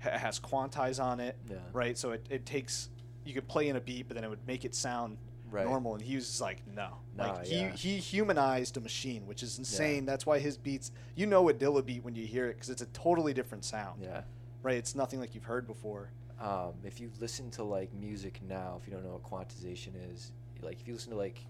ha- 0.00 0.16
has 0.18 0.38
quantize 0.40 1.02
on 1.02 1.20
it, 1.20 1.36
Yeah. 1.50 1.56
right? 1.72 1.96
So 1.98 2.12
it, 2.12 2.26
it 2.30 2.46
takes, 2.46 2.88
you 3.24 3.34
could 3.34 3.48
play 3.48 3.68
in 3.68 3.76
a 3.76 3.80
beat, 3.80 4.08
but 4.08 4.14
then 4.14 4.24
it 4.24 4.30
would 4.30 4.46
make 4.46 4.64
it 4.64 4.74
sound 4.74 5.16
Right. 5.50 5.66
normal. 5.66 5.94
And 5.94 6.02
he 6.04 6.14
was 6.14 6.26
just 6.28 6.40
like, 6.40 6.62
no. 6.76 6.90
Nah, 7.16 7.32
like, 7.32 7.46
he, 7.46 7.56
yeah. 7.56 7.72
he 7.72 7.96
humanized 7.96 8.76
a 8.76 8.80
machine, 8.80 9.26
which 9.26 9.42
is 9.42 9.58
insane. 9.58 10.06
That's 10.06 10.24
why 10.24 10.38
his 10.38 10.56
beats, 10.56 10.92
you 11.16 11.26
know 11.26 11.48
a 11.48 11.52
Dilla 11.52 11.84
beat 11.84 12.04
when 12.04 12.14
you 12.14 12.24
hear 12.24 12.46
it 12.46 12.54
because 12.54 12.70
it's 12.70 12.82
a 12.82 12.86
totally 12.86 13.34
different 13.34 13.64
sound, 13.64 14.00
Yeah. 14.00 14.22
right? 14.62 14.76
It's 14.76 14.94
nothing 14.94 15.18
like 15.18 15.34
you've 15.34 15.42
heard 15.44 15.66
before. 15.66 16.10
um, 16.40 16.72
if 16.84 17.00
you 17.00 17.10
listen 17.20 17.50
to 17.50 17.62
like 17.62 17.92
music 17.92 18.40
now, 18.48 18.78
if 18.80 18.86
you 18.88 18.94
don't 18.94 19.04
know 19.04 19.20
what 19.20 19.22
quantization 19.24 19.90
is, 20.10 20.32
like 20.62 20.80
if 20.80 20.86
you 20.88 20.94
listen 20.94 21.10
to 21.10 21.16
like 21.16 21.40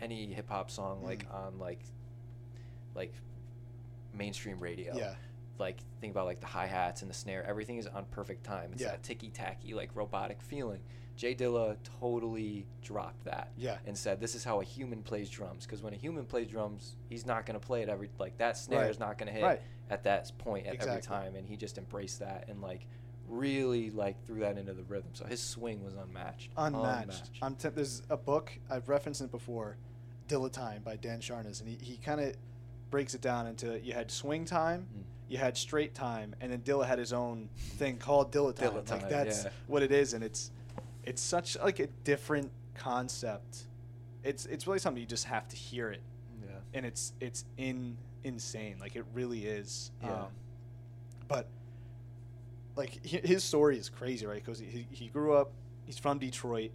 any 0.00 0.26
hip 0.32 0.48
hop 0.48 0.70
song 0.70 1.02
like 1.02 1.28
Mm. 1.28 1.34
on 1.34 1.58
like 1.58 1.80
like 2.94 3.12
mainstream 4.12 4.58
radio, 4.58 4.96
Yeah. 4.96 5.14
like 5.58 5.78
think 6.00 6.12
about 6.12 6.26
like 6.26 6.40
the 6.40 6.46
hi 6.46 6.66
hats 6.66 7.02
and 7.02 7.10
the 7.10 7.14
snare, 7.14 7.44
everything 7.44 7.78
is 7.78 7.86
on 7.86 8.04
perfect 8.06 8.44
time. 8.44 8.72
It's 8.72 8.82
Yeah. 8.82 8.92
that 8.92 9.02
ticky 9.02 9.30
tacky 9.30 9.74
like 9.74 9.94
robotic 9.94 10.40
feeling. 10.42 10.80
J 11.16 11.34
Dilla 11.34 11.76
totally 12.00 12.64
dropped 12.80 13.24
that 13.24 13.50
Yeah. 13.56 13.78
and 13.86 13.96
said 13.98 14.20
this 14.20 14.34
is 14.36 14.44
how 14.44 14.60
a 14.60 14.64
human 14.64 15.02
plays 15.02 15.28
drums 15.28 15.66
because 15.66 15.82
when 15.82 15.92
a 15.92 15.96
human 15.96 16.24
plays 16.26 16.48
drums, 16.48 16.94
he's 17.08 17.26
not 17.26 17.44
gonna 17.44 17.58
play 17.60 17.82
it 17.82 17.88
every 17.88 18.08
like 18.18 18.38
that 18.38 18.56
snare 18.56 18.82
Right. 18.82 18.90
is 18.90 18.98
not 19.00 19.18
gonna 19.18 19.32
hit 19.32 19.42
Right. 19.42 19.60
at 19.90 20.04
that 20.04 20.30
point 20.38 20.66
at 20.68 20.76
every 20.80 21.02
time 21.02 21.34
and 21.34 21.46
he 21.48 21.56
just 21.56 21.76
embraced 21.76 22.20
that 22.20 22.48
and 22.48 22.62
like 22.62 22.86
really 23.28 23.90
like 23.90 24.16
threw 24.26 24.40
that 24.40 24.56
into 24.58 24.72
the 24.72 24.82
rhythm 24.84 25.10
so 25.12 25.24
his 25.26 25.40
swing 25.40 25.84
was 25.84 25.94
unmatched 25.94 26.50
Unmatched. 26.56 27.30
I'm 27.42 27.54
t- 27.54 27.68
there's 27.68 28.02
a 28.10 28.16
book, 28.16 28.50
I've 28.70 28.88
referenced 28.88 29.20
it 29.20 29.30
before, 29.30 29.76
Dilla 30.28 30.50
Time 30.50 30.82
by 30.84 30.96
Dan 30.96 31.20
Charnas, 31.20 31.60
and 31.60 31.68
he, 31.68 31.78
he 31.80 31.96
kind 31.96 32.20
of 32.20 32.34
breaks 32.90 33.14
it 33.14 33.20
down 33.20 33.46
into 33.46 33.78
you 33.80 33.92
had 33.92 34.10
swing 34.10 34.44
time, 34.44 34.86
Mm. 34.96 35.02
you 35.28 35.38
had 35.38 35.56
straight 35.56 35.94
time, 35.94 36.34
and 36.40 36.50
then 36.52 36.60
Dilla 36.60 36.86
had 36.86 36.98
his 36.98 37.12
own 37.12 37.48
thing 37.76 37.98
called 37.98 38.32
Dilla 38.32 38.54
Time. 38.54 38.70
Dilla 38.72 38.84
time 38.84 39.00
like 39.00 39.10
that's 39.10 39.44
yeah. 39.44 39.50
what 39.66 39.82
it 39.82 39.92
is, 39.92 40.14
and 40.14 40.22
it's 40.24 40.50
it's 41.04 41.22
such 41.22 41.58
like 41.58 41.80
a 41.80 41.86
different 42.04 42.50
concept. 42.74 43.66
It's 44.24 44.46
it's 44.46 44.66
really 44.66 44.78
something 44.78 45.00
you 45.00 45.06
just 45.06 45.24
have 45.24 45.48
to 45.48 45.56
hear 45.56 45.90
it, 45.90 46.02
yeah 46.42 46.50
and 46.74 46.84
it's 46.86 47.12
it's 47.20 47.44
in 47.56 47.96
insane. 48.24 48.76
Like 48.80 48.96
it 48.96 49.04
really 49.14 49.46
is. 49.46 49.90
Yeah. 50.02 50.12
Um, 50.12 50.26
but 51.28 51.46
like 52.78 53.04
his 53.04 53.44
story 53.44 53.76
is 53.76 53.88
crazy, 53.90 54.24
right? 54.24 54.42
Because 54.42 54.58
he, 54.60 54.86
he 54.90 55.08
grew 55.08 55.34
up. 55.34 55.50
He's 55.84 55.98
from 55.98 56.18
Detroit. 56.18 56.70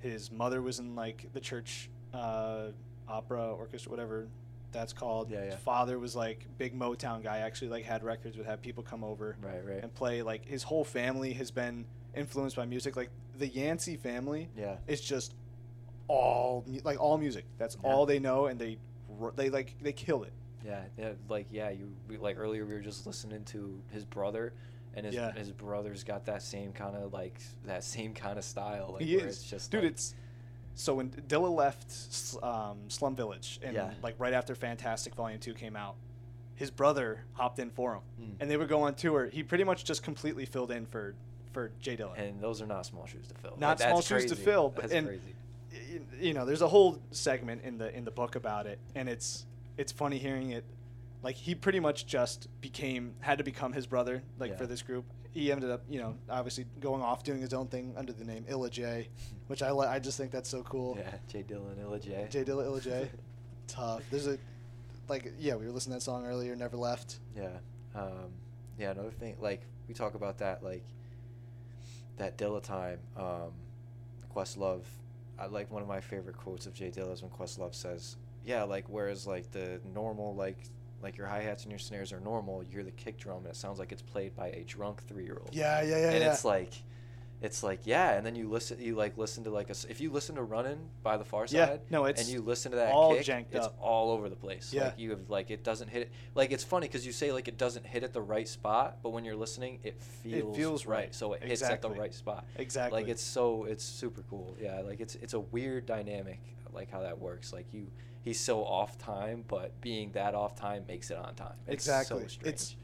His 0.00 0.30
mother 0.30 0.60
was 0.60 0.78
in 0.78 0.94
like 0.94 1.28
the 1.32 1.40
church 1.40 1.88
uh, 2.12 2.66
opera 3.08 3.52
orchestra, 3.54 3.90
whatever 3.90 4.28
that's 4.72 4.92
called. 4.92 5.30
Yeah, 5.30 5.38
yeah. 5.44 5.50
His 5.52 5.54
father 5.60 5.98
was 5.98 6.14
like 6.14 6.46
big 6.58 6.78
Motown 6.78 7.22
guy. 7.22 7.38
Actually, 7.38 7.68
like 7.68 7.84
had 7.84 8.04
records, 8.04 8.36
would 8.36 8.46
have 8.46 8.60
people 8.60 8.82
come 8.82 9.02
over 9.02 9.36
right 9.40 9.64
right 9.64 9.82
and 9.82 9.92
play. 9.94 10.22
Like 10.22 10.44
his 10.46 10.62
whole 10.62 10.84
family 10.84 11.32
has 11.34 11.50
been 11.50 11.84
influenced 12.14 12.56
by 12.56 12.66
music. 12.66 12.96
Like 12.96 13.10
the 13.38 13.48
Yancey 13.48 13.96
family 13.96 14.50
yeah 14.56 14.76
is 14.86 15.00
just 15.00 15.34
all 16.08 16.64
like 16.84 17.00
all 17.00 17.16
music. 17.16 17.44
That's 17.58 17.76
Yeah. 17.82 17.90
all 17.90 18.04
they 18.06 18.18
know, 18.18 18.46
and 18.46 18.60
they 18.60 18.78
they 19.36 19.48
like 19.50 19.74
they 19.80 19.92
kill 19.92 20.24
it. 20.24 20.32
yeah 20.66 20.82
yeah 20.98 21.12
like 21.28 21.46
yeah 21.50 21.70
you 21.70 21.92
we, 22.08 22.16
like 22.18 22.36
earlier 22.38 22.64
we 22.66 22.74
were 22.74 22.80
just 22.80 23.06
listening 23.06 23.44
to 23.44 23.80
his 23.90 24.04
brother 24.04 24.52
and 24.94 25.06
his 25.06 25.14
Yeah. 25.14 25.32
his 25.32 25.50
brother's 25.50 26.04
got 26.04 26.26
that 26.26 26.42
same 26.42 26.72
kind 26.72 26.96
of 26.96 27.12
like 27.12 27.40
that 27.64 27.84
same 27.84 28.14
kind 28.14 28.38
of 28.38 28.44
style 28.44 28.90
like 28.94 29.02
he 29.04 29.16
where 29.16 29.26
is, 29.26 29.36
it's 29.40 29.50
just 29.50 29.70
dude. 29.70 29.82
like- 29.84 29.92
it's 29.92 30.14
so 30.74 30.94
when 30.94 31.10
Dilla 31.10 31.54
left 31.54 32.42
um, 32.42 32.78
Slum 32.88 33.14
Village, 33.14 33.60
and 33.62 33.74
Yeah. 33.74 33.92
like 34.02 34.14
right 34.18 34.32
after 34.32 34.54
Fantastic 34.54 35.14
Volume 35.14 35.38
Two 35.38 35.52
came 35.54 35.76
out, 35.76 35.96
his 36.54 36.70
brother 36.70 37.24
hopped 37.34 37.58
in 37.58 37.70
for 37.70 37.94
him, 37.96 38.00
Mm. 38.20 38.36
and 38.40 38.50
they 38.50 38.56
would 38.56 38.68
go 38.68 38.82
on 38.82 38.94
tour. 38.94 39.26
He 39.26 39.42
pretty 39.42 39.64
much 39.64 39.84
just 39.84 40.02
completely 40.02 40.46
filled 40.46 40.70
in 40.70 40.86
for 40.86 41.14
for 41.52 41.70
J 41.80 41.98
Dilla. 41.98 42.18
and 42.18 42.40
those 42.40 42.62
are 42.62 42.66
not 42.66 42.86
small 42.86 43.04
shoes 43.06 43.28
to 43.28 43.34
fill 43.34 43.56
Not 43.58 43.78
Like, 43.80 43.88
small 43.90 44.00
shoes 44.00 44.24
to 44.26 44.36
fill, 44.36 44.70
but- 44.70 44.82
that's 44.82 44.94
and- 44.94 45.06
crazy 45.06 45.34
you 46.20 46.32
know, 46.34 46.44
there's 46.46 46.62
a 46.62 46.68
whole 46.68 46.98
segment 47.10 47.62
in 47.64 47.76
the 47.78 47.94
in 47.96 48.04
the 48.04 48.10
book 48.10 48.34
about 48.36 48.66
it, 48.66 48.78
and 48.94 49.08
it's 49.08 49.44
it's 49.76 49.90
funny 49.92 50.18
hearing 50.18 50.50
it. 50.50 50.64
Like 51.22 51.36
he 51.36 51.54
pretty 51.54 51.80
much 51.80 52.06
just 52.06 52.48
became 52.60 53.14
had 53.20 53.38
to 53.38 53.44
become 53.44 53.72
his 53.72 53.86
brother, 53.86 54.22
like 54.38 54.52
Yeah. 54.52 54.56
for 54.56 54.66
this 54.66 54.82
group. 54.82 55.04
He 55.30 55.50
ended 55.50 55.70
up, 55.70 55.82
you 55.88 55.98
know, 55.98 56.16
obviously 56.28 56.66
going 56.80 57.00
off 57.02 57.22
doing 57.24 57.40
his 57.40 57.54
own 57.54 57.68
thing 57.68 57.94
under 57.96 58.12
the 58.12 58.24
name 58.24 58.44
Illa 58.48 58.68
J, 58.68 59.08
which 59.46 59.62
I 59.62 59.70
li- 59.70 59.86
I 59.86 59.98
just 59.98 60.18
think 60.18 60.30
that's 60.30 60.48
so 60.48 60.62
cool. 60.62 60.96
yeah 60.98 61.14
Jay 61.28 61.42
Dillon 61.42 61.78
Illa 61.80 61.98
J 61.98 62.26
J 62.28 62.44
Dilla 62.44 62.64
Illa 62.64 62.80
J, 62.80 63.08
tough. 63.68 64.02
There's 64.10 64.26
a 64.26 64.36
like 65.08 65.32
yeah, 65.38 65.54
we 65.54 65.66
were 65.66 65.72
listening 65.72 65.92
to 65.94 65.98
that 65.98 66.02
song 66.02 66.26
earlier. 66.26 66.54
Never 66.56 66.76
left. 66.76 67.18
Yeah. 67.36 67.48
Um, 67.94 68.32
yeah, 68.78 68.90
another 68.92 69.10
thing, 69.10 69.36
like, 69.38 69.60
we 69.86 69.92
talk 69.92 70.14
about 70.14 70.38
that, 70.38 70.64
like, 70.64 70.82
that 72.16 72.38
Dilla 72.38 72.62
time, 72.62 72.98
um, 73.18 73.52
Questlove. 74.34 74.82
I 75.38 75.46
like 75.46 75.70
one 75.70 75.82
of 75.82 75.88
my 75.88 76.00
favorite 76.00 76.36
quotes 76.38 76.66
of 76.66 76.74
J 76.74 76.90
Dilla 76.90 77.12
is 77.12 77.22
when 77.22 77.30
Questlove 77.30 77.74
says, 77.74 78.16
yeah, 78.44 78.62
like 78.64 78.84
whereas 78.88 79.26
like 79.26 79.50
the 79.50 79.80
normal 79.94 80.34
like 80.34 80.56
like 81.02 81.16
your 81.16 81.26
hi 81.26 81.42
hats 81.42 81.64
and 81.64 81.72
your 81.72 81.78
snares 81.78 82.12
are 82.12 82.20
normal, 82.20 82.62
you 82.62 82.70
hear 82.70 82.84
the 82.84 82.90
kick 82.92 83.18
drum 83.18 83.38
and 83.38 83.48
it 83.48 83.56
sounds 83.56 83.78
like 83.78 83.92
it's 83.92 84.02
played 84.02 84.34
by 84.36 84.48
a 84.48 84.64
drunk 84.66 85.02
three 85.06 85.24
year 85.24 85.38
old. 85.40 85.54
Yeah, 85.54 85.82
yeah, 85.82 85.98
yeah, 85.98 86.10
and 86.10 86.20
yeah. 86.20 86.32
it's 86.32 86.44
like, 86.44 86.72
it's 87.42 87.64
like 87.64 87.80
yeah, 87.84 88.12
and 88.12 88.24
then 88.24 88.36
you 88.36 88.48
listen, 88.48 88.80
you 88.80 88.94
like 88.94 89.18
listen 89.18 89.42
to 89.44 89.50
like 89.50 89.68
a 89.68 89.74
if 89.88 90.00
you 90.00 90.12
listen 90.12 90.36
to 90.36 90.42
Running 90.44 90.78
by 91.02 91.16
the 91.16 91.24
Pharcyde, 91.24 91.52
Yeah, 91.52 91.76
no, 91.90 92.04
it's 92.04 92.22
and 92.22 92.30
you 92.30 92.40
listen 92.40 92.70
to 92.70 92.76
that 92.76 92.92
all 92.92 93.14
kick, 93.14 93.24
janked 93.24 93.52
it's 93.52 93.66
up. 93.66 93.76
all 93.80 94.12
over 94.12 94.28
the 94.28 94.36
place. 94.36 94.72
Yeah. 94.72 94.84
like 94.84 94.98
you 94.98 95.10
have 95.10 95.28
like 95.28 95.50
it 95.50 95.64
doesn't 95.64 95.88
hit 95.88 96.02
it. 96.02 96.12
Like 96.36 96.52
it's 96.52 96.62
funny 96.62 96.86
because 96.86 97.04
you 97.04 97.10
say 97.10 97.32
like 97.32 97.48
it 97.48 97.58
doesn't 97.58 97.84
hit 97.84 98.04
at 98.04 98.12
the 98.12 98.22
right 98.22 98.46
spot, 98.46 98.98
but 99.02 99.10
when 99.10 99.24
you're 99.24 99.36
listening, 99.36 99.80
it 99.82 100.00
feels 100.00 100.54
it 100.54 100.56
feels 100.56 100.86
right, 100.86 100.96
right. 100.96 101.14
so 101.14 101.32
it 101.32 101.42
hits 101.42 101.62
at 101.62 101.82
the 101.82 101.90
right 101.90 102.14
spot. 102.14 102.44
Exactly. 102.56 103.00
Like 103.00 103.10
it's 103.10 103.22
so 103.22 103.64
it's 103.64 103.84
super 103.84 104.22
cool. 104.30 104.56
Yeah, 104.60 104.80
like 104.80 105.00
it's 105.00 105.16
it's 105.16 105.34
a 105.34 105.40
weird 105.40 105.84
dynamic 105.84 106.38
like 106.72 106.90
how 106.90 107.00
that 107.02 107.18
works. 107.18 107.52
Like 107.52 107.66
you 107.72 107.86
he's 108.24 108.38
so 108.40 108.64
off 108.64 108.98
time, 108.98 109.44
but 109.48 109.78
being 109.80 110.12
that 110.12 110.34
off 110.34 110.54
time 110.54 110.84
makes 110.86 111.10
it 111.10 111.16
on 111.18 111.34
time. 111.34 111.54
It's 111.66 111.74
exactly. 111.86 112.22
So 112.22 112.28
strange. 112.28 112.48
it's 112.54 112.76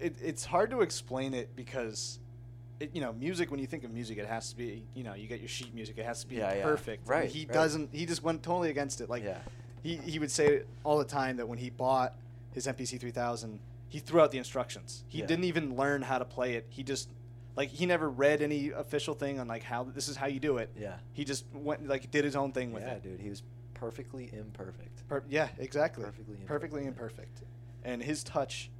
it, 0.00 0.16
it's 0.22 0.44
hard 0.44 0.70
to 0.70 0.80
explain 0.82 1.34
it 1.34 1.54
because 1.56 2.20
it, 2.80 2.90
you 2.94 3.00
know 3.00 3.12
music 3.12 3.50
when 3.50 3.58
you 3.58 3.66
think 3.66 3.82
of 3.84 3.90
music 3.90 4.18
it 4.18 4.26
has 4.26 4.50
to 4.50 4.56
be 4.56 4.84
you 4.94 5.02
know 5.02 5.14
you 5.14 5.26
get 5.26 5.40
your 5.40 5.48
sheet 5.48 5.74
music 5.74 5.98
it 5.98 6.04
has 6.04 6.20
to 6.20 6.28
be 6.28 6.36
Yeah, 6.36 6.54
yeah. 6.54 6.62
perfect 6.62 7.00
and 7.02 7.10
Right, 7.10 7.28
he 7.28 7.40
right. 7.40 7.52
doesn't 7.52 7.90
he 7.92 8.06
just 8.06 8.22
went 8.22 8.42
totally 8.44 8.70
against 8.70 9.00
it 9.00 9.10
like 9.10 9.24
yeah. 9.24 9.38
he, 9.82 9.96
he 9.96 10.20
would 10.20 10.30
say 10.30 10.62
all 10.84 10.98
the 10.98 11.04
time 11.04 11.38
that 11.38 11.48
when 11.48 11.58
he 11.58 11.70
bought 11.70 12.14
his 12.52 12.68
MPC 12.68 13.00
3000 13.00 13.58
he 13.88 13.98
threw 13.98 14.20
out 14.20 14.30
the 14.30 14.38
instructions 14.38 15.02
he 15.08 15.18
Yeah. 15.18 15.26
didn't 15.26 15.44
even 15.46 15.74
learn 15.74 16.02
how 16.02 16.18
to 16.18 16.24
play 16.24 16.54
it 16.54 16.66
he 16.68 16.84
just 16.84 17.08
like 17.58 17.70
he 17.70 17.84
never 17.86 18.08
read 18.08 18.40
any 18.40 18.70
official 18.70 19.14
thing 19.14 19.40
on 19.40 19.48
like 19.48 19.64
how 19.64 19.82
this 19.82 20.06
is 20.08 20.14
how 20.16 20.26
you 20.26 20.38
do 20.40 20.58
it 20.58 20.70
Yeah. 20.78 20.94
he 21.12 21.24
just 21.24 21.44
went 21.52 21.86
like 21.88 22.08
did 22.10 22.24
his 22.24 22.36
own 22.36 22.52
thing 22.52 22.72
with 22.72 22.84
Yeah, 22.84 22.92
it 22.92 23.02
Yeah, 23.04 23.10
dude, 23.10 23.20
he 23.20 23.28
was 23.28 23.42
perfectly 23.74 24.30
imperfect. 24.32 25.06
Per- 25.08 25.24
yeah, 25.28 25.48
exactly. 25.58 26.04
Perfectly 26.04 26.34
imperfect, 26.34 26.48
Perfectly 26.48 26.84
imperfect. 26.86 27.42
And 27.84 28.02
his 28.02 28.24
touch, 28.24 28.70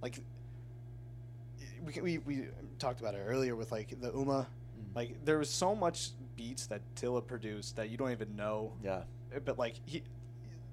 like, 0.00 0.20
we, 1.84 2.00
we 2.00 2.18
we 2.18 2.46
talked 2.78 3.00
about 3.00 3.14
it 3.14 3.22
earlier 3.26 3.54
with 3.56 3.72
like 3.72 4.00
the 4.00 4.10
Ummah, 4.10 4.46
Mm. 4.78 4.94
like 4.94 5.24
there 5.24 5.38
was 5.38 5.50
so 5.50 5.74
much 5.74 6.10
beats 6.36 6.66
that 6.68 6.82
Dilla 6.94 7.24
produced 7.26 7.74
that 7.76 7.88
you 7.90 7.96
don't 7.96 8.12
even 8.12 8.36
know. 8.36 8.72
Yeah. 8.82 9.02
Uh, 9.34 9.40
But 9.44 9.58
like 9.58 9.74
he, 9.86 10.02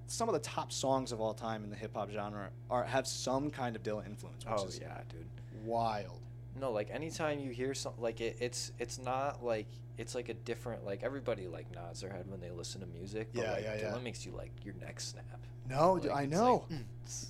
some 0.07 0.29
of 0.29 0.33
the 0.33 0.39
top 0.41 0.71
songs 0.71 1.11
of 1.11 1.19
all 1.19 1.33
time 1.33 1.63
in 1.63 1.69
the 1.71 1.75
hip 1.75 1.95
hop 1.95 2.11
genre 2.11 2.49
are 2.69 2.83
have 2.83 3.07
some 3.07 3.49
kind 3.49 3.75
of 3.75 3.81
Dilla 3.81 4.05
influence, 4.05 4.45
which 4.45 4.53
Oh 4.55 4.65
is 4.67 4.77
yeah, 4.79 5.01
dude. 5.09 5.25
wild. 5.63 6.21
No, 6.59 6.71
like 6.71 6.89
anytime 6.91 7.39
you 7.39 7.51
hear 7.51 7.73
something 7.73 8.01
like 8.01 8.21
it, 8.21 8.37
it's 8.39 8.71
it's 8.79 8.97
not 8.97 9.43
like 9.43 9.67
it's 9.97 10.15
like 10.15 10.29
a 10.29 10.33
different 10.33 10.85
like 10.85 11.03
everybody 11.03 11.47
like 11.47 11.73
nods 11.73 12.01
their 12.01 12.09
head 12.09 12.25
when 12.29 12.39
they 12.39 12.49
listen 12.51 12.81
to 12.81 12.87
music. 12.87 13.29
But 13.33 13.43
Yeah, 13.43 13.51
like, 13.51 13.63
yeah, 13.63 13.75
yeah. 13.77 13.91
Dilla 13.91 14.03
makes 14.03 14.25
you 14.25 14.31
like 14.31 14.51
your 14.63 14.75
neck 14.75 14.99
snap. 14.99 15.25
No, 15.69 15.93
Like, 15.93 16.11
I 16.11 16.25
know. 16.25 16.65
like, 16.69 16.79
mm, 16.79 16.83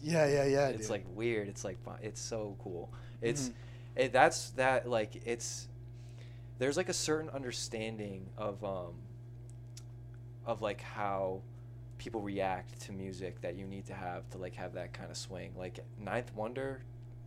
yeah, 0.03 0.25
yeah, 0.27 0.45
yeah. 0.45 0.67
it's 0.67 0.81
dude. 0.83 0.89
like 0.89 1.05
weird. 1.15 1.47
It's 1.47 1.63
like 1.63 1.77
it's 2.01 2.21
so 2.21 2.55
cool. 2.63 2.91
It's 3.21 3.49
Mhm. 3.49 3.53
it, 3.95 4.13
that's 4.13 4.49
that 4.51 4.87
like 4.89 5.21
it's 5.25 5.67
there's 6.59 6.77
like 6.77 6.89
a 6.89 6.93
certain 6.93 7.29
understanding 7.29 8.27
of 8.37 8.63
um 8.63 8.93
of 10.45 10.61
like 10.61 10.81
how 10.81 11.41
people 11.97 12.21
react 12.21 12.79
to 12.81 12.91
music 12.91 13.41
that 13.41 13.55
you 13.55 13.65
need 13.65 13.85
to 13.87 13.93
have 13.93 14.29
to 14.29 14.37
like 14.37 14.53
have 14.55 14.73
that 14.73 14.93
kind 14.93 15.09
of 15.09 15.17
swing. 15.17 15.51
Like 15.57 15.79
Ninth 15.99 16.33
Wonder, 16.35 16.81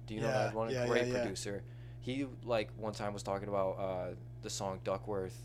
do 0.07 0.15
you 0.15 0.21
know 0.21 0.29
Yeah, 0.29 0.43
Ninth 0.45 0.55
Wonder? 0.55 0.75
yeah, 0.75 0.87
Great 0.87 1.07
yeah, 1.09 1.15
yeah. 1.15 1.21
producer. 1.21 1.63
He 2.01 2.27
like 2.45 2.71
one 2.77 2.93
time 2.93 3.13
was 3.13 3.23
talking 3.23 3.49
about 3.49 3.73
uh, 3.79 4.15
the 4.43 4.51
song 4.51 4.81
Duckworth 4.85 5.45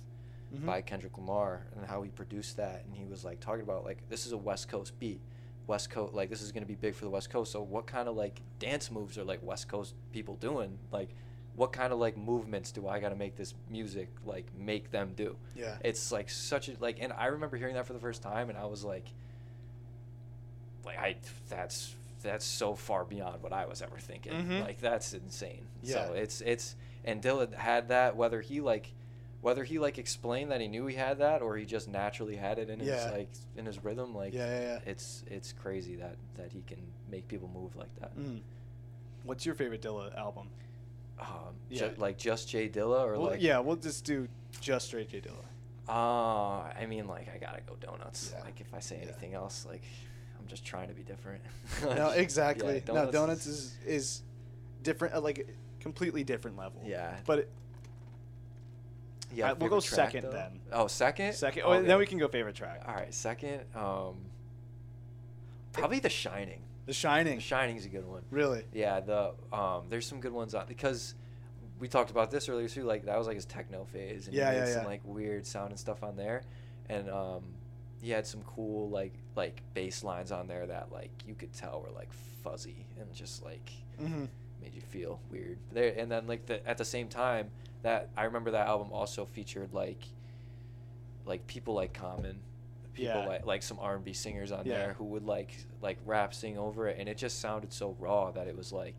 Mhm. 0.53 0.65
by 0.67 0.81
Kendrick 0.81 1.17
Lamar 1.17 1.65
and 1.75 1.83
how 1.83 2.03
he 2.03 2.11
produced 2.11 2.57
that 2.57 2.83
and 2.85 2.95
he 2.95 3.05
was 3.05 3.25
like 3.25 3.39
talking 3.39 3.63
about 3.63 3.83
like 3.83 3.97
this 4.09 4.27
is 4.27 4.33
a 4.33 4.37
West 4.37 4.69
Coast 4.69 4.97
beat. 4.99 5.19
West 5.65 5.89
Coast 5.89 6.13
like 6.13 6.29
this 6.29 6.43
is 6.43 6.51
gonna 6.51 6.67
be 6.67 6.75
big 6.75 6.93
for 6.93 7.05
the 7.05 7.09
West 7.09 7.31
Coast. 7.31 7.51
So 7.51 7.63
what 7.63 7.87
kind 7.87 8.07
of 8.07 8.15
like 8.15 8.39
dance 8.59 8.91
moves 8.91 9.17
are 9.17 9.23
like 9.23 9.41
West 9.41 9.67
Coast 9.67 9.95
people 10.11 10.35
doing? 10.35 10.77
Like 10.91 11.09
what 11.55 11.71
kind 11.73 11.91
of 11.91 11.97
like 11.97 12.17
movements 12.17 12.71
do 12.71 12.87
I 12.87 12.99
gotta 12.99 13.15
make 13.15 13.35
this 13.35 13.55
music 13.69 14.09
like 14.27 14.45
make 14.55 14.91
them 14.91 15.13
do? 15.15 15.37
yeah. 15.55 15.77
It's 15.83 16.11
like 16.11 16.29
such 16.29 16.69
a 16.69 16.73
like 16.79 16.97
and 17.01 17.11
I 17.13 17.25
remember 17.27 17.57
hearing 17.57 17.73
that 17.73 17.87
for 17.87 17.93
the 17.93 17.99
first 17.99 18.21
time 18.21 18.49
and 18.49 18.57
I 18.57 18.65
was 18.65 18.83
like 18.83 19.07
like 20.85 20.99
I 20.99 21.15
that's 21.49 21.95
that's 22.23 22.45
so 22.45 22.73
far 22.75 23.05
beyond 23.05 23.43
what 23.43 23.53
I 23.53 23.65
was 23.67 23.81
ever 23.81 23.97
thinking. 23.99 24.33
Mhm. 24.33 24.61
Like 24.65 24.79
that's 24.81 25.13
insane. 25.13 25.67
Yeah. 25.83 26.07
So 26.07 26.13
it's 26.13 26.41
it's 26.41 26.75
and 27.05 27.21
Dilla 27.21 27.53
had 27.53 27.89
that 27.89 28.15
whether 28.15 28.41
he 28.41 28.61
like 28.61 28.93
whether 29.41 29.63
he 29.65 29.77
like 29.77 29.97
explained 29.99 30.51
that 30.51 30.61
he 30.61 30.67
knew 30.67 30.85
he 30.87 30.95
had 30.95 31.19
that 31.19 31.41
or 31.41 31.57
he 31.57 31.65
just 31.65 31.87
naturally 31.89 32.37
had 32.37 32.57
it 32.59 32.69
in 32.69 32.79
his 32.79 33.05
like 33.11 33.29
in 33.57 33.65
his 33.65 33.83
rhythm 33.83 34.15
like 34.15 34.33
Yeah, 34.33 34.47
yeah, 34.47 34.61
yeah. 34.61 34.79
it's 34.85 35.23
it's 35.27 35.51
crazy 35.53 35.95
that 35.97 36.15
that 36.37 36.51
he 36.51 36.61
can 36.65 36.79
make 37.11 37.27
people 37.27 37.49
move 37.53 37.75
like 37.75 37.93
that. 37.99 38.17
Mm. 38.17 38.39
What's 39.23 39.45
your 39.45 39.55
favorite 39.55 39.81
Dilla 39.81 40.15
album? 40.17 40.47
Um, 41.19 41.55
Yeah. 41.69 41.89
ju- 41.89 41.95
like 41.97 42.17
just 42.17 42.49
J 42.49 42.67
Dilla 42.69 43.03
or 43.05 43.13
Well, 43.19 43.31
like 43.31 43.41
yeah, 43.41 43.59
we'll 43.59 43.75
just 43.75 44.03
do 44.05 44.27
just 44.61 44.87
straight 44.87 45.09
J 45.09 45.21
Dilla. 45.21 45.45
Uh, 45.85 46.71
I 46.79 46.85
mean, 46.87 47.07
like, 47.09 47.27
I 47.33 47.37
gotta 47.37 47.59
go 47.61 47.75
donuts. 47.75 48.31
Yeah. 48.33 48.41
Like, 48.45 48.61
if 48.61 48.73
I 48.73 48.79
say 48.79 48.95
Yeah. 48.97 49.09
anything 49.09 49.33
else, 49.33 49.65
like, 49.65 49.81
I'm 50.43 50.49
just 50.49 50.65
trying 50.65 50.89
to 50.89 50.93
be 50.93 51.03
different. 51.03 51.41
no, 51.83 52.09
exactly. 52.09 52.83
Yeah, 52.85 52.93
no, 52.93 53.11
donuts 53.11 53.45
is 53.47 53.75
is 53.85 54.21
different, 54.83 55.15
uh, 55.15 55.21
like 55.21 55.47
completely 55.79 56.23
different 56.25 56.57
level. 56.57 56.81
Yeah. 56.85 57.15
But 57.25 57.39
it, 57.39 57.49
Yeah, 59.33 59.53
we'll 59.53 59.69
go 59.69 59.79
track, 59.79 60.11
second 60.11 60.23
though? 60.25 60.31
then. 60.31 60.59
Oh, 60.73 60.87
second. 60.87 61.33
second, 61.33 61.63
oh, 61.65 61.81
then 61.81 61.97
we 61.97 62.05
can 62.05 62.17
go 62.17 62.27
favorite 62.27 62.55
track. 62.55 62.83
All 62.85 62.93
right, 62.93 63.13
second. 63.13 63.61
Um, 63.73 64.15
probably 65.71 65.99
The 65.99 66.09
Shining. 66.09 66.61
The 66.85 66.93
Shining. 66.93 67.35
The 67.35 67.41
Shining 67.41 67.77
is 67.77 67.85
a 67.85 67.89
good 67.89 68.05
one. 68.05 68.23
Really? 68.29 68.63
Yeah, 68.73 68.99
the 68.99 69.31
um, 69.53 69.83
there's 69.89 70.05
some 70.05 70.19
good 70.19 70.33
ones 70.33 70.53
on 70.53 70.65
because 70.67 71.15
we 71.79 71.87
talked 71.87 72.11
about 72.11 72.31
this 72.31 72.49
earlier 72.49 72.67
too. 72.67 72.83
Like 72.83 73.05
that 73.05 73.17
was 73.17 73.27
like 73.27 73.35
his 73.35 73.45
techno 73.45 73.85
phase, 73.85 74.27
and 74.27 74.35
Yeah, 74.35 74.51
he 74.51 74.57
yeah, 74.57 74.65
made 74.65 74.73
some 74.73 74.83
yeah. 74.83 74.89
like 74.89 75.01
weird 75.05 75.45
sound 75.47 75.69
and 75.69 75.79
stuff 75.79 76.03
on 76.03 76.17
there, 76.17 76.43
and 76.89 77.09
um, 77.09 77.43
he 78.03 78.11
had 78.11 78.27
some 78.27 78.41
cool 78.43 78.89
like 78.89 79.13
like 79.35 79.61
bass 79.73 80.03
lines 80.03 80.31
on 80.31 80.45
there 80.45 80.67
that 80.67 80.91
like 80.91 81.09
you 81.25 81.33
could 81.33 81.53
tell 81.53 81.81
were 81.81 81.89
like 81.95 82.11
fuzzy 82.43 82.85
and 82.99 83.11
just 83.13 83.43
like 83.43 83.71
Mm-hmm. 84.01 84.25
made 84.61 84.73
you 84.73 84.81
feel 84.81 85.19
weird. 85.31 85.57
There 85.71 85.93
and 85.97 86.11
then 86.11 86.27
like 86.27 86.45
the 86.45 86.67
at 86.67 86.77
the 86.77 86.83
same 86.85 87.07
time 87.07 87.49
that 87.83 88.09
I 88.17 88.23
remember 88.25 88.51
that 88.51 88.67
album 88.67 88.89
also 88.91 89.25
featured 89.25 89.71
like 89.73 90.03
like 91.25 91.45
people 91.47 91.73
like 91.75 91.93
Common, 91.93 92.39
people 92.93 93.21
Yeah. 93.21 93.27
like 93.27 93.45
like 93.45 93.63
some 93.63 93.79
R 93.79 93.95
and 93.95 94.03
B 94.03 94.11
singers 94.13 94.51
on 94.51 94.65
Yeah. 94.65 94.73
there 94.79 94.93
who 94.93 95.05
would 95.05 95.25
like 95.25 95.55
like 95.81 95.97
rap 96.05 96.33
sing 96.33 96.57
over 96.57 96.87
it, 96.89 96.97
and 96.99 97.07
it 97.07 97.17
just 97.17 97.39
sounded 97.39 97.71
so 97.71 97.95
raw 97.99 98.31
that 98.31 98.47
it 98.47 98.57
was 98.57 98.71
like. 98.73 98.97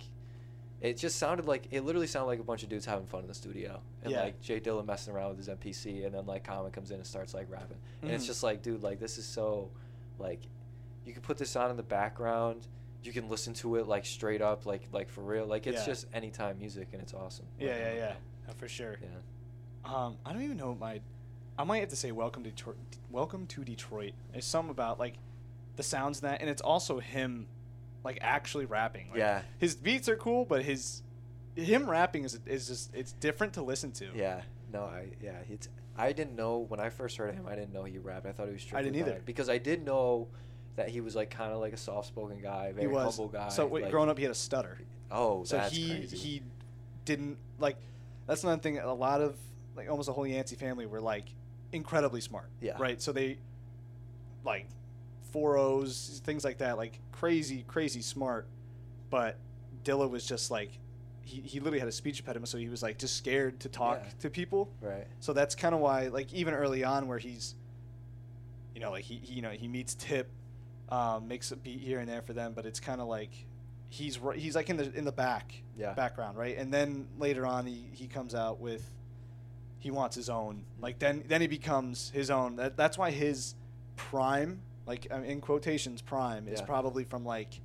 It 0.85 0.99
just 0.99 1.17
sounded 1.19 1.47
like 1.47 1.69
it 1.71 1.81
literally 1.83 2.07
sounded 2.07 2.27
like 2.27 2.41
a 2.41 2.45
bunch 2.45 2.63
of 2.63 2.69
dudes 2.69 2.85
having 2.85 3.07
fun 3.07 3.23
in 3.23 3.27
the 3.27 3.33
studio, 3.35 3.81
and 4.03 4.13
Yeah. 4.13 4.21
like 4.25 4.41
J 4.43 4.61
Dilla 4.61 4.85
messing 4.85 5.15
around 5.15 5.31
with 5.31 5.39
his 5.39 5.49
MPC, 5.49 6.05
and 6.05 6.15
then 6.15 6.27
like 6.27 6.45
Common 6.45 6.71
comes 6.73 6.91
in 6.91 6.97
and 6.99 7.07
starts 7.07 7.33
like 7.33 7.51
rapping, 7.51 7.79
and 8.03 8.11
it's 8.11 8.25
Mhm. 8.25 8.27
just 8.27 8.43
like, 8.43 8.61
dude, 8.61 8.83
like 8.83 9.01
this 9.01 9.17
is 9.17 9.25
so, 9.25 9.71
like, 10.19 10.41
you 11.07 11.15
can 11.15 11.23
put 11.23 11.39
this 11.39 11.57
on 11.57 11.71
in 11.71 11.79
the 11.79 11.83
background, 11.83 12.67
you 13.03 13.13
can 13.15 13.31
listen 13.31 13.55
to 13.55 13.77
it 13.77 13.87
like 13.89 14.05
straight 14.05 14.43
up, 14.43 14.67
like 14.67 14.83
like 14.93 15.09
for 15.09 15.23
real, 15.23 15.47
like 15.47 15.67
it's 15.67 15.79
Yeah. 15.81 15.87
just 15.87 16.07
anytime 16.13 16.59
music, 16.59 16.89
and 16.93 17.01
it's 17.01 17.15
awesome. 17.15 17.47
Yeah, 17.59 17.71
Like, 17.71 17.79
yeah, 17.81 17.95
yeah. 17.95 18.17
No, 18.47 18.53
for 18.53 18.69
sure. 18.69 18.99
yeah. 19.01 19.09
Um, 19.87 20.19
I 20.27 20.35
don't 20.35 20.43
even 20.43 20.59
know 20.59 20.69
what 20.69 20.79
my. 20.81 21.01
I 21.57 21.65
might 21.65 21.79
have 21.79 21.89
to 21.91 21.97
say 21.97 22.13
"Welcome 22.13 22.45
to 22.45 22.51
Detroit." 22.51 22.77
Welcome 23.11 23.47
to 23.47 23.65
Detroit. 23.65 24.13
There's 24.33 24.45
something 24.45 24.71
about 24.71 24.99
like 24.99 25.15
the 25.77 25.83
sounds 25.83 26.21
in 26.21 26.29
that, 26.29 26.43
and 26.43 26.51
it's 26.51 26.61
also 26.63 26.99
him, 27.01 27.47
like 28.05 28.19
actually 28.21 28.67
rapping. 28.67 29.09
Like, 29.11 29.19
Yeah. 29.19 29.43
His 29.59 29.75
beats 29.75 30.09
are 30.09 30.17
cool, 30.17 30.45
but 30.45 30.63
his 30.63 31.03
him 31.57 31.89
rapping 31.89 32.25
is 32.25 32.39
is 32.47 32.67
just 32.69 32.95
it's 32.95 33.13
different 33.13 33.55
to 33.55 33.63
listen 33.63 33.91
to. 33.93 34.07
Yeah, 34.15 34.43
no, 34.73 34.83
I 34.85 35.07
yeah, 35.23 35.39
it's. 35.51 35.69
I 35.97 36.13
didn't 36.13 36.35
know 36.35 36.59
when 36.69 36.81
I 36.81 36.91
first 36.91 37.17
heard 37.17 37.33
him. 37.35 37.47
I 37.49 37.55
didn't 37.55 37.73
know 37.73 37.85
he 37.85 37.99
rapped. 37.99 38.27
I 38.27 38.33
thought 38.33 38.49
he 38.49 38.53
was. 38.55 38.67
I 38.75 38.83
didn't 38.83 38.97
either. 38.97 39.23
because 39.25 39.49
I 39.49 39.59
did 39.59 39.85
know 39.85 40.27
that 40.77 40.89
he 40.89 41.01
was 41.01 41.15
like 41.15 41.31
kind 41.31 41.53
of 41.53 41.61
like 41.61 41.73
a 41.73 41.77
soft-spoken 41.77 42.41
guy, 42.43 42.73
very 42.73 42.89
he 42.89 42.93
was. 42.93 43.17
humble 43.17 43.29
guy. 43.31 43.49
So 43.49 43.69
like- 43.69 43.91
growing 43.93 44.09
up, 44.11 44.19
he 44.19 44.25
had 44.25 44.33
a 44.33 44.35
stutter. 44.35 44.77
Oh, 45.13 45.45
So 45.45 45.57
that's 45.57 45.73
he 45.73 45.89
crazy. 45.91 46.17
he 46.17 46.43
didn't 47.05 47.39
like. 47.61 47.77
That's 48.27 48.43
another 48.43 48.61
thing. 48.61 48.79
A 48.79 48.93
lot 48.93 49.21
of 49.21 49.37
like 49.77 49.89
almost 49.89 50.07
the 50.07 50.13
whole 50.13 50.27
Yancey 50.27 50.57
family 50.57 50.87
were 50.87 51.01
like 51.01 51.27
incredibly 51.71 52.21
smart. 52.21 52.49
Yeah. 52.61 52.77
Right. 52.79 53.01
So 53.01 53.13
they 53.13 53.39
like 54.45 54.67
four 55.35 55.57
O's, 55.59 56.21
things 56.25 56.45
like 56.45 56.59
that, 56.59 56.77
like 56.79 57.01
crazy, 57.11 57.65
crazy 57.67 58.01
smart. 58.03 58.47
But 59.11 59.37
Dilla 59.83 60.09
was 60.09 60.25
just 60.25 60.49
like 60.49 60.71
he, 61.23 61.41
he 61.41 61.59
literally 61.59 61.81
had 61.81 61.89
a 61.89 61.93
speech 61.93 62.21
impediment, 62.21 62.49
so 62.49 62.57
he 62.57 62.69
was 62.69 62.85
like 62.85 62.99
just 62.99 63.17
scared 63.17 63.59
to 63.61 63.69
talk 63.69 64.01
Yeah. 64.05 64.11
to 64.21 64.31
people. 64.31 64.71
right. 64.81 65.09
So 65.19 65.33
that's 65.33 65.57
kind 65.57 65.75
of 65.75 65.81
why, 65.81 66.07
like, 66.07 66.33
even 66.33 66.55
early 66.55 66.85
on, 66.85 67.09
where 67.09 67.19
he's, 67.19 67.57
you 68.75 68.81
know, 68.81 68.93
like 68.93 69.05
he, 69.05 69.17
he 69.17 69.35
you 69.35 69.43
know 69.43 69.51
he 69.51 69.67
meets 69.67 69.95
Tip, 69.97 70.31
um, 70.89 71.27
makes 71.27 71.51
a 71.51 71.57
beat 71.57 71.81
here 71.81 71.99
and 71.99 72.09
there 72.09 72.23
for 72.23 72.33
them, 72.33 72.53
but 72.55 72.65
it's 72.65 72.79
kind 72.79 73.01
of 73.01 73.09
like 73.09 73.31
he's 73.89 74.19
he's 74.37 74.55
like 74.55 74.71
in 74.71 74.77
the 74.77 74.93
in 74.95 75.05
the 75.05 75.13
back 75.13 75.53
Yeah. 75.77 75.95
background, 75.95 76.39
right? 76.39 76.57
And 76.57 76.73
then 76.73 77.09
later 77.19 77.45
on, 77.45 77.67
he, 77.67 77.89
he 77.93 78.07
comes 78.07 78.37
out 78.37 78.61
with 78.61 78.89
he 79.81 79.91
wants 79.91 80.15
his 80.15 80.31
own. 80.31 80.63
Like 80.81 81.01
then 81.01 81.25
then 81.27 81.41
he 81.41 81.49
becomes 81.49 82.11
his 82.15 82.31
own. 82.31 82.55
That, 82.57 82.77
that's 82.77 82.97
why 82.97 83.11
his 83.11 83.57
prime 83.97 84.61
like 84.87 85.07
in 85.07 85.41
quotations, 85.41 86.03
prime 86.03 86.47
is 86.49 86.61
Yeah. 86.61 86.67
probably 86.67 87.05
from 87.05 87.25
like 87.25 87.61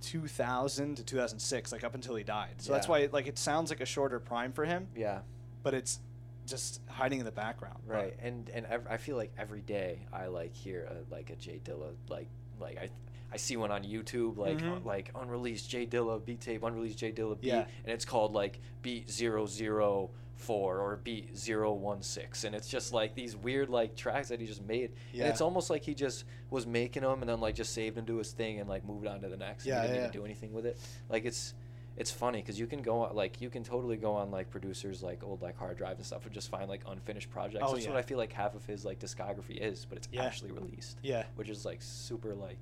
2000 0.00 0.96
to 0.96 1.04
2006, 1.04 1.72
like 1.72 1.84
up 1.84 1.94
until 1.94 2.14
he 2.14 2.24
died. 2.24 2.54
So 2.60 2.72
that's 2.72 2.86
Yeah. 2.86 2.90
why 2.90 3.08
like 3.12 3.26
it 3.26 3.38
sounds 3.38 3.70
like 3.70 3.80
a 3.80 3.86
shorter 3.86 4.20
prime 4.20 4.52
for 4.52 4.64
him, 4.64 4.88
Yeah. 4.94 5.22
but 5.62 5.72
it's 5.74 6.00
just 6.46 6.82
hiding 6.88 7.20
in 7.20 7.24
the 7.24 7.32
background. 7.32 7.82
But- 7.86 7.94
Right, 7.94 8.16
and 8.20 8.48
and 8.50 8.66
ev- 8.66 8.86
I 8.88 8.98
feel 8.98 9.16
like 9.16 9.32
every 9.38 9.62
day 9.62 10.06
I 10.12 10.26
like 10.26 10.52
hear 10.54 10.84
a, 10.84 11.12
like 11.14 11.30
a 11.30 11.36
J 11.36 11.58
Dilla 11.64 11.94
like 12.08 12.28
like 12.60 12.76
I 12.78 12.90
I 13.34 13.36
see 13.36 13.56
one 13.56 13.72
on 13.72 13.82
YouTube 13.82 14.36
like 14.36 14.58
Mhm. 14.58 14.76
uh, 14.76 14.80
like 14.84 15.10
unreleased 15.16 15.68
J 15.68 15.86
Dilla 15.86 16.24
beat 16.24 16.40
tape 16.40 16.62
unreleased 16.62 16.98
J 16.98 17.10
Dilla 17.10 17.34
beat 17.40 17.48
Yeah. 17.48 17.66
and 17.82 17.92
it's 17.92 18.04
called 18.04 18.32
like 18.32 18.60
beat 18.80 19.10
004 19.10 20.78
or 20.78 20.96
beat 21.02 21.36
016 21.36 22.46
and 22.46 22.54
it's 22.54 22.68
just 22.68 22.92
like 22.92 23.16
these 23.16 23.36
weird 23.36 23.68
like 23.70 23.96
tracks 23.96 24.28
that 24.28 24.40
he 24.40 24.46
just 24.46 24.62
made 24.62 24.92
Yeah. 25.12 25.24
and 25.24 25.32
it's 25.32 25.40
almost 25.40 25.68
like 25.68 25.82
he 25.82 25.94
just 25.94 26.24
was 26.48 26.64
making 26.64 27.02
them 27.02 27.22
and 27.22 27.28
then 27.28 27.40
like 27.40 27.56
just 27.56 27.72
saved 27.72 27.96
them 27.96 28.06
to 28.06 28.18
his 28.18 28.30
thing 28.30 28.60
and 28.60 28.68
like 28.68 28.84
moved 28.84 29.06
on 29.08 29.20
to 29.22 29.28
the 29.28 29.36
next 29.36 29.66
Yeah, 29.66 29.78
and 29.78 29.82
he 29.82 29.88
didn't 29.88 29.96
yeah, 29.96 30.08
even 30.10 30.20
do 30.20 30.24
anything 30.24 30.52
with 30.52 30.64
it 30.66 30.78
like 31.08 31.24
it's 31.24 31.54
it's 31.96 32.10
funny 32.12 32.38
because 32.40 32.58
you 32.58 32.66
can 32.68 32.82
go 32.82 33.00
on 33.00 33.16
like 33.16 33.40
you 33.40 33.50
can 33.50 33.64
totally 33.64 33.96
go 33.96 34.12
on 34.14 34.30
like 34.30 34.48
producers 34.50 35.02
like 35.02 35.24
old 35.24 35.42
like 35.42 35.56
hard 35.56 35.76
drive 35.76 35.96
and 35.96 36.06
stuff 36.06 36.24
and 36.24 36.32
just 36.34 36.48
find 36.50 36.68
like 36.68 36.82
unfinished 36.88 37.30
projects. 37.30 37.64
Oh, 37.66 37.72
That's 37.74 37.84
yeah. 37.86 37.92
what 37.92 37.98
I 37.98 38.02
feel 38.02 38.18
like 38.18 38.32
half 38.32 38.54
of 38.56 38.64
his 38.66 38.84
like 38.84 38.98
discography 39.00 39.56
is, 39.58 39.86
but 39.88 39.98
it's 39.98 40.08
Yeah. 40.12 40.24
actually 40.24 40.50
released. 40.52 40.98
Yeah. 41.02 41.24
Which 41.36 41.48
is 41.48 41.64
like 41.64 41.80
super 41.82 42.34
like, 42.34 42.58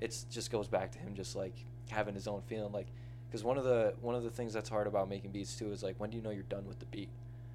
it's 0.00 0.24
just 0.24 0.50
goes 0.50 0.68
back 0.68 0.92
to 0.92 0.98
him 0.98 1.14
just 1.14 1.34
like 1.36 1.54
having 1.90 2.14
his 2.14 2.26
own 2.28 2.42
feeling 2.42 2.72
like, 2.72 2.86
because 3.28 3.42
one 3.44 3.58
of 3.58 3.64
the 3.64 3.94
one 4.00 4.14
of 4.14 4.22
the 4.22 4.30
things 4.30 4.52
that's 4.52 4.68
hard 4.68 4.86
about 4.86 5.08
making 5.08 5.30
beats 5.32 5.56
too 5.56 5.70
is 5.72 5.82
like 5.82 5.96
when 5.98 6.10
do 6.10 6.16
you 6.16 6.22
know 6.22 6.30
you're 6.30 6.42
done 6.44 6.66
with 6.66 6.78
the 6.78 6.86
beat? 6.86 7.08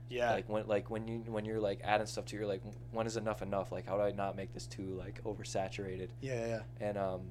Yeah. 0.10 0.32
Like 0.32 0.48
when 0.50 0.68
like 0.68 0.90
when 0.92 1.08
you 1.08 1.20
when 1.28 1.46
you're 1.46 1.60
like 1.60 1.80
adding 1.84 2.06
stuff 2.08 2.26
to 2.26 2.36
you're 2.36 2.46
like 2.46 2.62
when 2.92 3.08
is 3.08 3.18
enough 3.18 3.42
enough? 3.42 3.72
Like 3.72 3.88
how 3.88 3.96
do 3.98 4.04
I 4.04 4.12
not 4.12 4.36
make 4.36 4.54
this 4.54 4.68
too 4.68 4.96
like 5.00 5.24
oversaturated? 5.24 6.10
yeah, 6.22 6.34
yeah, 6.40 6.48
yeah. 6.48 6.88
and 6.88 6.98
um, 6.98 7.22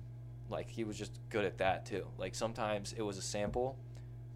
like 0.51 0.69
he 0.69 0.83
was 0.85 0.99
just 0.99 1.13
good 1.31 1.45
at 1.45 1.59
that 1.59 1.87
too. 1.87 2.07
Like 2.19 2.35
sometimes 2.35 2.93
it 2.97 3.03
was 3.03 3.19
a 3.19 3.23
sample, 3.23 3.77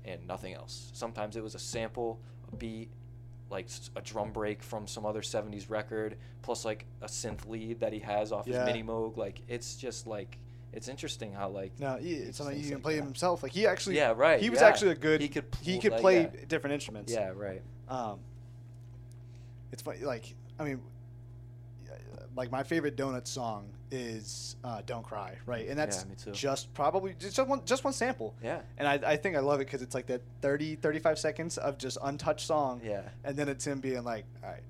and 0.05 0.25
nothing 0.27 0.55
else. 0.55 0.91
Sometimes 0.93 1.37
it 1.37 1.43
was 1.43 1.55
a 1.57 1.59
sample, 1.59 2.21
a 2.53 2.57
beat, 2.57 2.91
like 3.51 3.67
a 3.97 4.01
drum 4.03 4.31
break 4.33 4.63
from 4.63 4.87
some 4.87 5.05
other 5.05 5.23
'70s 5.23 5.69
record, 5.69 6.17
plus 6.43 6.65
like 6.65 6.87
a 7.03 7.07
synth 7.07 7.49
lead 7.49 7.81
that 7.81 7.93
he 7.93 7.99
has 7.99 8.31
off 8.31 8.47
Yeah. 8.47 8.65
his 8.65 8.77
Minimoog. 8.77 9.17
Like 9.17 9.41
it's 9.49 9.75
just 9.77 10.07
like 10.07 10.39
it's 10.77 10.89
interesting 10.89 11.33
how 11.33 11.49
like 11.49 11.73
No, 11.81 11.97
he, 11.97 12.13
it's 12.15 12.39
something 12.39 12.57
he 12.57 12.63
can 12.65 12.75
like 12.75 12.83
play 12.83 12.97
that. 12.97 13.05
himself. 13.05 13.43
Like 13.43 13.53
he 13.53 13.67
actually, 13.67 13.97
Yeah, 13.97 14.13
right, 14.17 14.41
He 14.41 14.51
was 14.51 14.61
yeah. 14.61 14.67
actually 14.69 14.93
a 14.93 14.95
good. 14.95 15.21
He 15.21 15.29
could 15.29 15.47
he 15.63 15.79
could 15.81 15.93
like, 15.93 16.01
play 16.01 16.21
yeah. 16.23 16.45
different 16.49 16.75
instruments. 16.75 17.13
yeah 17.13 17.33
right 17.35 17.63
Um, 17.89 18.21
it's 19.73 19.83
funny. 19.83 19.99
Like 20.05 20.35
I 20.61 20.65
mean, 20.65 20.81
like 22.37 22.51
my 22.51 22.63
favorite 22.63 22.97
donut 22.97 23.27
song 23.27 23.69
is 23.91 24.57
uh, 24.65 24.83
"Don't 24.85 25.05
Cry," 25.05 25.37
right? 25.47 25.69
And 25.69 25.79
that's 25.79 26.05
Yeah, 26.27 26.33
just 26.33 26.73
probably 26.75 27.15
just 27.19 27.39
one 27.47 27.63
just 27.65 27.85
one 27.85 27.93
sample. 27.93 28.35
yeah 28.43 28.61
And 28.79 28.87
I, 28.89 28.95
I 29.13 29.17
think 29.17 29.37
I 29.37 29.41
love 29.41 29.61
it 29.61 29.67
because 29.67 29.81
it's 29.83 29.95
like 29.95 30.07
that 30.07 30.23
30, 30.43 30.77
35 30.77 31.19
seconds 31.19 31.57
of 31.59 31.79
just 31.79 31.97
untouched 32.03 32.47
song. 32.47 32.81
yeah. 32.85 33.03
And 33.25 33.37
then 33.37 33.49
it's 33.49 33.67
him 33.67 33.81
being 33.81 34.03
like, 34.05 34.25
all 34.43 34.51
right, 34.51 34.63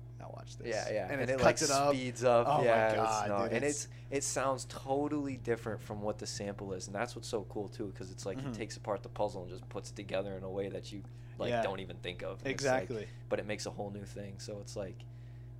watch 0.47 0.57
this. 0.57 0.67
Yeah, 0.67 0.93
yeah, 0.93 1.11
And, 1.11 1.21
and, 1.21 1.29
it, 1.31 1.39
cuts 1.39 1.61
like 1.61 1.61
it 1.61 1.71
up. 1.71 1.93
speeds 1.93 2.23
up. 2.23 2.47
Oh 2.49 2.57
my 2.59 2.63
yeah, 2.65 2.91
it's- 2.91 3.05
God, 3.27 3.27
dude, 3.43 3.53
and 3.53 3.63
it's- 3.65 3.87
it's 3.87 3.87
it 4.09 4.23
sounds 4.23 4.65
totally 4.69 5.35
different 5.37 5.81
from 5.81 6.01
what 6.01 6.17
the 6.17 6.25
sample 6.27 6.71
is, 6.73 6.87
and 6.87 6.95
that's 6.95 7.15
what's 7.15 7.27
so 7.27 7.45
cool 7.49 7.67
too, 7.67 7.87
because 7.87 8.09
it's 8.11 8.25
like 8.25 8.37
Mhm. 8.37 8.47
he 8.47 8.51
takes 8.53 8.77
apart 8.77 9.03
the 9.03 9.09
puzzle 9.09 9.41
and 9.41 9.49
just 9.51 9.67
puts 9.69 9.89
it 9.89 9.95
together 9.97 10.37
in 10.37 10.43
a 10.43 10.49
way 10.49 10.69
that 10.69 10.91
you 10.93 11.03
like 11.37 11.49
Yeah. 11.49 11.61
don't 11.61 11.79
even 11.81 11.97
think 11.97 12.21
of. 12.23 12.39
and 12.43 12.53
it's 12.53 12.63
like- 12.65 12.83
Exactly. 12.83 13.07
but 13.29 13.39
it 13.39 13.45
makes 13.45 13.65
a 13.65 13.71
whole 13.71 13.91
new 13.91 14.05
thing. 14.05 14.39
So 14.39 14.59
it's 14.59 14.75
like, 14.75 14.95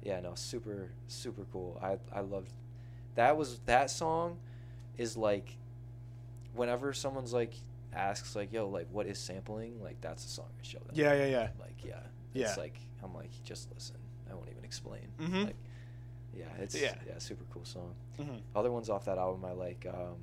yeah, 0.02 0.20
no, 0.22 0.34
super 0.36 0.90
super 1.08 1.46
cool. 1.52 1.78
I 1.82 1.98
I 2.12 2.22
loved 2.22 2.54
that 3.16 3.36
was 3.36 3.60
that 3.66 3.90
song 3.92 4.40
is 4.98 5.18
like 5.18 5.58
whenever 6.54 6.94
someone's 6.94 7.34
like 7.34 7.54
asks 7.94 8.36
like 8.36 8.52
yo 8.54 8.68
like 8.68 8.88
what 8.92 9.06
is 9.08 9.18
sampling 9.20 9.82
like 9.84 10.00
that's 10.02 10.24
the 10.24 10.30
song 10.30 10.48
I 10.60 10.64
show 10.64 10.80
them 10.80 10.90
Yeah, 10.94 11.14
yeah, 11.14 11.26
yeah. 11.26 11.50
like 11.60 11.84
yeah 11.84 12.00
Yeah. 12.34 12.48
it's 12.50 12.58
like 12.58 12.76
i'm 13.04 13.14
like 13.14 13.30
just 13.44 13.72
listen 13.74 13.96
i 14.32 14.34
won't 14.36 14.50
even 14.50 14.64
explain 14.64 15.08
Mhm. 15.20 15.46
like 15.46 15.56
yeah 16.36 16.46
it's 16.60 16.80
Yeah. 16.80 16.96
yeah. 17.08 17.18
super 17.20 17.44
cool 17.54 17.66
song 17.66 17.94
hmm 18.18 18.38
other 18.56 18.72
ones 18.72 18.90
off 18.90 19.06
that 19.06 19.18
album 19.18 19.44
i 19.46 19.52
like 19.52 19.86
um 19.92 20.16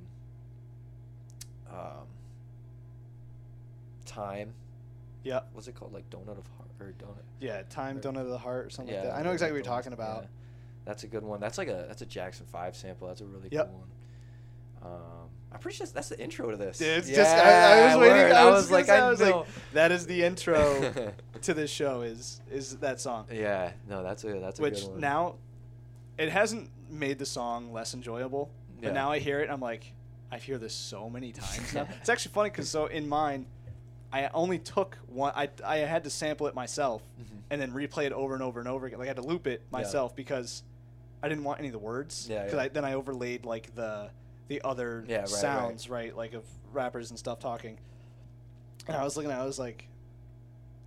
um 1.75 2.07
time 4.05 4.53
Yeah. 5.23 5.41
what's 5.53 5.67
it 5.67 5.75
called 5.75 5.93
like 5.93 6.09
donut 6.09 6.37
of 6.37 6.47
heart 6.57 6.69
or 6.79 6.93
donut 6.97 7.23
Yeah. 7.39 7.63
Time, 7.69 7.97
Or- 7.97 8.01
Donut 8.01 8.21
of 8.21 8.29
the 8.29 8.37
Heart 8.37 8.65
or 8.67 8.69
something 8.69 8.93
yeah 8.93 9.01
like 9.01 9.09
that. 9.11 9.17
I 9.19 9.23
know 9.23 9.31
exactly 9.31 9.53
what 9.59 9.65
you're 9.65 9.73
talking 9.75 9.93
about. 9.93 10.23
yeah. 10.23 10.27
that's 10.85 11.03
a 11.03 11.07
good 11.07 11.23
one 11.23 11.39
that's 11.39 11.57
like 11.57 11.67
a 11.67 11.85
that's 11.87 12.01
a 12.01 12.05
jackson 12.05 12.45
5 12.45 12.75
sample 12.75 13.07
that's 13.07 13.21
a 13.21 13.25
really 13.25 13.49
Yep. 13.51 13.67
cool 13.69 13.79
one 13.79 14.91
um 14.93 15.29
i'm 15.55 15.61
pretty 15.61 15.77
sure 15.77 15.87
that's 15.87 16.09
the 16.09 16.19
intro 16.19 16.51
to 16.51 16.57
this 16.57 16.81
It's 16.81 17.09
yeah, 17.09 17.15
just, 17.15 17.35
I, 17.35 17.39
I 17.49 17.85
was 17.95 18.01
waiting. 18.01 18.17
word. 18.17 18.31
I 18.33 18.45
was, 18.45 18.63
was 18.65 18.71
like 18.71 18.89
i 18.89 18.97
I 18.97 19.09
was 19.09 19.21
like, 19.21 19.45
that 19.73 19.91
is 19.91 20.05
the 20.05 20.23
intro 20.23 20.93
to 21.41 21.53
this 21.53 21.71
show. 21.71 22.01
Is 22.01 22.41
is 22.51 22.75
that 22.77 22.99
song? 22.99 23.25
yeah 23.31 23.71
no 23.89 24.03
that's 24.03 24.23
a 24.25 24.39
that's 24.39 24.59
a 24.59 24.61
Which 24.61 24.81
good 24.81 24.91
one 24.91 24.99
now, 24.99 25.35
it 26.17 26.29
hasn't 26.29 26.69
made 26.89 27.17
the 27.19 27.25
song 27.25 27.71
less 27.73 27.93
enjoyable. 27.93 28.51
But 28.79 28.87
Yeah. 28.87 28.93
now 28.93 29.11
I 29.11 29.19
hear 29.19 29.39
it, 29.39 29.49
I'm 29.49 29.61
like, 29.61 29.91
I 30.31 30.37
hear 30.37 30.57
this 30.57 30.73
so 30.73 31.09
many 31.09 31.31
times 31.41 31.73
now. 31.73 31.87
it's 31.99 32.09
actually 32.09 32.33
funny 32.33 32.49
because 32.49 32.69
so 32.69 32.85
in 32.87 33.07
mine, 33.07 33.45
I 34.11 34.29
only 34.33 34.59
took 34.59 34.97
one. 35.07 35.31
I 35.35 35.49
I 35.65 35.77
had 35.77 36.03
to 36.03 36.09
sample 36.09 36.47
it 36.47 36.53
myself 36.55 37.01
Mhm. 37.19 37.37
and 37.49 37.61
then 37.61 37.71
replay 37.71 38.05
it 38.05 38.11
over 38.11 38.33
and 38.33 38.43
over 38.43 38.59
and 38.59 38.67
over 38.69 38.85
again. 38.87 38.99
Like 38.99 39.07
I 39.07 39.11
had 39.15 39.17
to 39.17 39.23
loop 39.27 39.47
it 39.47 39.61
myself 39.71 40.15
because 40.15 40.63
I 41.23 41.29
didn't 41.29 41.43
want 41.45 41.59
any 41.59 41.69
of 41.69 41.73
the 41.73 41.79
words. 41.79 42.27
Yeah, 42.29 42.43
'Cause 42.43 42.53
yeah. 42.55 42.61
I, 42.63 42.67
then 42.67 42.83
I 42.85 42.93
overlaid 42.93 43.45
like 43.45 43.73
the 43.75 44.09
the 44.47 44.61
other 44.63 45.03
Yeah, 45.07 45.15
right, 45.17 45.21
right. 45.23 45.29
sounds 45.29 45.89
right. 45.89 46.15
like 46.15 46.33
of 46.33 46.43
rappers 46.71 47.09
and 47.09 47.17
stuff 47.19 47.39
talking. 47.39 47.77
And 48.87 48.95
I 48.95 49.03
was 49.03 49.17
looking 49.17 49.31
at, 49.31 49.39
it, 49.39 49.41
I 49.41 49.45
was 49.45 49.57
like, 49.59 49.87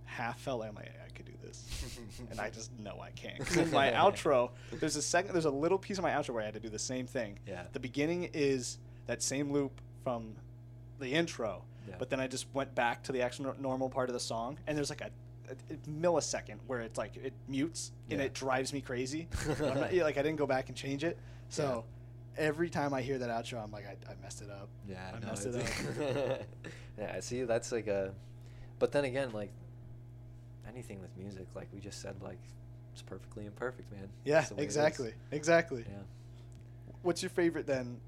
half 0.05 0.39
felt 0.39 0.61
like 0.61 0.69
I'm 0.69 0.75
like 0.75 0.91
I 1.05 1.09
could 1.11 1.25
do 1.25 1.33
this, 1.43 1.99
and 2.31 2.39
I 2.39 2.49
just 2.49 2.71
know 2.79 2.99
I 3.01 3.11
can't. 3.11 3.37
'Cause 3.39 3.57
in 3.57 3.71
my 3.71 3.91
outro, 3.91 4.51
there's 4.79 4.95
a 4.95 5.01
second, 5.01 5.33
there's 5.33 5.45
a 5.45 5.49
little 5.51 5.77
piece 5.77 5.97
of 5.97 6.03
my 6.03 6.11
outro 6.11 6.29
where 6.31 6.41
I 6.41 6.45
had 6.45 6.53
to 6.55 6.59
do 6.59 6.69
the 6.69 6.79
same 6.79 7.05
thing. 7.07 7.39
Yeah. 7.47 7.63
The 7.73 7.79
beginning 7.79 8.29
is 8.33 8.77
that 9.07 9.21
same 9.21 9.51
loop 9.51 9.81
from 10.03 10.35
the 10.99 11.13
intro, 11.13 11.63
Yeah. 11.87 11.95
but 11.99 12.09
then 12.09 12.19
I 12.19 12.27
just 12.27 12.47
went 12.53 12.73
back 12.75 13.03
to 13.03 13.11
the 13.11 13.21
actual 13.21 13.53
normal 13.59 13.89
part 13.89 14.09
of 14.09 14.13
the 14.13 14.19
song, 14.19 14.57
and 14.67 14.77
there's 14.77 14.89
like 14.89 15.01
a, 15.01 15.09
millisecond 15.89 16.57
where 16.67 16.81
it's 16.81 16.97
like 16.97 17.17
it 17.17 17.33
mutes 17.47 17.91
and 18.11 18.19
Yeah. 18.19 18.27
it 18.27 18.33
drives 18.35 18.71
me 18.71 18.81
crazy. 18.81 19.27
I'm 19.59 19.79
not, 19.79 19.93
like 19.93 20.17
I 20.17 20.21
didn't 20.21 20.35
go 20.37 20.45
back 20.47 20.69
and 20.69 20.77
change 20.77 21.03
it, 21.03 21.17
so. 21.49 21.83
Every 22.39 22.69
time 22.69 22.93
I 22.93 23.01
hear 23.01 23.17
that 23.19 23.29
outro, 23.29 23.61
I'm 23.63 23.71
like, 23.71 23.85
I, 23.85 24.11
I 24.11 24.15
messed 24.23 24.41
it 24.41 24.49
up. 24.49 24.69
Yeah, 24.87 25.11
I 25.15 25.19
no, 25.19 25.27
messed 25.27 25.45
it 25.45 25.55
it's- 25.55 26.45
yeah, 26.97 27.19
see, 27.19 27.43
that's 27.43 27.71
like 27.71 27.87
a. 27.87 28.13
But 28.79 28.91
then 28.93 29.03
again, 29.03 29.31
like 29.33 29.51
anything 30.67 31.01
with 31.01 31.15
music, 31.17 31.45
like 31.53 31.67
we 31.73 31.79
just 31.81 32.01
said, 32.01 32.15
like 32.21 32.39
it's 32.93 33.01
perfectly 33.01 33.45
imperfect, 33.45 33.91
man. 33.91 34.07
Yeah, 34.23 34.35
That's 34.35 34.49
the 34.49 34.55
way 34.55 34.63
it 34.63 34.67
is. 34.67 34.75
exactly, 34.77 35.13
exactly. 35.31 35.85
Yeah. 35.87 35.97
What's 37.01 37.21
your 37.21 37.29
favorite 37.29 37.67
then? 37.67 37.99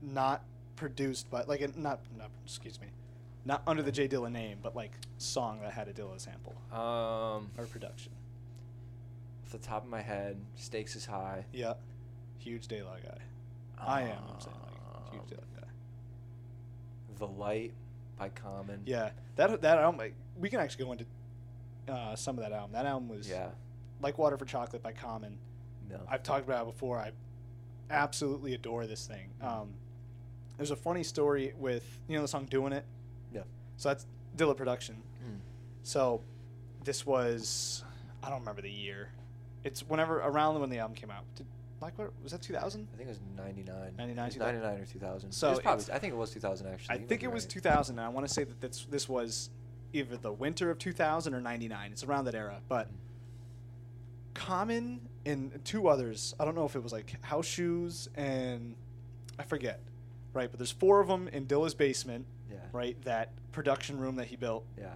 Not 0.00 0.42
produced, 0.76 1.26
but 1.30 1.48
like 1.48 1.60
not 1.76 1.98
not 2.16 2.30
excuse 2.46 2.80
me, 2.80 2.86
not 3.44 3.62
under 3.66 3.82
the 3.82 3.92
J 3.92 4.06
Dilla 4.08 4.30
name, 4.30 4.58
but 4.62 4.76
like 4.76 4.92
song 5.18 5.60
that 5.62 5.72
had 5.72 5.88
a 5.88 5.92
Dilla 5.92 6.20
sample 6.20 6.54
Um, 6.72 7.50
or 7.58 7.66
production. 7.66 8.12
off 9.44 9.50
the 9.52 9.58
top 9.58 9.82
of 9.84 9.90
my 9.90 10.00
head, 10.02 10.36
stakes 10.54 10.94
is 10.94 11.04
high. 11.04 11.44
Yeah, 11.52 11.74
huge 12.38 12.68
Dilla 12.68 13.02
guy. 13.04 13.18
I 13.86 14.02
am. 14.02 14.18
I'm 14.34 14.40
saying 14.40 14.56
like 14.64 15.12
huge 15.12 15.22
Um, 15.22 15.28
Dilla 15.38 15.60
guy. 15.60 15.66
The 17.18 17.26
light 17.26 17.72
by 18.18 18.28
Common. 18.30 18.82
Yeah, 18.86 19.10
that 19.36 19.60
that 19.62 19.78
album. 19.78 19.98
like, 19.98 20.14
We 20.38 20.48
can 20.48 20.60
actually 20.60 20.84
go 20.84 20.92
into 20.92 21.04
uh, 21.88 22.14
some 22.16 22.36
of 22.38 22.42
that 22.44 22.52
album. 22.52 22.72
That 22.72 22.86
album 22.86 23.08
was 23.08 23.28
Yeah. 23.28 23.50
like 24.00 24.18
Water 24.18 24.36
for 24.38 24.44
Chocolate 24.44 24.82
by 24.82 24.92
Common. 24.92 25.38
No. 25.88 25.98
I've 26.08 26.22
talked 26.22 26.44
about 26.44 26.62
it 26.66 26.72
before. 26.72 26.98
I 26.98 27.12
absolutely 27.90 28.54
adore 28.54 28.86
this 28.86 29.06
thing. 29.06 29.28
Um, 29.40 29.70
there's 30.56 30.70
a 30.70 30.76
funny 30.76 31.02
story 31.02 31.52
with 31.58 31.84
you 32.08 32.16
know 32.16 32.22
the 32.22 32.28
song 32.28 32.44
"Doing 32.46 32.72
It." 32.72 32.84
Yeah. 33.32 33.42
So 33.76 33.88
that's 33.88 34.06
Dilla 34.36 34.56
production. 34.56 35.02
Mm. 35.24 35.38
So 35.82 36.22
this 36.84 37.04
was 37.06 37.82
I 38.22 38.28
don't 38.30 38.40
remember 38.40 38.62
the 38.62 38.70
year. 38.70 39.10
It's 39.64 39.80
whenever 39.88 40.20
around 40.20 40.60
when 40.60 40.70
the 40.70 40.78
album 40.78 40.94
came 40.94 41.10
out. 41.10 41.24
Did, 41.80 41.84
like 41.84 41.98
what 41.98 42.12
was 42.22 42.32
that 42.32 42.42
2000? 42.42 42.88
I 42.92 42.96
think 42.96 43.08
it 43.08 43.10
was 43.10 43.20
99. 43.36 43.92
99, 43.96 44.32
99 44.38 44.80
or 44.80 44.84
2000. 44.84 45.32
So 45.32 45.48
it 45.48 45.50
was 45.50 45.60
probably, 45.60 45.84
I 45.92 45.98
think 45.98 46.12
it 46.12 46.16
was 46.16 46.30
2000 46.30 46.66
actually. 46.66 46.94
I 46.94 46.98
You 47.00 47.06
think 47.06 47.22
it 47.22 47.28
be 47.28 47.34
was 47.34 47.46
2000. 47.46 47.98
And 47.98 48.06
I 48.06 48.08
want 48.08 48.26
to 48.26 48.32
say 48.32 48.44
that 48.44 48.60
this 48.60 48.86
this 48.90 49.08
was 49.08 49.50
either 49.92 50.16
the 50.16 50.32
winter 50.32 50.70
of 50.70 50.78
2000 50.78 51.34
or 51.34 51.40
99. 51.40 51.92
It's 51.92 52.04
around 52.04 52.26
that 52.26 52.34
era. 52.34 52.60
But 52.68 52.88
mm. 52.88 52.94
Common 54.34 55.00
and 55.26 55.60
two 55.64 55.88
others. 55.88 56.34
I 56.38 56.44
don't 56.44 56.54
know 56.54 56.64
if 56.64 56.76
it 56.76 56.82
was 56.82 56.92
like 56.92 57.22
House 57.24 57.46
Shoes 57.46 58.08
and 58.14 58.74
I 59.38 59.42
forget. 59.42 59.80
Right, 60.32 60.48
but 60.48 60.58
there's 60.58 60.70
four 60.70 61.00
of 61.00 61.08
them 61.08 61.26
in 61.28 61.46
Dilla's 61.46 61.74
basement. 61.74 62.24
Yeah. 62.50 62.58
Right, 62.72 62.96
that 63.02 63.32
production 63.52 63.98
room 63.98 64.16
that 64.16 64.26
he 64.26 64.36
built. 64.36 64.64
Yeah. 64.78 64.94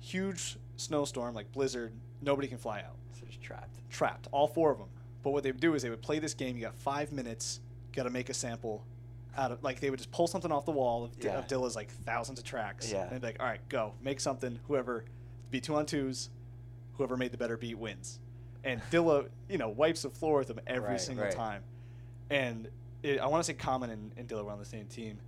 Huge 0.00 0.56
snowstorm, 0.76 1.34
like 1.34 1.52
blizzard. 1.52 1.92
Nobody 2.22 2.48
can 2.48 2.58
fly 2.58 2.80
out. 2.80 2.96
So 3.12 3.26
just 3.26 3.42
trapped. 3.42 3.78
Trapped. 3.90 4.28
All 4.32 4.46
four 4.46 4.70
of 4.70 4.78
them. 4.78 4.88
But 5.24 5.32
what 5.32 5.42
they 5.42 5.50
would 5.50 5.60
do 5.60 5.74
is 5.74 5.82
they 5.82 5.90
would 5.90 6.02
play 6.02 6.20
this 6.20 6.34
game. 6.34 6.54
You 6.56 6.62
got 6.62 6.76
five 6.76 7.10
minutes. 7.10 7.58
Got 7.92 8.04
to 8.04 8.10
make 8.10 8.28
a 8.28 8.34
sample 8.34 8.84
out 9.36 9.50
of 9.50 9.62
like 9.64 9.80
they 9.80 9.90
would 9.90 9.98
just 9.98 10.12
pull 10.12 10.28
something 10.28 10.52
off 10.52 10.64
the 10.64 10.70
wall 10.70 11.02
of, 11.04 11.18
D- 11.18 11.26
Yeah. 11.26 11.38
of 11.38 11.48
Dilla's 11.48 11.74
like 11.74 11.90
thousands 11.90 12.38
of 12.38 12.44
tracks. 12.44 12.92
Yeah. 12.92 13.02
And 13.02 13.10
they'd 13.12 13.20
be 13.20 13.26
like, 13.28 13.40
all 13.40 13.46
right, 13.46 13.66
go 13.68 13.94
make 14.02 14.20
something. 14.20 14.60
Whoever 14.68 15.04
be 15.50 15.60
two 15.60 15.74
on 15.74 15.86
twos, 15.86 16.30
whoever 16.92 17.16
made 17.16 17.32
the 17.32 17.38
better 17.38 17.56
beat 17.56 17.76
wins. 17.78 18.20
And 18.62 18.80
Dilla, 18.92 19.28
you 19.48 19.58
know, 19.58 19.70
wipes 19.70 20.02
the 20.02 20.10
floor 20.10 20.38
with 20.38 20.48
them 20.48 20.60
every 20.66 20.90
Right, 20.90 21.00
single 21.00 21.24
right. 21.24 21.34
time. 21.34 21.62
And 22.30 22.68
it, 23.02 23.18
I 23.18 23.26
want 23.26 23.40
to 23.42 23.44
say 23.46 23.54
Common 23.54 23.90
and, 23.90 24.12
and 24.16 24.28
Dilla 24.28 24.44
were 24.44 24.52
on 24.52 24.58
the 24.58 24.64
same 24.64 24.86
team. 24.86 25.18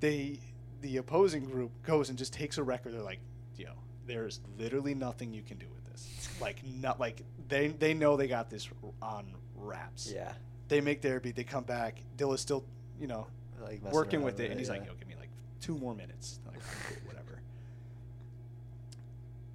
They, 0.00 0.38
the 0.80 0.96
opposing 0.96 1.44
group 1.44 1.70
goes 1.84 2.08
and 2.08 2.18
just 2.18 2.32
takes 2.32 2.58
a 2.58 2.62
record. 2.62 2.92
They're 2.94 3.02
like, 3.02 3.20
yo, 3.56 3.68
there's 4.06 4.40
literally 4.58 4.94
nothing 4.94 5.32
you 5.32 5.42
can 5.42 5.58
do 5.58 5.66
with 5.72 5.84
this. 5.92 6.28
Like, 6.40 6.56
not 6.66 6.98
like 6.98 7.22
they 7.52 7.68
they 7.68 7.92
know 7.94 8.16
they 8.16 8.28
got 8.28 8.48
this 8.50 8.68
on 9.02 9.26
wraps. 9.56 10.10
Yeah. 10.12 10.32
They 10.68 10.80
make 10.80 11.02
their 11.02 11.20
beat. 11.20 11.36
They 11.36 11.44
come 11.44 11.64
back. 11.64 11.98
Dilla's 12.16 12.40
still, 12.40 12.64
you 12.98 13.06
know, 13.06 13.26
Like 13.62 13.82
working 13.92 14.22
with 14.22 14.40
it, 14.40 14.50
and 14.50 14.58
he's 14.58 14.70
like, 14.70 14.80
yeah. 14.80 14.86
"Yo, 14.88 14.94
give 14.98 15.06
me 15.08 15.14
like 15.20 15.28
two 15.60 15.76
more 15.76 15.94
minutes." 15.94 16.40
Like, 16.46 16.60
"Cool, 16.88 16.96
whatever. 17.06 17.40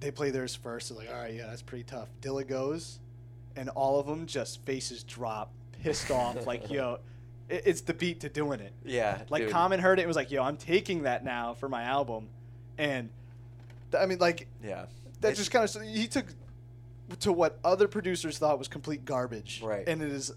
They 0.00 0.10
play 0.12 0.30
theirs 0.30 0.54
first. 0.54 0.88
They're 0.88 0.98
like, 0.98 1.08
"All 1.12 1.20
right, 1.20 1.34
yeah, 1.34 1.46
that's 1.46 1.62
pretty 1.62 1.84
tough." 1.84 2.08
Dilla 2.22 2.46
goes, 2.46 3.00
and 3.56 3.68
all 3.70 3.98
of 3.98 4.06
them 4.06 4.26
just 4.26 4.64
faces 4.64 5.02
drop, 5.02 5.50
pissed 5.82 6.10
off, 6.10 6.46
like, 6.46 6.70
"Yo, 6.70 7.00
it, 7.48 7.62
it's 7.66 7.80
the 7.80 7.94
beat 7.94 8.20
to 8.20 8.28
doing 8.28 8.60
it." 8.60 8.72
Yeah. 8.84 9.22
Like 9.28 9.42
dude. 9.44 9.50
Common 9.52 9.80
heard 9.80 9.98
it, 9.98 10.02
and 10.02 10.08
was 10.08 10.16
like, 10.16 10.30
"Yo, 10.30 10.42
I'm 10.42 10.56
taking 10.56 11.02
that 11.02 11.24
now 11.24 11.54
for 11.54 11.68
my 11.68 11.82
album," 11.82 12.28
and 12.78 13.10
th- 13.90 14.00
I 14.00 14.06
mean, 14.06 14.18
like 14.18 14.46
Yeah. 14.62 14.86
that 15.20 15.32
It's- 15.32 15.38
just 15.38 15.50
kind 15.50 15.64
of 15.64 15.82
he 15.82 16.06
took 16.06 16.26
to 17.20 17.32
what 17.32 17.58
other 17.64 17.88
producers 17.88 18.38
thought 18.38 18.58
was 18.58 18.68
complete 18.68 19.04
garbage, 19.04 19.60
Right. 19.62 19.88
And 19.88 20.02
it 20.02 20.10
is, 20.12 20.32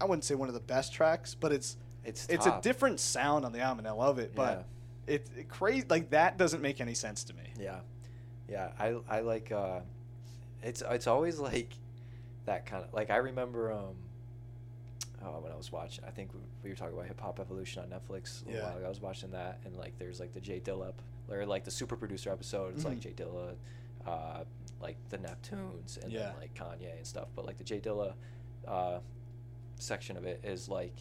I 0.00 0.04
wouldn't 0.04 0.24
say 0.24 0.34
one 0.34 0.48
of 0.48 0.54
the 0.54 0.60
best 0.60 0.92
tracks, 0.92 1.34
but 1.34 1.52
it's 1.52 1.76
It's 2.04 2.26
it's 2.28 2.46
a 2.46 2.58
different 2.62 2.98
sound 3.00 3.44
on 3.44 3.52
the 3.52 3.60
album, 3.60 3.80
and 3.80 3.88
I 3.88 3.92
love 3.92 4.18
it. 4.18 4.34
But 4.34 4.66
it, 5.06 5.26
it 5.38 5.48
crazy 5.48 5.86
like 5.88 6.10
that 6.10 6.36
doesn't 6.38 6.60
make 6.60 6.80
any 6.80 6.94
sense 6.94 7.24
to 7.24 7.34
me. 7.34 7.44
Yeah, 7.58 7.80
yeah. 8.48 8.72
I 8.78 8.96
I 9.08 9.20
like. 9.20 9.52
Uh, 9.52 9.80
it's 10.62 10.82
it's 10.90 11.06
always 11.06 11.38
like 11.38 11.72
that 12.46 12.66
kind 12.66 12.84
of 12.84 12.92
like 12.92 13.10
I 13.10 13.16
remember 13.16 13.72
um. 13.72 13.94
Oh, 15.24 15.38
when 15.38 15.52
I 15.52 15.56
was 15.56 15.70
watching, 15.70 16.02
I 16.04 16.10
think 16.10 16.34
we, 16.34 16.40
we 16.64 16.70
were 16.70 16.74
talking 16.76 16.94
about 16.94 17.06
Hip 17.06 17.20
Hop 17.20 17.38
Evolution 17.38 17.80
on 17.84 17.88
Netflix. 17.88 18.44
A 18.48 18.52
Yeah. 18.52 18.64
while 18.64 18.76
ago. 18.78 18.86
I 18.86 18.88
was 18.88 19.00
watching 19.00 19.30
that, 19.30 19.60
and 19.64 19.76
like 19.76 19.96
there's 19.98 20.18
like 20.18 20.32
the 20.32 20.40
J 20.40 20.58
Dilla, 20.60 20.92
or 21.30 21.46
like 21.46 21.62
the 21.64 21.70
super 21.70 21.94
producer 21.96 22.30
episode. 22.30 22.74
It's 22.74 22.84
like 22.84 22.96
Mhm. 22.98 23.00
J 23.00 23.12
Dilla, 23.12 23.54
uh, 24.04 24.42
like 24.82 24.96
the 25.10 25.18
Neptunes, 25.18 26.02
and 26.02 26.12
Yeah. 26.12 26.20
then 26.20 26.34
like 26.40 26.54
Kanye 26.54 26.96
and 26.96 27.06
stuff. 27.06 27.28
But 27.34 27.46
like 27.46 27.56
the 27.56 27.64
J 27.64 27.80
Dilla, 27.80 28.14
uh, 28.66 28.98
section 29.78 30.16
of 30.16 30.24
it 30.24 30.40
is 30.44 30.68
like, 30.68 30.94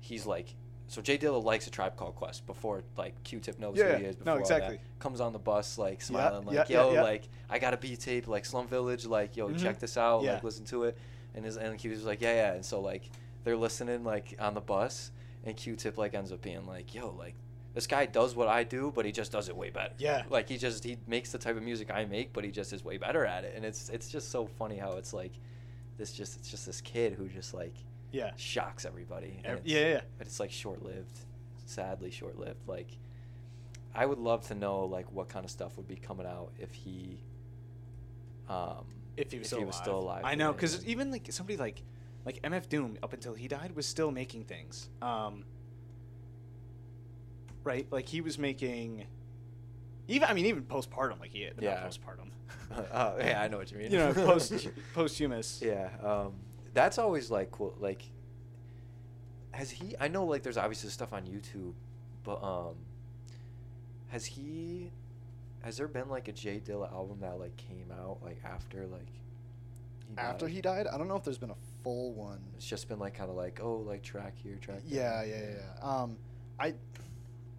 he's 0.00 0.26
like. 0.26 0.54
So 0.88 1.02
J 1.02 1.18
Dilla 1.18 1.42
likes 1.42 1.66
a 1.66 1.70
tribe 1.70 1.96
called 1.96 2.14
Quest 2.14 2.46
before 2.46 2.84
like 2.96 3.20
Q-Tip 3.24 3.58
knows 3.58 3.76
Yeah, 3.76 3.94
who 3.96 3.98
he 3.98 4.04
is. 4.04 4.16
no, 4.18 4.38
Before 4.38 4.52
all 4.54 4.60
that 4.60 4.78
comes 5.00 5.20
on 5.20 5.32
the 5.32 5.38
bus 5.40 5.78
like 5.78 6.00
smiling 6.00 6.44
yeah, 6.44 6.60
like 6.60 6.68
yeah, 6.70 6.76
yo 6.82 6.92
yeah. 6.92 7.02
like 7.02 7.28
I 7.50 7.58
got 7.58 7.74
a 7.74 7.76
beat 7.76 7.98
tape 7.98 8.28
like 8.28 8.44
Slum 8.44 8.68
Village 8.68 9.04
like 9.04 9.36
yo 9.36 9.48
Mhm. 9.48 9.58
check 9.60 9.80
this 9.80 9.96
out 9.96 10.22
Yeah. 10.22 10.34
like 10.34 10.44
listen 10.44 10.64
to 10.66 10.84
it 10.84 10.96
and 11.34 11.44
his 11.44 11.56
and 11.56 11.80
he 11.80 11.88
was 11.88 12.04
like 12.04 12.20
yeah 12.20 12.34
yeah 12.34 12.52
and 12.52 12.64
so 12.64 12.80
like 12.80 13.10
they're 13.42 13.56
listening 13.56 14.04
like 14.04 14.36
on 14.38 14.54
the 14.54 14.60
bus 14.60 15.10
and 15.42 15.56
Q-Tip 15.56 15.98
like 15.98 16.14
ends 16.14 16.30
up 16.30 16.40
being 16.40 16.64
like 16.68 16.94
yo 16.94 17.10
like 17.18 17.34
this 17.76 17.86
guy 17.86 18.06
does 18.06 18.34
what 18.34 18.48
I 18.48 18.64
do 18.64 18.90
but 18.94 19.04
he 19.04 19.12
just 19.12 19.30
does 19.30 19.48
it 19.48 19.56
way 19.56 19.70
better 19.70 19.94
Yeah. 19.98 20.22
like 20.30 20.48
he 20.48 20.56
just 20.56 20.82
he 20.82 20.96
makes 21.06 21.30
the 21.30 21.38
type 21.38 21.56
of 21.56 21.62
music 21.62 21.90
I 21.90 22.04
make 22.06 22.32
but 22.32 22.42
he 22.42 22.50
just 22.50 22.72
is 22.72 22.82
way 22.82 22.96
better 22.96 23.24
at 23.24 23.44
it 23.44 23.52
and 23.54 23.64
it's 23.64 23.88
it's 23.90 24.08
just 24.08 24.30
so 24.30 24.46
funny 24.46 24.76
how 24.78 24.92
it's 24.92 25.12
like 25.12 25.32
this 25.98 26.12
just 26.12 26.36
it's 26.38 26.50
just 26.50 26.64
this 26.66 26.80
kid 26.80 27.12
who 27.12 27.28
just 27.28 27.52
like 27.54 27.74
Yeah, 28.12 28.30
shocks 28.36 28.84
everybody 28.86 29.40
and 29.44 29.58
Ev- 29.58 29.66
yeah, 29.66 29.78
yeah, 29.80 29.88
yeah. 29.96 30.00
but 30.18 30.26
it's 30.26 30.40
like 30.40 30.50
short 30.50 30.82
lived, 30.82 31.18
sadly 31.66 32.10
short 32.10 32.38
lived. 32.38 32.66
Like, 32.66 32.88
I 33.94 34.04
would 34.06 34.18
love 34.18 34.46
to 34.48 34.54
know 34.54 34.84
like 34.84 35.10
what 35.12 35.28
kind 35.28 35.44
of 35.44 35.50
stuff 35.50 35.76
would 35.76 35.88
be 35.88 35.96
coming 35.96 36.26
out 36.26 36.52
if 36.58 36.72
he, 36.72 37.18
um, 38.48 38.84
If 39.16 39.32
he 39.32 39.38
was, 39.38 39.48
still, 39.48 39.60
alive. 39.64 39.74
still 39.74 39.98
alive. 39.98 40.22
I 40.24 40.34
know, 40.34 40.52
because 40.52 40.84
even 40.86 41.10
like 41.10 41.26
somebody 41.32 41.56
like 41.56 41.82
like 42.24 42.40
MF 42.42 42.68
Doom 42.68 42.98
up 43.02 43.12
until 43.12 43.34
he 43.34 43.48
died 43.48 43.74
was 43.74 43.86
still 43.86 44.10
making 44.10 44.44
things. 44.44 44.88
Um, 45.00 45.44
right, 47.66 47.86
like 47.90 48.08
he 48.08 48.20
was 48.20 48.38
making. 48.38 49.06
Even 50.08 50.28
I 50.28 50.34
mean, 50.34 50.46
even 50.46 50.62
postpartum, 50.62 51.18
like 51.20 51.30
he 51.32 51.42
had 51.42 51.54
Yeah. 51.60 51.74
not 51.74 51.90
postpartum. 51.90 52.30
oh 52.92 53.16
yeah, 53.18 53.42
I 53.42 53.48
know 53.48 53.58
what 53.58 53.70
you 53.72 53.78
mean. 53.78 53.90
you 53.90 53.98
know, 53.98 54.12
post 54.14 54.68
posthumous. 54.94 55.60
yeah, 55.64 55.88
um, 56.02 56.32
that's 56.72 56.98
always 56.98 57.30
like 57.30 57.50
cool. 57.50 57.74
Like, 57.80 58.02
has 59.50 59.70
he? 59.70 59.94
I 60.00 60.08
know 60.08 60.24
like 60.24 60.42
there's 60.42 60.56
obviously 60.56 60.90
stuff 60.90 61.12
on 61.12 61.24
YouTube, 61.24 61.74
but 62.24 62.42
um, 62.42 62.74
has 64.08 64.24
he? 64.26 64.90
Has 65.62 65.76
there 65.76 65.88
been 65.88 66.08
like 66.08 66.28
a 66.28 66.32
J 66.32 66.60
Dilla 66.64 66.90
album 66.92 67.18
that 67.20 67.38
like 67.40 67.56
came 67.56 67.90
out 67.90 68.18
like 68.24 68.38
after 68.44 68.86
like? 68.86 69.08
After 70.16 70.46
died? 70.46 70.54
he 70.54 70.60
died, 70.60 70.86
I 70.86 70.96
don't 70.96 71.08
know 71.08 71.16
if 71.16 71.24
there's 71.24 71.36
been 71.38 71.50
a 71.50 71.56
full 71.82 72.12
one. 72.12 72.38
It's 72.56 72.64
just 72.66 72.88
been 72.88 73.00
like 73.00 73.14
kind 73.14 73.28
of 73.28 73.34
like 73.36 73.58
oh 73.60 73.78
like 73.78 74.04
track 74.04 74.34
here 74.40 74.56
track 74.60 74.82
Yeah, 74.86 75.22
there. 75.22 75.26
yeah, 75.26 75.40
yeah. 75.40 75.56
yeah. 75.82 75.82
Um, 76.02 76.16
I, 76.60 76.74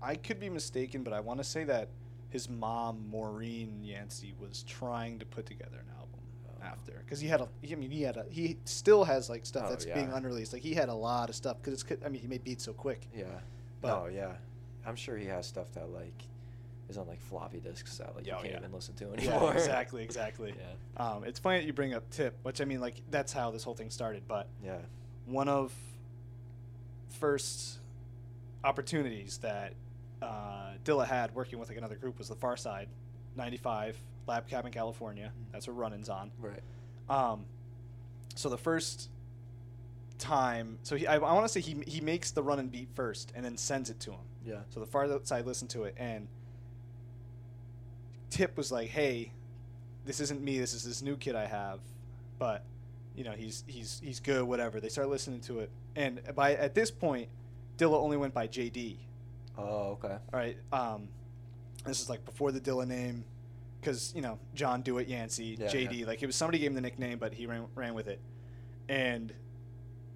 I 0.01 0.15
could 0.15 0.39
be 0.39 0.49
mistaken, 0.49 1.03
but 1.03 1.13
I 1.13 1.19
want 1.19 1.39
to 1.39 1.43
say 1.43 1.63
that 1.65 1.89
his 2.29 2.49
mom, 2.49 3.05
Maureen 3.09 3.79
Yancey, 3.83 4.33
was 4.39 4.63
trying 4.63 5.17
to 5.19 5.25
put 5.25 5.45
together 5.45 5.77
an 5.79 5.85
album 5.97 6.19
Oh. 6.49 6.65
after 6.65 6.93
because 7.03 7.19
he 7.19 7.27
had 7.27 7.41
a. 7.41 7.47
I 7.71 7.75
mean, 7.75 7.89
he 7.91 8.01
had 8.03 8.17
a. 8.17 8.25
He 8.29 8.57
still 8.65 9.03
has 9.03 9.29
like 9.29 9.45
stuff 9.45 9.63
Oh, 9.67 9.69
that's 9.69 9.85
being 9.85 10.11
unreleased. 10.11 10.53
Like 10.53 10.61
he 10.63 10.73
had 10.73 10.89
a 10.89 10.93
lot 10.93 11.29
of 11.29 11.35
stuff 11.35 11.57
because 11.61 11.81
it's. 11.81 12.03
I 12.05 12.09
mean, 12.09 12.21
he 12.21 12.27
made 12.27 12.43
beats 12.43 12.63
so 12.63 12.73
quick. 12.73 13.07
Yeah. 13.15 13.25
But- 13.81 13.91
oh 13.91 14.07
yeah. 14.07 14.33
I'm 14.85 14.95
sure 14.95 15.17
he 15.17 15.25
has 15.25 15.45
stuff 15.45 15.71
that 15.73 15.89
like 15.91 16.13
is 16.89 16.97
on 16.97 17.05
like 17.07 17.19
floppy 17.19 17.59
disks 17.59 17.97
that 17.97 18.15
like 18.15 18.25
Yeah, 18.25 18.33
you 18.35 18.39
oh, 18.39 18.41
can't 18.43 18.53
yeah. 18.53 18.59
even 18.59 18.71
listen 18.71 18.93
to 18.95 19.05
Yeah, 19.05 19.31
anymore. 19.31 19.53
exactly, 19.53 20.03
exactly. 20.05 20.53
yeah. 20.57 21.05
Um, 21.05 21.23
it's 21.25 21.39
funny 21.39 21.59
that 21.59 21.65
you 21.65 21.73
bring 21.73 21.93
up 21.93 22.09
Tip, 22.09 22.33
which 22.43 22.61
I 22.61 22.65
mean, 22.65 22.79
like 22.79 23.01
that's 23.11 23.33
how 23.33 23.51
this 23.51 23.63
whole 23.63 23.73
thing 23.75 23.89
started. 23.89 24.23
But 24.27 24.47
Yeah. 24.63 24.77
one 25.25 25.49
of 25.49 25.73
first 27.19 27.79
opportunities 28.63 29.37
that 29.39 29.73
uh, 30.21 30.71
Dilla 30.83 31.05
had 31.05 31.33
working 31.35 31.59
with 31.59 31.69
like 31.69 31.77
another 31.77 31.95
group 31.95 32.17
was 32.17 32.29
the 32.29 32.35
Pharcyde, 32.35 32.87
'95 33.35 33.97
Labcabincalifornia. 34.27 35.29
That's 35.51 35.67
what 35.67 35.77
Runnin's 35.77 36.09
on. 36.09 36.31
Right. 36.39 36.61
Um, 37.09 37.45
so 38.35 38.49
the 38.49 38.57
first 38.57 39.09
time, 40.17 40.79
so 40.83 40.95
he, 40.95 41.07
I, 41.07 41.15
I 41.15 41.33
want 41.33 41.45
to 41.45 41.49
say 41.49 41.61
he 41.61 41.77
he 41.87 42.01
makes 42.01 42.31
the 42.31 42.43
Runnin 42.43 42.67
beat 42.67 42.89
first, 42.93 43.31
and 43.35 43.45
then 43.45 43.57
sends 43.57 43.89
it 43.89 43.99
to 44.01 44.11
him. 44.11 44.19
Yeah. 44.45 44.59
So 44.69 44.79
the 44.79 44.85
Far 44.85 45.07
Side 45.23 45.45
listened 45.45 45.69
to 45.71 45.83
it, 45.83 45.95
and 45.97 46.27
Tip 48.29 48.57
was 48.57 48.71
like, 48.71 48.89
"Hey, 48.89 49.31
this 50.05 50.19
isn't 50.19 50.41
me. 50.41 50.59
This 50.59 50.73
is 50.73 50.83
this 50.83 51.01
new 51.01 51.17
kid 51.17 51.35
I 51.35 51.45
have, 51.45 51.79
but 52.39 52.63
you 53.15 53.23
know 53.23 53.31
he's 53.31 53.63
he's 53.67 54.01
he's 54.03 54.19
good. 54.19 54.43
Whatever." 54.43 54.79
They 54.79 54.89
start 54.89 55.09
listening 55.09 55.41
to 55.41 55.59
it, 55.59 55.69
and 55.95 56.21
by 56.35 56.55
at 56.55 56.75
this 56.75 56.91
point, 56.91 57.29
Dilla 57.77 57.99
only 57.99 58.17
went 58.17 58.33
by 58.33 58.47
JD. 58.47 58.97
Oh 59.57 59.97
okay. 60.03 60.09
All 60.09 60.39
right. 60.39 60.57
Um, 60.71 61.09
this 61.85 62.01
is 62.01 62.09
like 62.09 62.23
before 62.25 62.51
the 62.51 62.59
Dilla 62.59 62.87
name, 62.87 63.23
because 63.79 64.13
you 64.15 64.21
know 64.21 64.39
John 64.53 64.81
Dewitt 64.81 65.07
Yancey, 65.07 65.57
Yeah, 65.59 65.67
JD. 65.67 65.99
yeah. 65.99 66.05
Like 66.05 66.21
it 66.21 66.25
was 66.25 66.35
somebody 66.35 66.59
gave 66.59 66.69
him 66.69 66.75
the 66.75 66.81
nickname, 66.81 67.17
but 67.17 67.33
he 67.33 67.45
ran 67.45 67.65
ran 67.75 67.93
with 67.93 68.07
it. 68.07 68.19
And 68.89 69.33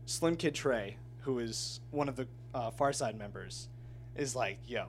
Slim 0.06 0.36
Kid 0.36 0.54
Trey, 0.56 0.98
who 1.22 1.40
is 1.40 1.80
one 1.92 2.10
of 2.10 2.16
the 2.16 2.28
uh, 2.54 2.72
Pharcyde 2.72 3.18
members, 3.18 3.68
is 4.16 4.36
like, 4.36 4.60
"Yo, 4.68 4.88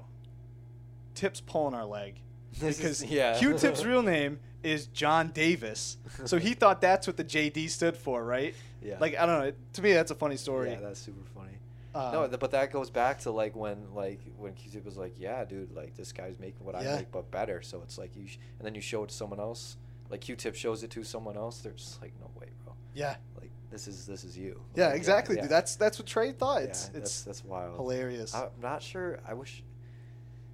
Tip's 1.15 1.41
pulling 1.41 1.75
our 1.75 1.85
leg." 1.87 2.21
Because 2.61 3.03
yeah. 3.03 3.39
Q-Tip's 3.39 3.83
real 3.83 4.03
name 4.03 4.39
is 4.63 4.87
John 4.89 5.29
Davis, 5.31 5.97
so 6.27 6.37
he 6.39 6.53
thought 6.61 6.83
that's 6.83 7.07
what 7.07 7.17
the 7.17 7.25
JD 7.25 7.71
stood 7.71 7.97
for, 7.97 8.23
right? 8.23 8.55
Yeah. 8.83 8.99
Like 9.01 9.17
I 9.17 9.25
don't 9.25 9.41
know. 9.43 9.53
To 9.73 9.83
me, 9.83 9.95
that's 9.95 10.11
a 10.11 10.15
funny 10.15 10.37
story. 10.37 10.71
Yeah, 10.73 10.81
that's 10.81 11.01
super 11.01 11.25
funny. 11.35 11.53
Uh, 11.95 12.27
no, 12.31 12.39
but 12.39 12.51
that 12.53 12.73
goes 12.73 12.89
back 12.91 13.19
to 13.21 13.31
like 13.31 13.55
when 13.55 13.93
like 13.95 14.21
when 14.39 14.55
Q-Tip 14.55 14.85
was 14.85 14.97
like, 14.97 15.15
"Yeah, 15.19 15.45
dude, 15.45 15.73
like 15.73 15.95
this 15.95 16.13
guy's 16.13 16.39
making 16.39 16.65
what 16.65 16.75
Yeah. 16.83 16.95
I 16.95 16.97
make, 16.99 17.13
but 17.13 17.31
better." 17.31 17.61
So 17.63 17.83
it's 17.83 17.99
like 17.99 18.17
you, 18.17 18.27
sh- 18.27 18.39
and 18.59 18.67
then 18.67 18.75
you 18.75 18.81
show 18.81 19.05
it 19.05 19.11
to 19.11 19.15
someone 19.15 19.41
else. 19.41 19.77
Like 20.09 20.21
Q-Tip 20.23 20.55
shows 20.55 20.83
it 20.83 20.91
to 20.93 21.05
someone 21.05 21.37
else. 21.37 21.59
They're 21.61 21.73
just 21.73 22.01
like, 22.01 22.13
"No 22.21 22.31
way, 22.41 22.49
bro! 22.65 22.75
yeah, 22.95 23.17
Like 23.41 23.51
this 23.71 23.87
is 23.89 24.07
this 24.07 24.25
is 24.25 24.39
you." 24.39 24.63
yeah, 24.75 24.91
exactly. 24.91 25.37
yeah. 25.37 25.43
Dude, 25.43 25.51
that's 25.51 25.77
that's 25.77 25.99
what 25.99 26.07
Trey 26.07 26.33
thought. 26.33 26.63
Yeah, 26.63 26.69
It's 26.69 26.89
that's 26.89 26.97
it's 27.11 27.23
that's 27.23 27.45
wild. 27.45 27.77
hilarious. 27.77 28.35
I'm 28.35 28.49
not 28.63 28.83
sure. 28.83 29.19
I 29.29 29.35
wish. 29.35 29.63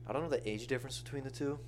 I 0.08 0.12
don't 0.12 0.22
know 0.22 0.28
the 0.30 0.48
age 0.48 0.66
difference 0.66 1.00
between 1.00 1.22
the 1.24 1.30
two. 1.30 1.58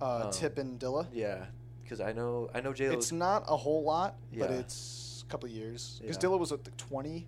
uh, 0.00 0.26
um, 0.26 0.30
Tip 0.30 0.58
and 0.58 0.78
Dilla. 0.78 1.06
Yeah, 1.12 1.46
because 1.82 2.00
I 2.00 2.12
know 2.12 2.50
I 2.54 2.60
know 2.60 2.72
J 2.72 2.84
It's 2.86 3.10
not 3.12 3.44
a 3.48 3.56
whole 3.56 3.82
lot, 3.82 4.16
but 4.36 4.50
it's 4.50 5.24
a 5.26 5.30
couple 5.30 5.48
of 5.48 5.54
years. 5.54 5.98
Because. 6.00 6.18
Dilla 6.18 6.38
was 6.38 6.52
at 6.52 6.62
the 6.64 6.70
20 6.72 7.26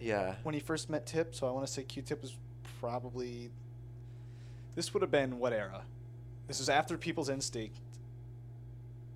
Yeah. 0.00 0.34
when 0.42 0.54
he 0.54 0.60
first 0.60 0.90
met 0.90 1.06
Tip, 1.06 1.34
so 1.34 1.46
I 1.46 1.50
want 1.50 1.66
to 1.66 1.72
say 1.72 1.82
Q-Tip 1.82 2.22
was 2.22 2.34
probably. 2.80 3.50
This 4.74 4.92
would 4.92 5.02
have 5.02 5.10
been 5.10 5.38
what 5.38 5.52
era? 5.52 5.82
This 6.48 6.58
was 6.58 6.68
after 6.68 6.98
People's 6.98 7.28
Instinct. 7.28 7.78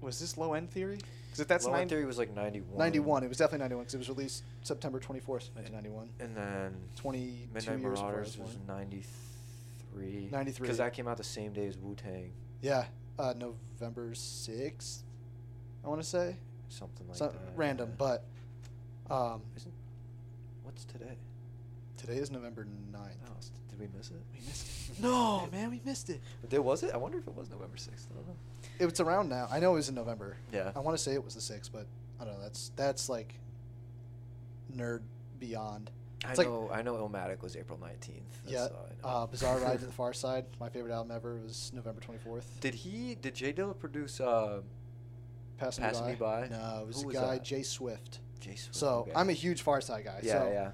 Was 0.00 0.18
this 0.18 0.38
Low 0.38 0.54
End 0.54 0.70
Theory? 0.70 0.98
Because 1.26 1.40
if 1.40 1.48
that's 1.48 1.66
Low 1.66 1.74
End 1.74 1.90
Theory 1.90 2.06
was 2.06 2.18
like 2.18 2.34
91. 2.34 2.78
91, 2.78 3.24
it 3.24 3.28
was 3.28 3.36
definitely 3.38 3.58
91 3.64 3.82
because 3.84 3.94
it 3.94 3.98
was 3.98 4.08
released 4.08 4.42
September 4.62 4.98
24th, 4.98 5.50
1991. 5.54 6.08
And 6.18 6.34
then 6.36 6.74
22 6.96 7.48
Midnight 7.54 7.78
years 7.80 7.98
Marauders 8.00 8.38
was 8.38 8.48
was 8.48 8.56
93. 8.66 10.28
93. 10.32 10.62
Because 10.64 10.78
that 10.78 10.92
came 10.94 11.06
out 11.06 11.18
the 11.18 11.24
same 11.24 11.52
day 11.52 11.66
as 11.66 11.76
Wu 11.76 11.94
Tang. 11.94 12.32
Yeah, 12.62 12.86
uh, 13.18 13.34
November 13.36 14.10
6th, 14.12 14.98
I 15.84 15.88
want 15.88 16.00
to 16.00 16.06
say. 16.08 16.36
Something 16.68 17.06
like 17.08 17.16
So, 17.16 17.26
that. 17.28 17.36
random, 17.56 17.92
but 17.98 18.24
um, 19.10 19.42
Isn't, 19.56 19.72
what's 20.70 20.84
today? 20.84 21.16
today 21.96 22.14
is 22.16 22.30
November 22.30 22.64
9th. 22.64 22.96
Oh, 23.28 23.32
s- 23.38 23.50
did 23.68 23.78
we 23.78 23.86
miss 23.96 24.10
it? 24.10 24.16
We 24.32 24.38
missed 24.46 24.66
it. 24.90 24.98
No, 25.02 25.48
man, 25.52 25.68
we 25.70 25.80
missed 25.84 26.08
it. 26.10 26.20
But 26.40 26.48
there 26.50 26.62
was 26.62 26.82
it? 26.84 26.92
I 26.94 26.96
wonder 26.96 27.18
if 27.18 27.26
it 27.26 27.34
was 27.36 27.50
November 27.50 27.76
6th. 27.76 28.06
I 28.10 28.14
don't 28.14 28.26
know. 28.28 28.36
It's 28.78 29.00
around 29.00 29.28
now. 29.28 29.48
I 29.50 29.58
know 29.60 29.72
it 29.72 29.76
was 29.76 29.88
in 29.88 29.94
November. 29.96 30.36
Yeah. 30.52 30.70
I 30.74 30.78
want 30.78 30.96
to 30.96 31.02
say 31.02 31.12
it 31.12 31.22
was 31.24 31.34
the 31.34 31.40
6th, 31.54 31.70
but 31.72 31.86
I 32.20 32.24
don't 32.24 32.34
know. 32.34 32.40
That's 32.42 32.70
that's 32.76 33.08
like 33.08 33.34
nerd 34.74 35.00
beyond. 35.40 35.90
I 36.24 36.30
It's 36.30 36.38
like- 36.38 36.46
know. 36.48 36.70
I 36.72 36.82
know. 36.82 36.94
Illmatic 36.94 37.42
was 37.42 37.56
April 37.56 37.78
19th. 37.78 38.20
That's 38.44 38.52
yeah. 38.52 38.60
all 38.62 38.88
I 38.88 39.02
know. 39.08 39.22
Uh, 39.22 39.26
Bizarre 39.26 39.58
Ride 39.64 39.80
to 39.80 39.86
the 39.86 39.92
Far 39.92 40.12
Side, 40.14 40.44
my 40.60 40.68
favorite 40.70 40.92
album 40.94 41.14
ever, 41.14 41.36
was 41.44 41.70
November 41.74 42.00
24th. 42.00 42.44
Did 42.60 42.74
he? 42.74 43.14
Did 43.20 43.34
J 43.34 43.52
Dilla 43.52 43.76
produce? 43.78 44.20
Uh, 44.20 44.60
Passing 45.58 45.84
Me? 46.06 46.14
By? 46.14 46.48
No, 46.50 46.80
it 46.82 46.86
was 46.86 46.96
Who 46.96 47.02
a 47.02 47.06
was 47.08 47.16
guy, 47.16 47.34
that? 47.34 47.44
J-Swift. 47.44 48.20
Jay 48.40 48.56
So 48.70 48.88
okay. 48.88 49.12
I'm 49.14 49.28
a 49.28 49.32
huge 49.34 49.64
Pharcyde 49.64 50.04
guy. 50.04 50.20
Yeah, 50.22 50.32
so 50.32 50.50
yeah. 50.52 50.70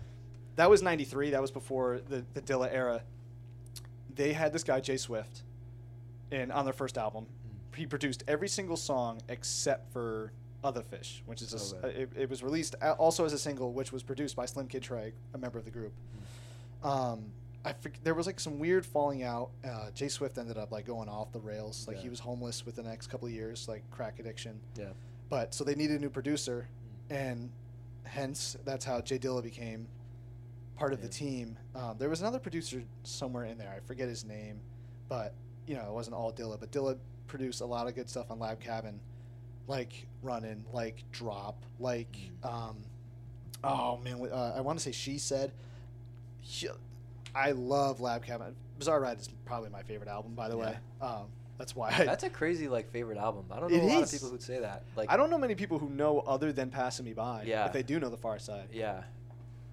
That 0.56 0.70
was 0.70 0.82
93. 0.82 1.30
That 1.30 1.42
was 1.42 1.50
before 1.50 2.00
the, 2.08 2.24
the 2.34 2.40
Dilla 2.40 2.72
era. 2.72 3.02
They 4.14 4.32
had 4.32 4.52
this 4.52 4.64
guy, 4.64 4.80
J-Swift, 4.80 5.42
and 6.32 6.50
on 6.50 6.64
their 6.64 6.72
first 6.72 6.96
album, 6.96 7.26
Mm. 7.26 7.76
he 7.76 7.86
produced 7.86 8.24
every 8.26 8.48
single 8.48 8.76
song 8.78 9.20
except 9.28 9.92
for 9.92 10.32
Otha 10.64 10.82
Fish, 10.82 11.22
which 11.26 11.42
is 11.42 11.52
a 11.72 11.76
Okay. 11.76 12.00
it, 12.02 12.10
it 12.16 12.30
was 12.30 12.42
released 12.42 12.74
also 12.98 13.24
as 13.26 13.32
a 13.34 13.38
single, 13.38 13.72
which 13.74 13.92
was 13.92 14.02
produced 14.02 14.34
by 14.34 14.46
Slim 14.46 14.66
Kid 14.66 14.82
Trey, 14.82 15.12
a 15.34 15.38
member 15.38 15.58
of 15.58 15.64
the 15.66 15.70
group. 15.70 15.92
Um, 16.82 17.32
I 17.64 17.74
there 18.04 18.14
was 18.14 18.26
like 18.26 18.40
some 18.40 18.58
weird 18.58 18.86
falling 18.86 19.22
out. 19.22 19.50
Uh, 19.64 19.90
J-Swift 19.92 20.38
ended 20.38 20.56
up 20.56 20.70
like 20.72 20.86
going 20.86 21.08
off 21.08 21.32
the 21.32 21.40
rails. 21.40 21.86
Like 21.88 21.98
he 21.98 22.08
was 22.08 22.20
homeless 22.20 22.64
within 22.64 22.84
the 22.84 22.90
next 22.90 23.08
couple 23.08 23.26
of 23.28 23.34
years, 23.34 23.68
like 23.68 23.82
crack 23.90 24.18
addiction. 24.20 24.58
Yeah. 24.78 24.86
But 25.28 25.52
so 25.52 25.64
they 25.64 25.74
needed 25.74 25.98
a 25.98 26.00
new 26.00 26.10
producer, 26.10 26.68
and 27.10 27.50
hence 28.04 28.56
that's 28.64 28.84
how 28.84 29.00
J 29.00 29.18
Dilla 29.18 29.42
became 29.42 29.86
part 30.76 30.92
of 30.92 31.00
the 31.02 31.08
team. 31.08 31.56
Um, 31.74 31.96
there 31.98 32.08
was 32.08 32.20
another 32.20 32.38
producer 32.38 32.82
somewhere 33.02 33.44
in 33.44 33.58
there. 33.58 33.72
I 33.74 33.80
forget 33.86 34.08
his 34.08 34.24
name, 34.24 34.60
but 35.08 35.34
you 35.66 35.74
know 35.74 35.82
it 35.88 35.92
wasn't 35.92 36.16
all 36.16 36.32
Dilla. 36.32 36.58
But 36.58 36.70
Dilla 36.70 36.96
produced 37.26 37.60
a 37.60 37.66
lot 37.66 37.86
of 37.88 37.94
good 37.94 38.08
stuff 38.08 38.30
on 38.30 38.38
Lab 38.38 38.60
Cabin, 38.60 39.00
like 39.66 40.06
Runnin', 40.22 40.64
like 40.72 41.02
Drop, 41.12 41.62
like 41.80 42.16
Mm. 42.42 42.48
um, 42.52 42.76
oh 43.64 43.96
man, 43.98 44.20
uh, 44.30 44.54
I 44.56 44.60
want 44.60 44.78
to 44.78 44.82
say 44.84 44.92
She 44.92 45.18
Said. 45.18 45.52
She- 46.42 46.68
I 47.34 47.50
love 47.52 48.00
Lab 48.00 48.24
Cabin. 48.24 48.54
Bizarre 48.78 49.00
Ride 49.00 49.18
is 49.20 49.28
probably 49.44 49.68
my 49.70 49.82
favorite 49.82 50.08
album, 50.08 50.34
by 50.34 50.48
the 50.48 50.56
way. 50.56 50.76
Um, 51.00 51.26
that's 51.58 51.74
why. 51.74 51.90
I, 51.90 52.04
That's 52.04 52.24
a 52.24 52.30
crazy 52.30 52.68
like 52.68 52.90
favorite 52.90 53.18
album. 53.18 53.46
I 53.50 53.60
don't 53.60 53.70
know 53.70 53.76
It 53.76 53.82
a 53.82 53.86
lot 53.86 54.02
is. 54.02 54.12
of 54.12 54.18
people 54.18 54.30
who'd 54.30 54.42
say 54.42 54.60
that. 54.60 54.84
Like 54.94 55.10
I 55.10 55.16
don't 55.16 55.30
know 55.30 55.38
many 55.38 55.54
people 55.54 55.78
who 55.78 55.88
know 55.88 56.20
other 56.20 56.52
than 56.52 56.70
Passing 56.70 57.04
Me 57.04 57.12
By. 57.12 57.44
Yeah. 57.46 57.66
If 57.66 57.72
they 57.72 57.82
do 57.82 57.98
know 57.98 58.10
the 58.10 58.16
Pharcyde. 58.16 58.66
Yeah. 58.72 59.02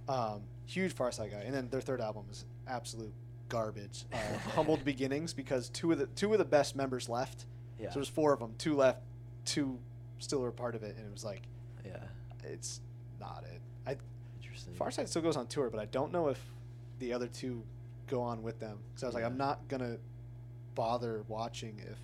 Um, 0.08 0.42
huge 0.66 0.96
Pharcyde 0.96 1.32
guy. 1.32 1.40
And 1.46 1.54
then 1.54 1.70
their 1.70 1.82
third 1.82 2.02
album 2.02 2.26
is 2.32 2.46
absolute 2.68 3.14
garbage. 3.50 4.06
Uh, 4.14 4.18
Humboldt 4.56 4.84
Beginnings 4.86 5.34
because 5.34 5.70
two 5.70 5.92
of 5.92 6.00
the 6.00 6.08
two 6.08 6.32
of 6.32 6.40
the 6.40 6.46
best 6.46 6.76
members 6.76 7.10
left. 7.10 7.46
Yeah. 7.80 7.90
So 7.90 7.96
there's 7.96 8.10
four 8.10 8.34
of 8.34 8.40
them. 8.40 8.54
Two 8.58 8.76
left. 8.76 9.02
Two 9.46 9.78
still 10.20 10.40
were 10.40 10.52
part 10.52 10.76
of 10.76 10.84
it, 10.84 10.96
and 10.98 11.06
it 11.06 11.12
was 11.12 11.26
like 11.26 11.42
yeah. 11.86 11.98
it's 12.44 12.80
not 13.20 13.44
it. 13.52 13.60
I 13.86 13.98
Interesting. 14.42 14.74
Pharcyde 14.76 15.08
still 15.10 15.22
goes 15.22 15.36
on 15.36 15.48
tour, 15.48 15.70
but 15.70 15.80
I 15.80 15.86
don't 15.86 16.12
know 16.14 16.30
if 16.30 16.40
the 17.00 17.12
other 17.14 17.28
two 17.28 17.64
go 18.08 18.22
on 18.22 18.42
with 18.42 18.60
them. 18.60 18.78
Because 18.90 19.04
I 19.04 19.06
was 19.08 19.16
like, 19.16 19.22
Yeah. 19.24 19.28
I'm 19.28 19.38
not 19.38 19.68
gonna 19.68 19.98
bother 20.76 21.24
watching 21.28 21.80
if 21.80 21.98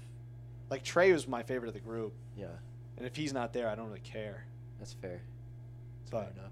like 0.70 0.84
Trey 0.84 1.12
was 1.12 1.28
my 1.28 1.42
favorite 1.44 1.70
of 1.70 1.74
the 1.74 1.80
group, 1.80 2.14
Yeah. 2.38 2.48
and 2.98 3.06
if 3.08 3.16
he's 3.16 3.34
not 3.34 3.54
there, 3.54 3.68
I 3.70 3.76
don't 3.76 3.88
really 3.88 4.00
care. 4.02 4.44
That's 4.78 4.94
fair. 4.94 5.22
That's 6.02 6.12
But- 6.12 6.24
fair 6.34 6.34
enough. 6.44 6.52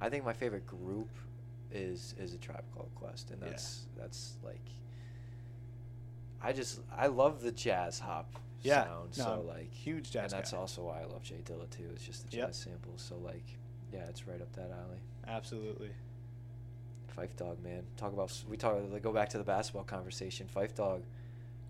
I 0.00 0.08
think 0.10 0.24
my 0.24 0.32
favorite 0.32 0.66
group 0.66 1.08
is 1.70 2.14
is 2.18 2.34
a 2.34 2.38
tribe 2.38 2.64
called 2.74 2.90
Quest, 2.94 3.30
and 3.30 3.40
Yeah. 3.40 3.48
that's 3.50 3.86
that's 3.96 4.36
like. 4.42 4.60
I 6.40 6.52
just 6.52 6.80
I 6.96 7.06
love 7.06 7.40
the 7.40 7.52
jazz 7.52 8.00
hop 8.00 8.34
Yeah, 8.62 8.84
sound, 8.84 9.18
no, 9.18 9.24
so 9.24 9.40
like 9.42 9.72
huge 9.72 10.10
jazz 10.10 10.32
and 10.32 10.38
that's 10.40 10.50
guy. 10.52 10.58
also 10.58 10.84
why 10.84 11.00
I 11.00 11.04
love 11.04 11.22
J 11.22 11.36
Dilla 11.44 11.70
too. 11.70 11.88
It's 11.94 12.04
just 12.04 12.28
the 12.30 12.36
Yep. 12.36 12.48
jazz 12.48 12.56
samples, 12.56 13.00
so 13.00 13.16
like, 13.18 13.44
yeah, 13.92 14.04
it's 14.08 14.26
right 14.26 14.40
up 14.40 14.52
that 14.54 14.70
alley. 14.70 14.98
Absolutely. 15.26 15.92
Phife 17.16 17.36
Dawg, 17.36 17.62
man. 17.62 17.84
Talk 17.96 18.12
about 18.12 18.42
we 18.48 18.56
talk. 18.56 18.76
Like, 18.90 19.02
go 19.02 19.12
back 19.12 19.28
to 19.30 19.38
the 19.38 19.44
basketball 19.44 19.84
conversation. 19.84 20.48
Phife 20.48 20.74
Dawg, 20.74 21.02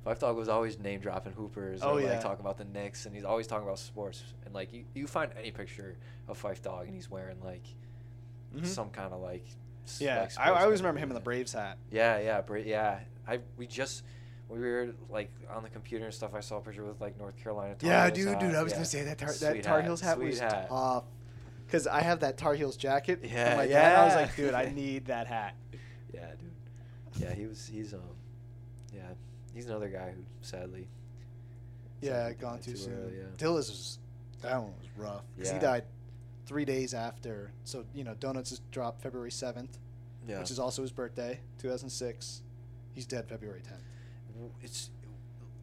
Phife 0.07 0.19
Dawg 0.19 0.37
was 0.37 0.49
always 0.49 0.79
name 0.79 1.01
dropping 1.01 1.33
hoopers. 1.33 1.81
Oh, 1.83 1.95
or, 1.95 2.01
yeah. 2.01 2.11
like 2.11 2.21
talking 2.21 2.41
about 2.45 2.59
the 2.59 2.65
Knicks, 2.65 3.07
and 3.07 3.15
he's 3.15 3.25
always 3.25 3.47
talking 3.47 3.65
about 3.67 3.79
sports. 3.79 4.23
And 4.45 4.55
like 4.55 4.73
you, 4.73 4.85
you 4.95 5.07
find 5.07 5.31
any 5.39 5.51
picture 5.53 5.97
of 6.29 6.43
Phife 6.43 6.61
Dawg, 6.63 6.87
and 6.87 6.95
he's 6.95 7.11
wearing 7.11 7.41
like 7.45 7.63
Mhm. 8.55 8.67
some 8.67 8.91
kind 8.91 9.13
of 9.13 9.21
like. 9.21 9.45
Yeah, 9.99 10.21
like, 10.23 10.39
I, 10.39 10.51
I 10.51 10.63
always 10.65 10.81
remember 10.81 11.01
him 11.01 11.09
in 11.11 11.15
the. 11.15 11.21
Braves 11.21 11.53
hat. 11.53 11.79
Yeah, 11.91 12.19
yeah, 12.21 12.41
Bra- 12.41 12.59
yeah. 12.65 13.01
I 13.27 13.41
we 13.57 13.67
just 13.67 14.03
we 14.49 14.59
were 14.59 14.91
like 15.09 15.31
on 15.51 15.63
the 15.63 15.69
computer 15.71 16.05
and 16.05 16.13
stuff. 16.15 16.35
I 16.35 16.41
saw 16.41 16.59
a 16.59 16.61
picture 16.61 16.85
with 16.85 17.01
like 17.01 17.19
North 17.19 17.37
Carolina. 17.37 17.75
Tar 17.77 17.89
Yeah, 17.91 18.11
dude, 18.11 18.29
hat. 18.29 18.41
dude, 18.41 18.55
I 18.55 18.63
was 18.63 18.73
Yeah. 18.73 18.77
gonna 18.77 18.85
say 18.87 19.03
that 19.05 19.19
tar, 19.19 19.33
that 19.33 19.63
Tar 19.63 19.83
Heels 19.83 20.01
hat 20.01 20.17
sweet 20.17 20.27
was 20.31 20.41
hat. 20.41 20.69
tough. 20.69 21.05
Cause 21.71 21.87
I 21.87 22.01
have 22.03 22.21
that 22.21 22.37
Tar 22.37 22.55
Heels 22.55 22.77
jacket. 22.77 23.21
Yeah, 23.23 23.57
my 23.57 23.67
dad. 23.67 23.99
I 23.99 24.05
was 24.05 24.15
like, 24.15 24.37
dude, 24.37 24.53
I 24.55 24.67
need 24.75 25.07
that 25.07 25.27
hat. 25.27 25.55
Yeah, 26.13 26.27
dude. 26.39 26.53
Yeah, 27.23 27.33
he 27.35 27.47
was. 27.47 27.67
He's 27.67 27.95
um. 27.95 28.01
Yeah, 28.95 29.01
he's 29.55 29.67
another 29.67 29.89
guy 29.89 30.11
who 30.17 30.23
sadly. 30.43 30.89
Yeah, 32.01 32.29
sadly 32.29 32.35
gone 32.41 32.53
died 32.57 32.63
too 32.63 32.77
soon. 32.77 32.95
early, 32.95 33.17
yeah. 33.19 33.25
Dilla's 33.37 33.71
was 33.71 33.99
that 34.43 34.61
one 34.61 34.73
was 34.79 34.89
rough. 34.97 35.23
'Cause 35.37 35.49
he 35.49 35.55
Yeah. 35.55 35.61
died 35.61 35.85
three 36.47 36.65
days 36.65 36.95
after. 36.95 37.53
So 37.65 37.85
you 37.95 38.05
know, 38.05 38.15
Donuts 38.15 38.53
is 38.53 38.61
dropped 38.71 39.01
February 39.03 39.31
seventh, 39.31 39.79
Yeah. 40.27 40.39
which 40.41 40.51
is 40.51 40.59
also 40.59 40.83
his 40.83 40.93
birthday, 40.93 41.41
two 41.59 41.69
thousand 41.69 41.91
six. 41.91 42.43
He's 42.93 43.07
dead 43.07 43.29
February 43.29 43.61
tenth. 43.63 43.81
it's 44.63 44.91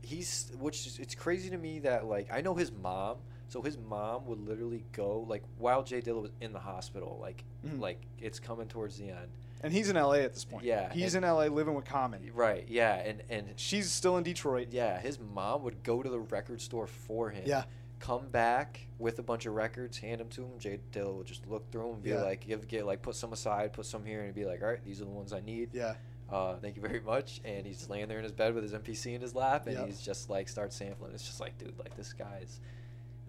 he's 0.01 0.51
which 0.59 0.87
is 0.87 0.99
it's 0.99 1.13
crazy 1.15 1.49
to 1.49 1.57
me 1.57 1.79
that 1.79 2.05
like 2.05 2.31
I 2.31 2.41
know 2.41 2.55
his 2.55 2.71
mom. 2.71 3.17
So 3.49 3.63
his 3.63 3.77
mom 3.79 4.27
would 4.27 4.39
literally 4.39 4.85
go 4.91 5.21
like 5.27 5.43
while 5.57 5.83
J 5.83 6.01
Dilla 6.01 6.21
was 6.21 6.31
in 6.39 6.53
the 6.53 6.59
hospital, 6.59 7.17
like 7.19 7.43
Mhm. 7.65 7.79
like 7.79 7.99
it's 8.19 8.39
coming 8.39 8.67
towards 8.67 8.97
the 8.97 9.09
end. 9.09 9.31
And 9.61 9.73
he's 9.73 9.89
in 9.89 9.97
L.A. 9.97 10.21
at 10.23 10.33
this 10.33 10.45
point. 10.45 10.63
Yeah, 10.63 10.91
he's 10.93 11.15
in 11.15 11.23
L.A. 11.23 11.49
living 11.49 11.73
with 11.75 11.85
Common. 11.85 12.21
Right. 12.33 12.65
Yeah. 12.69 12.93
And 12.95 13.21
and 13.29 13.47
She's 13.57 13.91
still 13.91 14.17
in 14.17 14.23
Detroit. 14.23 14.69
yeah, 14.71 14.99
his 14.99 15.19
mom 15.19 15.63
would 15.63 15.83
go 15.83 16.01
to 16.01 16.09
the 16.09 16.19
record 16.19 16.61
store 16.61 16.87
for 16.87 17.29
him. 17.29 17.43
Yeah. 17.45 17.63
Come 17.99 18.27
back 18.29 18.79
with 18.97 19.19
a 19.19 19.23
bunch 19.23 19.45
of 19.45 19.53
records, 19.55 19.97
hand 19.97 20.21
them 20.21 20.29
to 20.29 20.43
him. 20.43 20.51
J 20.59 20.79
Dilla 20.93 21.13
would 21.13 21.25
just 21.27 21.45
look 21.49 21.69
through 21.71 21.81
them 21.83 21.93
and 21.95 22.03
be 22.03 22.11
Yeah. 22.11 22.21
like, 22.21 22.47
give, 22.47 22.65
get 22.69 22.85
like 22.85 23.01
put 23.01 23.15
some 23.15 23.33
aside, 23.33 23.73
put 23.73 23.85
some 23.85 24.05
here, 24.05 24.21
and 24.23 24.33
be 24.33 24.45
like, 24.45 24.61
all 24.61 24.69
right, 24.69 24.83
these 24.85 25.01
are 25.01 25.05
the 25.05 25.11
ones 25.11 25.33
I 25.33 25.41
need. 25.41 25.71
Yeah. 25.73 25.95
uh, 26.31 26.55
thank 26.61 26.77
you 26.77 26.81
very 26.81 27.01
much. 27.01 27.41
And 27.43 27.65
he's 27.65 27.89
laying 27.89 28.07
there 28.07 28.19
in 28.19 28.23
his 28.23 28.31
bed 28.31 28.53
with 28.53 28.63
his 28.63 28.71
MPC 28.73 29.15
in 29.15 29.19
his 29.21 29.35
lap, 29.35 29.67
and 29.67 29.75
Yep. 29.75 29.87
he's 29.87 29.99
just 29.99 30.29
like 30.29 30.47
starts 30.47 30.77
sampling. 30.77 31.11
It's 31.13 31.25
just 31.25 31.41
like, 31.41 31.57
dude, 31.57 31.77
like 31.77 31.97
this 31.97 32.13
guy's 32.13 32.61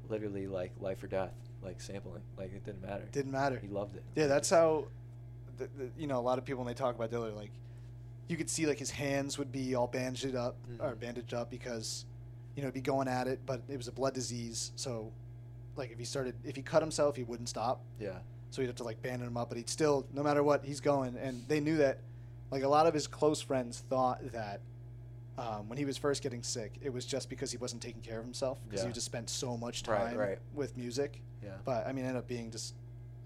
literally 0.09 0.47
like 0.47 0.71
life 0.81 1.03
or 1.03 1.07
death, 1.09 1.33
like 1.63 1.81
sampling. 1.81 2.23
Like 2.39 2.53
it 2.55 2.65
didn't 2.65 2.83
matter. 2.83 3.09
Didn't 3.11 3.33
matter. 3.33 3.59
He 3.59 3.67
loved 3.69 3.97
it. 3.97 4.05
Yeah, 4.15 4.27
that's 4.29 4.51
how, 4.51 4.85
the, 5.61 5.69
the, 5.85 5.91
you 5.99 6.07
know, 6.07 6.19
a 6.19 6.21
lot 6.23 6.39
of 6.39 6.45
people 6.45 6.65
when 6.65 6.73
they 6.73 6.77
talk 6.79 6.95
about 6.97 7.11
Dilla, 7.11 7.35
like, 7.37 7.51
you 8.29 8.37
could 8.37 8.49
see 8.51 8.67
like 8.67 8.79
his 8.79 8.91
hands 8.91 9.39
would 9.39 9.53
be 9.53 9.75
all 9.75 9.87
bandaged 9.87 10.35
up 10.35 10.57
or 10.81 10.93
Mhm. 10.95 11.01
bandaged 11.01 11.35
up 11.35 11.51
because, 11.51 12.05
you 12.57 12.63
know, 12.63 12.69
he'd 12.69 12.75
be 12.75 12.81
going 12.81 13.09
at 13.09 13.27
it, 13.29 13.41
but 13.47 13.63
it 13.69 13.77
was 13.77 13.89
a 13.89 13.93
blood 13.93 14.15
disease. 14.15 14.73
So, 14.77 15.13
like, 15.77 15.91
if 15.91 15.99
he 15.99 16.05
started, 16.05 16.35
if 16.45 16.57
he 16.57 16.63
cut 16.63 16.83
himself, 16.83 17.17
he 17.17 17.23
wouldn't 17.25 17.49
stop. 17.49 17.81
Yeah. 17.99 18.19
So 18.51 18.63
he'd 18.63 18.69
have 18.69 18.77
to 18.77 18.85
like 18.85 19.01
bandage 19.03 19.27
him 19.29 19.37
up, 19.37 19.49
but 19.49 19.59
he'd 19.59 19.69
still, 19.69 20.07
no 20.13 20.23
matter 20.23 20.43
what, 20.43 20.65
he's 20.65 20.81
going. 20.81 21.17
And 21.17 21.47
they 21.49 21.61
knew 21.61 21.77
that, 21.79 21.99
like, 22.51 22.63
a 22.63 22.69
lot 22.69 22.87
of 22.87 22.95
his 22.95 23.07
close 23.07 23.41
friends 23.41 23.81
thought 23.89 24.33
that. 24.33 24.61
Um, 25.39 25.71
when 25.71 25.79
he 25.79 25.87
was 25.87 25.97
first 25.97 26.23
getting 26.23 26.43
sick, 26.43 26.75
it 26.83 26.93
was 26.93 27.07
just 27.07 27.31
because 27.31 27.51
he 27.51 27.57
wasn't 27.57 27.81
taking 27.81 28.03
care 28.03 28.19
of 28.19 28.25
himself 28.27 28.59
because 28.65 28.83
Yeah. 28.83 28.89
he 28.89 28.93
just 28.93 29.07
spent 29.07 29.31
so 29.31 29.57
much 29.57 29.83
time 29.83 30.15
right. 30.19 30.39
with 30.53 30.77
music. 30.77 31.23
Yeah. 31.43 31.57
But 31.65 31.87
I 31.87 31.93
mean, 31.93 32.05
it 32.05 32.09
ended 32.09 32.19
up 32.23 32.29
being 32.29 32.51
just 32.51 32.75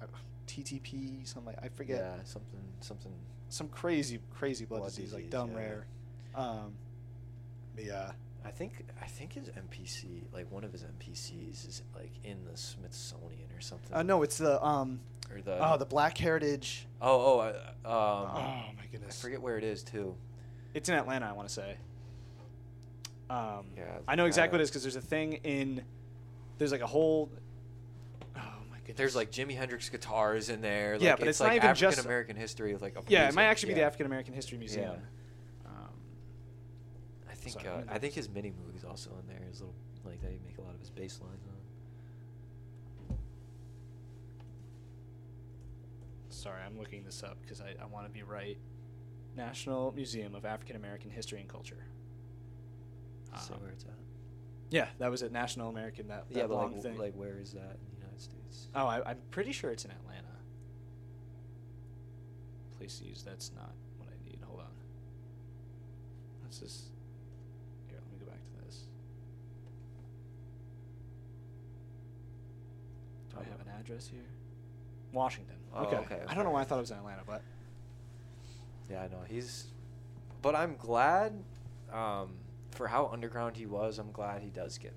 uh, 0.01 0.07
TTP, 0.47 1.26
something 1.26 1.55
like 1.55 1.64
I 1.64 1.68
forget 1.68 2.01
Yeah. 2.01 2.24
Something. 2.24 2.61
Something. 2.80 3.12
some 3.49 3.68
crazy, 3.68 4.18
crazy 4.34 4.64
blood, 4.64 4.80
Blood 4.80 4.90
disease, 4.90 5.12
like 5.14 5.30
dumb 5.30 5.51
yeah. 5.53 5.57
rare. 5.57 5.86
Um, 6.34 6.74
yeah, 7.78 8.12
I 8.45 8.51
think. 8.51 8.84
I 9.01 9.07
think 9.07 9.34
his 9.34 9.49
MPC, 9.49 10.22
like 10.32 10.51
one 10.51 10.64
of 10.64 10.72
his 10.72 10.82
MPCs, 10.82 11.68
is 11.68 11.82
like 11.95 12.12
in 12.24 12.45
the 12.51 12.57
Smithsonian 12.57 13.49
or 13.57 13.61
something. 13.61 13.92
uh, 13.95 14.03
no, 14.03 14.22
it's 14.22 14.38
the 14.38 14.62
um, 14.64 15.01
Or 15.32 15.40
the. 15.40 15.57
oh, 15.61 15.76
the 15.78 15.86
Black 15.86 16.18
Heritage. 16.18 16.86
Oh. 17.01 17.09
Oh. 17.09 17.38
Uh, 17.40 17.88
um. 17.88 18.30
oh 18.36 18.72
my 18.76 18.86
goodness. 18.90 19.18
I 19.18 19.22
forget 19.22 19.40
where 19.42 19.57
it 19.59 19.64
is 19.64 19.82
too. 19.82 20.14
it's 20.74 20.88
in 20.88 20.95
Atlanta. 20.97 21.26
I 21.26 21.32
want 21.32 21.49
to 21.49 21.55
say. 21.55 21.76
Um, 23.30 23.66
Yeah, 23.76 23.84
I 24.07 24.16
know 24.16 24.26
exactly 24.26 24.57
what 24.57 24.61
it 24.61 24.64
is 24.64 24.70
because 24.70 24.82
there's 24.82 24.97
a 24.97 25.01
thing 25.01 25.34
in, 25.45 25.82
there's 26.59 26.72
like 26.72 26.82
a 26.82 26.86
whole 26.86 27.30
there's 28.97 29.16
like 29.16 29.30
Jimi 29.30 29.57
Hendrix 29.57 29.88
guitars 29.88 30.49
in 30.49 30.61
there. 30.61 30.97
Yeah, 31.01 31.16
but 31.16 31.28
it's 31.28 31.40
like 31.40 31.49
not 31.49 31.57
even 31.57 31.74
just- 31.74 31.82
African 31.99 32.07
American 32.11 32.36
history 32.36 32.72
of 32.72 32.82
like. 32.82 32.97
Yeah, 33.09 33.28
it 33.28 33.34
might 33.34 33.45
actually 33.47 33.70
be 33.70 33.80
the 33.80 33.86
African 33.86 34.07
American 34.07 34.34
History 34.34 34.59
Museum. 34.59 34.97
Um, 35.66 35.72
I 37.30 37.34
think 37.34 37.61
Sorry, 37.61 37.68
uh, 37.68 37.82
I 37.88 37.99
think 37.99 38.14
his 38.14 38.28
mini 38.28 38.53
movie's 38.64 38.84
also 38.84 39.11
in 39.20 39.26
there. 39.26 39.47
His 39.49 39.61
little 39.61 39.74
like 40.05 40.20
they 40.20 40.38
make 40.47 40.59
a 40.59 40.62
lot 40.62 40.74
of 40.74 40.80
his 40.80 40.90
bass 40.90 41.20
lines 41.20 41.47
on. 41.47 41.55
sorry, 46.28 46.61
I'm 46.66 46.78
looking 46.78 47.05
this 47.05 47.22
up 47.22 47.38
because 47.40 47.61
I, 47.61 47.74
I 47.82 47.86
want 47.86 48.07
to 48.07 48.12
be 48.12 48.22
right. 48.22 48.59
National 49.36 49.92
Museum 49.92 50.34
of 50.34 50.45
African 50.45 50.76
American 50.76 51.11
History 51.11 51.40
and 51.40 51.49
Culture. 51.49 51.84
so 53.40 53.55
Um, 53.55 53.61
where 53.62 53.70
it's 53.70 53.84
at. 53.84 53.90
yeah, 54.70 54.88
that 54.99 55.11
was 55.11 55.22
at 55.22 55.32
National 55.32 55.68
American. 55.70 56.07
That, 56.09 56.28
that 56.30 56.38
Yeah, 56.38 56.45
long 56.45 56.74
like, 56.74 56.82
thing. 56.82 56.99
like 56.99 57.14
where 57.14 57.38
is 57.40 57.53
that 57.53 57.78
in 58.55 58.72
the 58.72 58.78
United 58.80 59.02
States? 59.05 59.05
oh, 59.05 59.09
I, 59.09 59.11
I'm 59.11 59.18
pretty 59.30 59.52
sure 59.52 59.70
it's 59.70 59.84
in 59.84 59.90
Atlanta. 59.90 60.28
Place 62.78 62.98
to 62.98 63.05
use. 63.07 63.22
That's 63.22 63.50
not 63.55 63.72
what 63.98 64.09
I 64.09 64.28
need. 64.28 64.38
Hold 64.46 64.61
on. 64.61 64.66
Let's 66.42 66.59
just. 66.59 66.84
Here, 67.88 67.98
let 67.98 68.12
me 68.12 68.18
go 68.24 68.30
back 68.30 68.40
to 68.42 68.66
this. 68.66 68.82
Do 73.30 73.36
I 73.40 73.44
have 73.44 73.61
an 73.61 73.72
address 73.80 74.09
here? 74.09 74.20
Washington. 75.12 75.55
Oh, 75.74 75.84
okay. 75.84 75.96
okay, 75.96 76.20
I 76.28 76.34
don't 76.34 76.44
know 76.44 76.50
why 76.50 76.61
I 76.61 76.64
thought 76.64 76.78
it 76.78 76.82
was 76.82 76.90
in 76.90 76.98
Atlanta, 76.98 77.22
but 77.26 77.42
Yeah, 78.90 79.02
I 79.02 79.09
know 79.09 79.20
he's, 79.28 79.66
but 80.42 80.55
I'm 80.55 80.76
glad, 80.76 81.32
um, 81.92 82.30
for 82.70 82.86
how 82.88 83.09
underground 83.12 83.57
he 83.57 83.66
was. 83.66 83.98
I'm 83.98 84.12
glad 84.12 84.42
he 84.42 84.50
does 84.50 84.78
get 84.78 84.92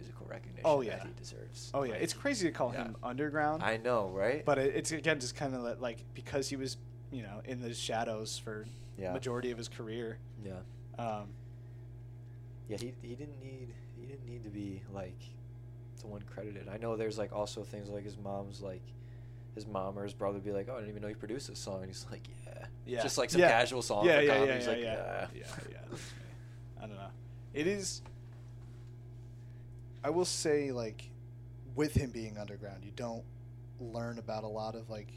musical 0.00 0.26
recognition 0.26 0.62
Oh, 0.64 0.80
yeah. 0.80 0.96
that 0.96 1.06
he 1.06 1.12
deserves. 1.18 1.70
oh 1.74 1.82
yeah, 1.82 1.92
Like, 1.92 2.02
it's 2.02 2.12
crazy 2.12 2.46
to 2.48 2.52
call 2.52 2.72
yeah. 2.72 2.84
him 2.84 2.96
underground. 3.02 3.62
I 3.62 3.76
know, 3.76 4.08
right? 4.14 4.44
but 4.44 4.58
it, 4.58 4.74
it's 4.74 4.92
again 4.92 5.20
just 5.20 5.34
kind 5.36 5.54
of 5.54 5.80
like 5.80 5.98
because 6.14 6.48
he 6.48 6.56
was, 6.56 6.76
you 7.12 7.22
know, 7.22 7.40
in 7.44 7.60
the 7.60 7.74
shadows 7.74 8.38
for 8.38 8.66
yeah, 8.98 9.12
majority 9.12 9.50
of 9.50 9.58
his 9.58 9.68
career. 9.68 10.18
yeah, 10.44 10.52
Um, 10.98 11.28
yeah. 12.68 12.76
He 12.78 12.92
he 13.02 13.14
didn't 13.14 13.40
need 13.42 13.68
he 13.98 14.06
didn't 14.06 14.26
need 14.26 14.42
to 14.44 14.50
be 14.50 14.82
like 14.92 15.18
the 16.00 16.06
one 16.06 16.22
credited. 16.32 16.68
I 16.68 16.76
know 16.78 16.96
there's 16.96 17.18
like 17.18 17.32
also 17.32 17.62
things 17.62 17.88
like 17.88 18.04
his 18.04 18.16
mom's 18.18 18.60
like. 18.60 18.82
His 19.56 19.66
mom 19.66 19.98
or 19.98 20.04
his 20.04 20.12
brother 20.14 20.34
would 20.34 20.44
be 20.44 20.52
like, 20.52 20.68
"Oh, 20.70 20.74
I 20.74 20.76
didn't 20.76 20.90
even 20.90 21.02
know 21.02 21.08
you 21.08 21.16
produced 21.16 21.48
this 21.48 21.58
song." 21.58 21.78
And 21.78 21.86
he's 21.86 22.06
like, 22.08 22.22
"Yeah, 22.46 22.66
Yeah. 22.86 23.02
just 23.02 23.18
like 23.18 23.30
some 23.30 23.40
Yeah. 23.40 23.50
casual 23.50 23.82
song 23.82 24.04
yeah, 24.06 24.20
yeah, 24.20 24.32
yeah, 24.32 24.44
yeah, 24.44 24.68
like, 24.68 24.78
yeah, 24.78 24.82
"Yeah." 24.84 25.26
yeah, 25.34 25.44
yeah. 25.72 25.98
I 26.80 26.86
don't 26.86 26.94
know. 26.94 27.08
It 27.52 27.66
is. 27.66 28.00
I 30.02 30.10
will 30.10 30.24
say, 30.24 30.72
like, 30.72 31.10
with 31.74 31.94
him 31.94 32.10
being 32.10 32.38
underground, 32.38 32.84
you 32.84 32.92
don't 32.96 33.24
learn 33.80 34.18
about 34.18 34.44
a 34.44 34.48
lot 34.48 34.74
of 34.74 34.90
like, 34.90 35.08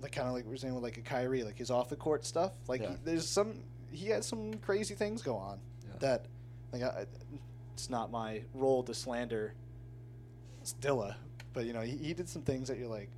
like 0.00 0.12
kind 0.12 0.28
of 0.28 0.34
like 0.34 0.46
we 0.46 0.54
are 0.54 0.56
saying 0.56 0.74
with 0.74 0.82
like 0.82 0.96
a 0.98 1.02
Kyrie, 1.02 1.42
like 1.44 1.58
his 1.58 1.70
off 1.70 1.88
the 1.88 1.96
court 1.96 2.24
stuff. 2.24 2.52
Like, 2.68 2.80
Yeah. 2.82 2.90
he, 2.90 2.96
there's 3.04 3.28
some 3.28 3.62
he 3.90 4.06
had 4.08 4.24
some 4.24 4.54
crazy 4.54 4.94
things 4.94 5.22
go 5.22 5.36
on 5.36 5.58
Yeah. 5.82 5.94
that, 6.00 6.26
like, 6.72 6.82
I, 6.82 7.06
it's 7.74 7.88
not 7.90 8.10
my 8.10 8.42
role 8.54 8.82
to 8.84 8.94
slander 8.94 9.54
Dilla, 10.80 11.14
but 11.52 11.64
you 11.64 11.72
know 11.72 11.80
he, 11.82 11.96
he 11.96 12.12
did 12.14 12.28
some 12.28 12.42
things 12.42 12.68
that 12.68 12.78
you're 12.78 12.88
like. 12.88 13.10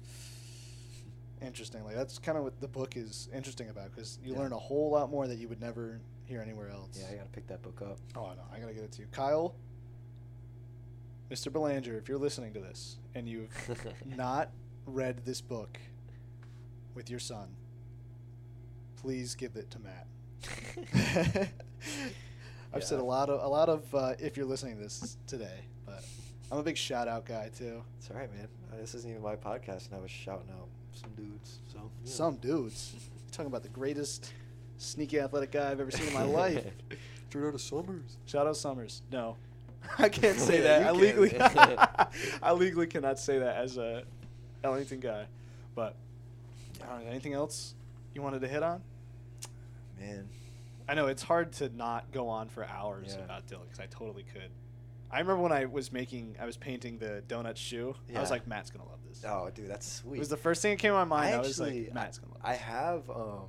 Interesting. 1.40 1.84
Like 1.84 1.94
that's 1.94 2.18
kind 2.18 2.36
of 2.36 2.42
what 2.42 2.60
the 2.60 2.66
book 2.66 2.96
is 2.96 3.28
interesting 3.32 3.68
about 3.70 3.94
because 3.94 4.18
you 4.24 4.32
Yeah. 4.32 4.40
learn 4.40 4.52
a 4.52 4.58
whole 4.58 4.90
lot 4.90 5.08
more 5.08 5.28
that 5.28 5.36
you 5.38 5.46
would 5.48 5.60
never 5.60 6.00
hear 6.24 6.40
anywhere 6.42 6.68
else. 6.68 6.98
Yeah, 7.00 7.06
I 7.12 7.14
gotta 7.14 7.28
pick 7.30 7.46
that 7.46 7.62
book 7.62 7.80
up. 7.80 7.98
Oh, 8.16 8.26
I 8.26 8.34
know. 8.34 8.42
I 8.52 8.58
gotta 8.58 8.74
get 8.74 8.82
it 8.82 8.90
to 8.92 9.02
you, 9.02 9.06
Kyle. 9.12 9.54
Mr. 11.30 11.52
Belanger, 11.52 11.96
if 11.98 12.08
you're 12.08 12.18
listening 12.18 12.52
to 12.54 12.60
this 12.60 12.96
and 13.14 13.28
you've 13.28 13.50
not 14.16 14.50
read 14.86 15.24
this 15.24 15.40
book 15.40 15.78
with 16.94 17.10
your 17.10 17.20
son, 17.20 17.48
please 18.96 19.34
give 19.34 19.56
it 19.56 19.70
to 19.70 19.78
Matt. 19.80 20.06
I've 22.72 22.84
said 22.84 22.98
a 22.98 23.04
lot 23.04 23.28
of 23.30 23.42
a 23.42 23.48
lot 23.48 23.68
of 23.68 23.94
uh, 23.94 24.14
if 24.18 24.36
you're 24.36 24.46
listening 24.46 24.76
to 24.76 24.82
this 24.82 25.16
today, 25.26 25.60
but 25.86 26.04
I'm 26.50 26.58
a 26.58 26.62
big 26.62 26.76
shout 26.76 27.08
out 27.08 27.24
guy 27.26 27.50
too. 27.56 27.82
It's 27.98 28.10
all 28.10 28.16
right, 28.16 28.32
man. 28.34 28.48
Uh, 28.72 28.76
This 28.76 28.94
isn't 28.94 29.10
even 29.10 29.22
my 29.22 29.36
podcast, 29.36 29.86
and 29.88 29.96
I 29.96 30.00
was 30.00 30.10
shouting 30.10 30.48
out 30.50 30.68
some 30.92 31.10
dudes. 31.16 31.58
So 31.72 31.78
yeah. 32.04 32.10
Some 32.10 32.36
dudes. 32.36 32.92
You're 32.94 33.02
talking 33.32 33.46
about 33.46 33.62
the 33.62 33.68
greatest 33.70 34.32
sneaky 34.76 35.18
athletic 35.20 35.50
guy 35.52 35.70
I've 35.70 35.80
ever 35.80 35.90
seen 35.90 36.08
in 36.08 36.14
my 36.14 36.22
life. 36.24 36.64
Straight 37.28 37.46
out 37.48 37.54
of 37.54 37.60
Summers. 37.60 38.16
Shout 38.26 38.46
out 38.46 38.56
Summers. 38.56 39.02
No, 39.10 39.36
I 39.98 40.08
can't 40.08 40.38
say 40.38 40.56
Yeah, 40.62 40.78
that. 40.80 40.86
I 40.86 40.90
legally. 40.92 41.36
I 42.42 42.52
legally 42.52 42.86
cannot 42.86 43.18
say 43.18 43.38
that 43.38 43.56
as 43.56 43.76
a 43.76 44.04
Ellington 44.62 45.00
guy. 45.00 45.26
But 45.74 45.94
know. 46.80 46.98
Anything 47.08 47.34
else 47.34 47.74
you 48.14 48.22
wanted 48.22 48.40
to 48.40 48.48
hit 48.48 48.62
on? 48.62 48.82
Man, 49.98 50.28
I 50.88 50.94
know 50.94 51.06
it's 51.06 51.22
hard 51.22 51.52
to 51.54 51.68
not 51.70 52.10
go 52.12 52.28
on 52.28 52.48
for 52.48 52.64
hours 52.64 53.14
Yeah. 53.16 53.24
about 53.24 53.46
Dilla 53.46 53.62
because 53.64 53.80
I 53.80 53.86
totally 53.86 54.24
could. 54.24 54.50
I 55.10 55.20
remember 55.20 55.42
when 55.42 55.52
I 55.52 55.64
was 55.64 55.90
making, 55.90 56.36
I 56.40 56.44
was 56.44 56.56
painting 56.58 56.98
the 56.98 57.22
donut 57.26 57.56
shoe. 57.56 57.94
I 58.14 58.20
was 58.20 58.30
like, 58.30 58.46
Matt's 58.46 58.70
gonna 58.70 58.88
love 58.88 58.98
this. 59.08 59.24
oh, 59.26 59.50
dude, 59.54 59.68
that's 59.68 59.90
sweet. 59.90 60.16
It 60.16 60.18
was 60.18 60.28
the 60.28 60.36
first 60.36 60.60
thing 60.60 60.72
that 60.72 60.78
came 60.80 60.90
to 60.90 60.96
my 60.98 61.04
mind. 61.04 61.34
I, 61.34 61.38
I 61.38 61.40
was 61.40 61.58
like, 61.58 61.92
Matt's 61.94 62.18
gonna 62.18 62.32
love 62.34 62.42
I 62.44 62.52
this. 62.52 62.60
have 62.62 63.10
um. 63.10 63.44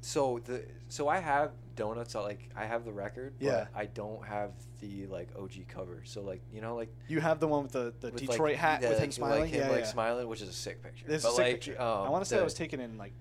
So 0.00 0.40
the 0.44 0.64
so 0.88 1.08
I 1.08 1.18
have 1.18 1.52
donuts. 1.78 2.14
uh, 2.14 2.22
Like 2.22 2.50
I 2.56 2.64
have 2.66 2.84
the 2.84 2.92
record, 2.92 3.34
Yeah. 3.40 3.66
I 3.74 3.86
don't 3.86 4.24
have 4.24 4.52
the 4.80 5.06
like 5.06 5.28
OG 5.38 5.68
cover. 5.68 6.02
So 6.04 6.22
like 6.22 6.42
you 6.52 6.60
know 6.60 6.74
like 6.76 6.92
you 7.08 7.20
have 7.20 7.40
the 7.40 7.48
one 7.48 7.62
with 7.62 7.72
the, 7.72 7.94
the 8.00 8.10
with, 8.10 8.20
Detroit 8.20 8.40
like, 8.40 8.56
hat 8.56 8.82
yeah, 8.82 8.90
with 8.90 8.98
him 8.98 9.12
smiling. 9.12 9.40
like 9.42 9.50
him 9.50 9.60
yeah, 9.62 9.70
like 9.70 9.80
yeah. 9.80 9.86
smiling, 9.86 10.28
which 10.28 10.42
is 10.42 10.48
a 10.48 10.52
sick 10.52 10.82
picture. 10.82 11.06
This 11.06 11.22
but 11.22 11.30
a 11.30 11.32
sick 11.32 11.44
like, 11.44 11.54
picture. 11.54 11.80
Um, 11.80 12.06
I 12.06 12.10
want 12.10 12.24
to 12.24 12.28
say 12.28 12.36
that 12.36 12.44
was 12.44 12.54
taken 12.54 12.80
in 12.80 12.98
like 12.98 13.12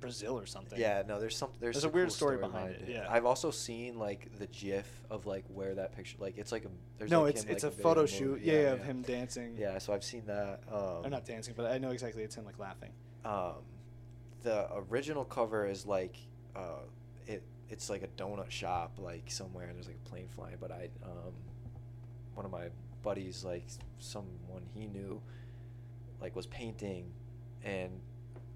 Brazil 0.00 0.38
or 0.38 0.46
something. 0.46 0.78
Yeah, 0.78 1.02
no, 1.06 1.18
there's 1.18 1.36
some 1.36 1.50
there's, 1.60 1.76
There's 1.76 1.84
a 1.84 1.88
weird 1.88 2.08
cool 2.08 2.14
story 2.14 2.38
behind 2.38 2.70
it, 2.70 2.84
yeah. 2.88 3.06
I've 3.08 3.24
also 3.26 3.50
seen 3.50 3.98
like 3.98 4.38
the 4.38 4.46
GIF 4.46 4.86
of 5.10 5.26
like 5.26 5.44
where 5.48 5.74
that 5.74 5.96
picture 5.96 6.16
like 6.20 6.38
it's 6.38 6.52
like 6.52 6.64
a 6.64 6.68
there's 6.98 7.10
no, 7.10 7.22
like 7.22 7.34
it's 7.34 7.44
him, 7.44 7.50
it's 7.50 7.64
like, 7.64 7.72
a 7.72 7.76
photo 7.76 8.06
shoot. 8.06 8.40
Yeah, 8.42 8.52
yeah, 8.52 8.58
of 8.72 8.84
him 8.84 9.02
dancing. 9.02 9.56
Yeah, 9.58 9.78
so 9.78 9.92
I've 9.92 10.04
seen 10.04 10.24
that. 10.26 10.60
Um, 10.70 11.04
Or 11.04 11.10
not 11.10 11.24
dancing, 11.24 11.54
but 11.56 11.70
I 11.70 11.78
know 11.78 11.90
exactly 11.90 12.22
it's 12.22 12.34
him 12.34 12.44
like 12.44 12.58
laughing. 12.58 12.92
um, 13.24 13.54
the 14.42 14.68
original 14.90 15.24
cover 15.24 15.66
is 15.66 15.86
like 15.86 16.16
uh, 16.54 16.60
it 16.84 16.90
it's 17.70 17.90
like 17.90 18.02
a 18.02 18.08
donut 18.22 18.50
shop 18.50 18.92
like 18.98 19.24
somewhere 19.30 19.66
and 19.66 19.76
there's 19.76 19.86
like 19.88 19.98
a 20.04 20.08
plane 20.08 20.28
flying 20.34 20.56
but 20.60 20.70
i 20.70 20.88
um, 21.04 21.32
one 22.34 22.44
of 22.46 22.52
my 22.52 22.68
buddies 23.02 23.44
like 23.44 23.66
someone 23.98 24.62
he 24.74 24.86
knew 24.86 25.20
like 26.20 26.34
was 26.36 26.46
painting 26.46 27.04
and 27.64 27.90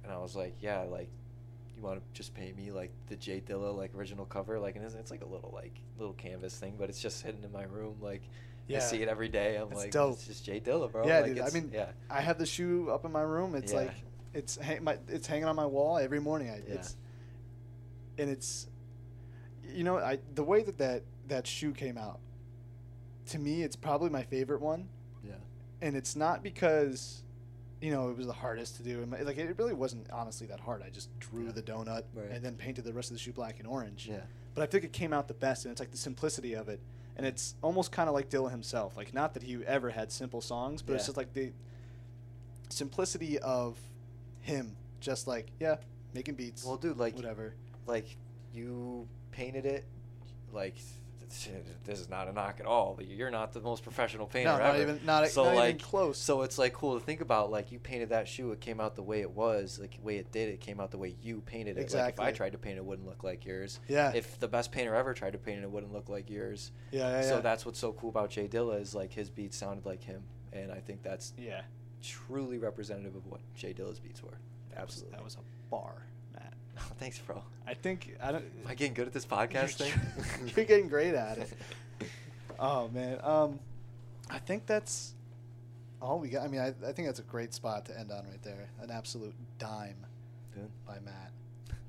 and 0.04 0.12
i 0.12 0.16
was 0.18 0.34
like 0.36 0.54
yeah 0.60 0.80
like 0.82 1.08
you 1.76 1.82
want 1.82 1.98
to 1.98 2.02
just 2.12 2.34
paint 2.34 2.56
me 2.56 2.70
like 2.70 2.90
the 3.08 3.16
J 3.16 3.40
Dilla 3.40 3.74
like 3.74 3.94
original 3.96 4.26
cover 4.26 4.58
like 4.58 4.76
and 4.76 4.84
it's, 4.84 4.94
it's 4.94 5.10
like 5.10 5.22
a 5.22 5.26
little 5.26 5.50
like 5.54 5.72
little 5.98 6.12
canvas 6.14 6.54
thing 6.58 6.74
but 6.78 6.90
it's 6.90 7.00
just 7.00 7.22
hidden 7.22 7.42
in 7.42 7.50
my 7.52 7.62
room 7.64 7.96
like 8.02 8.22
I 8.72 8.78
see 8.78 9.02
it 9.02 9.08
every 9.08 9.28
day 9.28 9.56
I'm 9.56 9.68
It's 9.72 9.76
like 9.80 9.90
dope. 9.90 10.12
it's 10.12 10.26
just 10.26 10.44
J 10.44 10.60
Dilla 10.60 10.92
bro 10.92 11.06
yeah, 11.06 11.20
like, 11.20 11.34
dude. 11.34 11.40
I 11.40 11.50
mean, 11.50 11.70
yeah 11.72 11.86
I 12.08 12.20
have 12.20 12.38
the 12.38 12.46
shoe 12.46 12.88
up 12.90 13.04
in 13.04 13.10
my 13.10 13.22
room. 13.22 13.54
It's 13.56 13.72
Yeah. 13.72 13.78
like 13.80 13.92
it's 14.32 14.56
hang, 14.58 14.84
my, 14.84 14.96
it's 15.08 15.26
hanging 15.26 15.46
on 15.46 15.56
my 15.56 15.66
wall 15.66 15.98
every 15.98 16.20
morning. 16.20 16.50
I, 16.50 16.58
Yeah. 16.58 16.74
It's 16.74 16.96
and 18.18 18.30
it's 18.30 18.68
you 19.74 19.84
know 19.84 19.98
I 19.98 20.18
the 20.34 20.44
way 20.44 20.62
that, 20.62 20.78
that 20.78 21.02
that 21.28 21.46
shoe 21.46 21.72
came 21.72 21.96
out 21.98 22.18
to 23.26 23.38
me 23.38 23.62
it's 23.62 23.76
probably 23.76 24.10
my 24.10 24.22
favorite 24.22 24.60
one. 24.60 24.88
Yeah. 25.24 25.34
And 25.82 25.96
it's 25.96 26.16
not 26.16 26.42
because 26.42 27.22
you 27.80 27.90
know 27.92 28.10
it 28.10 28.16
was 28.16 28.26
the 28.26 28.32
hardest 28.32 28.76
to 28.76 28.82
do. 28.82 29.02
And 29.02 29.10
like 29.24 29.38
it 29.38 29.56
really 29.58 29.72
wasn't 29.74 30.10
honestly 30.10 30.46
that 30.48 30.60
hard. 30.60 30.82
I 30.82 30.90
just 30.90 31.08
drew 31.20 31.44
Yeah. 31.46 31.52
the 31.52 31.62
donut 31.62 32.04
Right. 32.14 32.30
and 32.30 32.44
then 32.44 32.56
painted 32.56 32.84
the 32.84 32.92
rest 32.92 33.10
of 33.10 33.16
the 33.16 33.20
shoe 33.22 33.32
black 33.32 33.58
and 33.58 33.68
orange. 33.68 34.06
Yeah. 34.10 34.20
But 34.54 34.62
i 34.62 34.66
think 34.66 34.82
it 34.84 34.92
came 34.92 35.12
out 35.12 35.28
the 35.28 35.34
best 35.34 35.64
and 35.64 35.70
it's 35.72 35.80
like 35.80 35.90
the 35.92 35.96
simplicity 35.96 36.54
of 36.54 36.68
it. 36.68 36.80
And 37.16 37.26
it's 37.26 37.54
almost 37.62 37.92
kind 37.92 38.08
of 38.08 38.14
like 38.14 38.28
Dilla 38.30 38.50
himself. 38.50 38.96
Like 38.96 39.14
not 39.14 39.34
that 39.34 39.42
he 39.42 39.58
ever 39.66 39.90
had 39.90 40.10
simple 40.10 40.40
songs 40.40 40.82
but 40.82 40.94
it's 40.96 41.06
just 41.06 41.16
like 41.16 41.32
the 41.34 41.52
simplicity 42.68 43.38
of 43.38 43.76
him. 44.40 44.76
Just 45.00 45.26
like 45.26 45.46
yeah 45.60 45.76
making 46.12 46.34
beats 46.34 46.64
well 46.64 46.76
dude 46.76 46.98
like 46.98 47.14
whatever. 47.14 47.54
like 47.86 48.16
you 48.52 49.06
painted 49.40 49.64
it 49.66 49.84
like 50.52 50.76
this 51.84 52.00
is 52.00 52.08
not 52.08 52.26
a 52.26 52.32
knock 52.32 52.58
at 52.58 52.66
all. 52.66 52.94
But 52.96 53.06
you're 53.06 53.30
not 53.30 53.52
the 53.52 53.60
most 53.60 53.84
professional 53.84 54.26
painter 54.26 54.50
no 54.50 54.58
not 54.58 54.74
ever. 54.74 54.82
even 54.82 55.00
not, 55.04 55.28
so 55.28 55.44
not 55.44 55.54
like 55.54 55.74
even 55.76 55.80
close. 55.80 56.18
so 56.18 56.42
it's 56.42 56.58
like 56.58 56.72
cool 56.72 56.98
to 56.98 57.04
think 57.04 57.20
about 57.20 57.52
like 57.52 57.70
you 57.70 57.78
painted 57.78 58.08
that 58.08 58.26
shoe 58.26 58.50
it 58.50 58.60
came 58.60 58.80
out 58.80 58.96
the 58.96 59.02
way 59.02 59.20
it 59.20 59.30
was 59.30 59.78
like 59.80 59.96
the 59.96 60.02
way 60.02 60.16
it 60.16 60.32
did 60.32 60.48
it 60.48 60.60
came 60.60 60.80
out 60.80 60.90
the 60.90 60.98
way 60.98 61.14
you 61.22 61.40
painted 61.46 61.78
it. 61.78 61.94
Like 61.94 62.14
if 62.14 62.20
i 62.20 62.32
tried 62.32 62.50
to 62.52 62.58
paint 62.58 62.76
it, 62.76 62.78
it 62.78 62.84
wouldn't 62.84 63.06
look 63.06 63.22
like 63.22 63.46
yours. 63.46 63.78
Yeah. 63.86 64.12
If 64.12 64.40
the 64.40 64.48
best 64.48 64.72
painter 64.72 64.94
ever 64.94 65.14
tried 65.14 65.34
to 65.34 65.38
paint 65.38 65.60
it 65.60 65.62
it 65.62 65.70
wouldn't 65.70 65.92
look 65.92 66.08
like 66.08 66.28
yours. 66.28 66.72
Yeah 66.90 67.10
yeah, 67.10 67.22
so 67.22 67.36
yeah. 67.36 67.40
that's 67.40 67.64
what's 67.64 67.78
so 67.78 67.92
cool 67.92 68.10
about 68.10 68.30
jay 68.30 68.48
dilla 68.48 68.80
is 68.80 68.94
like 68.94 69.12
his 69.12 69.30
beats 69.30 69.56
sounded 69.56 69.86
like 69.86 70.02
him 70.02 70.22
and 70.52 70.72
i 70.72 70.78
think 70.78 71.02
that's 71.02 71.32
yeah. 71.38 71.60
truly 72.02 72.58
representative 72.58 73.14
of 73.14 73.24
what 73.26 73.40
jay 73.54 73.72
dilla's 73.72 74.00
beats 74.00 74.22
were. 74.22 74.38
That 74.74 74.86
was, 74.86 74.94
absolutely. 74.94 75.16
that 75.16 75.24
was 75.24 75.36
a 75.36 75.70
bar 75.70 76.06
matt 76.88 76.98
thanks 76.98 77.18
bro 77.18 77.42
i 77.66 77.74
think 77.74 78.16
i 78.22 78.32
don't 78.32 78.44
am 78.44 78.66
i 78.66 78.74
getting 78.74 78.94
good 78.94 79.06
at 79.06 79.12
this 79.12 79.26
podcast 79.26 79.74
thing 79.74 79.92
You're 80.56 80.64
getting 80.64 80.88
great 80.88 81.14
at 81.14 81.38
it. 81.38 81.52
Oh 82.58 82.88
man, 82.88 83.18
um, 83.22 83.58
I 84.28 84.38
think 84.38 84.66
that's 84.66 85.14
All 86.02 86.18
we 86.18 86.28
got. 86.28 86.44
I 86.44 86.48
mean, 86.48 86.60
I, 86.60 86.68
I 86.86 86.92
think 86.92 87.08
that's 87.08 87.18
a 87.20 87.22
great 87.24 87.54
spot 87.54 87.86
to 87.86 87.98
end 87.98 88.10
on 88.10 88.24
right 88.28 88.42
there. 88.42 88.68
An 88.82 88.90
absolute 88.90 89.34
dime 89.58 89.96
Dude. 90.54 90.68
by 90.86 90.98
Matt. 91.04 91.32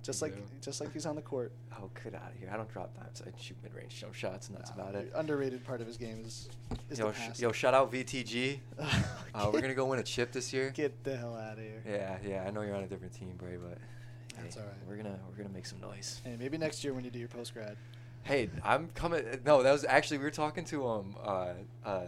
Just 0.03 0.21
like 0.21 0.33
just 0.61 0.79
like 0.81 0.91
he's 0.93 1.05
on 1.05 1.15
the 1.15 1.21
court. 1.21 1.51
Oh, 1.77 1.89
get 2.03 2.15
out 2.15 2.31
of 2.31 2.39
here! 2.39 2.49
I 2.51 2.57
don't 2.57 2.71
drop 2.71 2.95
dimes. 2.97 3.21
I 3.25 3.29
shoot 3.39 3.57
mid-range 3.61 3.99
jump 3.99 4.13
shots, 4.15 4.47
and 4.47 4.57
that's 4.57 4.71
No, 4.75 4.83
about 4.83 4.95
it. 4.95 5.11
Underrated 5.13 5.63
part 5.65 5.81
of 5.81 5.87
his 5.87 5.97
game 5.97 6.23
is 6.25 6.49
is 6.89 6.99
Yo, 6.99 7.11
sh- 7.11 7.39
yo, 7.39 7.51
shout 7.51 7.73
out 7.73 7.91
VTG. 7.91 8.59
Uh, 8.79 9.49
we're 9.53 9.61
gonna 9.61 9.75
go 9.75 9.85
win 9.85 9.99
a 9.99 10.03
chip 10.03 10.31
this 10.31 10.51
year. 10.53 10.71
Get 10.71 11.03
the 11.03 11.15
hell 11.17 11.35
out 11.35 11.53
of 11.57 11.63
here. 11.63 11.83
Yeah, 11.87 12.17
yeah. 12.25 12.43
I 12.47 12.51
know 12.51 12.61
you're 12.61 12.75
on 12.75 12.83
a 12.83 12.87
different 12.87 13.13
team, 13.13 13.33
Bray, 13.37 13.57
but 13.57 13.77
That's 14.37 14.55
hey, 14.55 14.61
all 14.61 14.67
right. 14.67 14.75
We're 14.87 14.97
gonna 14.97 15.19
we're 15.29 15.37
gonna 15.37 15.53
make 15.53 15.65
some 15.65 15.79
noise. 15.79 16.21
Hey, 16.23 16.35
maybe 16.37 16.57
next 16.57 16.83
year 16.83 16.93
when 16.93 17.03
you 17.03 17.11
do 17.11 17.19
your 17.19 17.27
post 17.27 17.53
grad. 17.53 17.77
Hey, 18.23 18.49
I'm 18.63 18.89
coming. 18.89 19.23
No, 19.45 19.63
that 19.63 19.71
was 19.71 19.85
actually 19.85 20.19
we 20.19 20.25
were 20.25 20.31
talking 20.31 20.63
to 20.65 20.87
um 20.87 21.15
uh 21.23 21.53
uh 21.85 22.03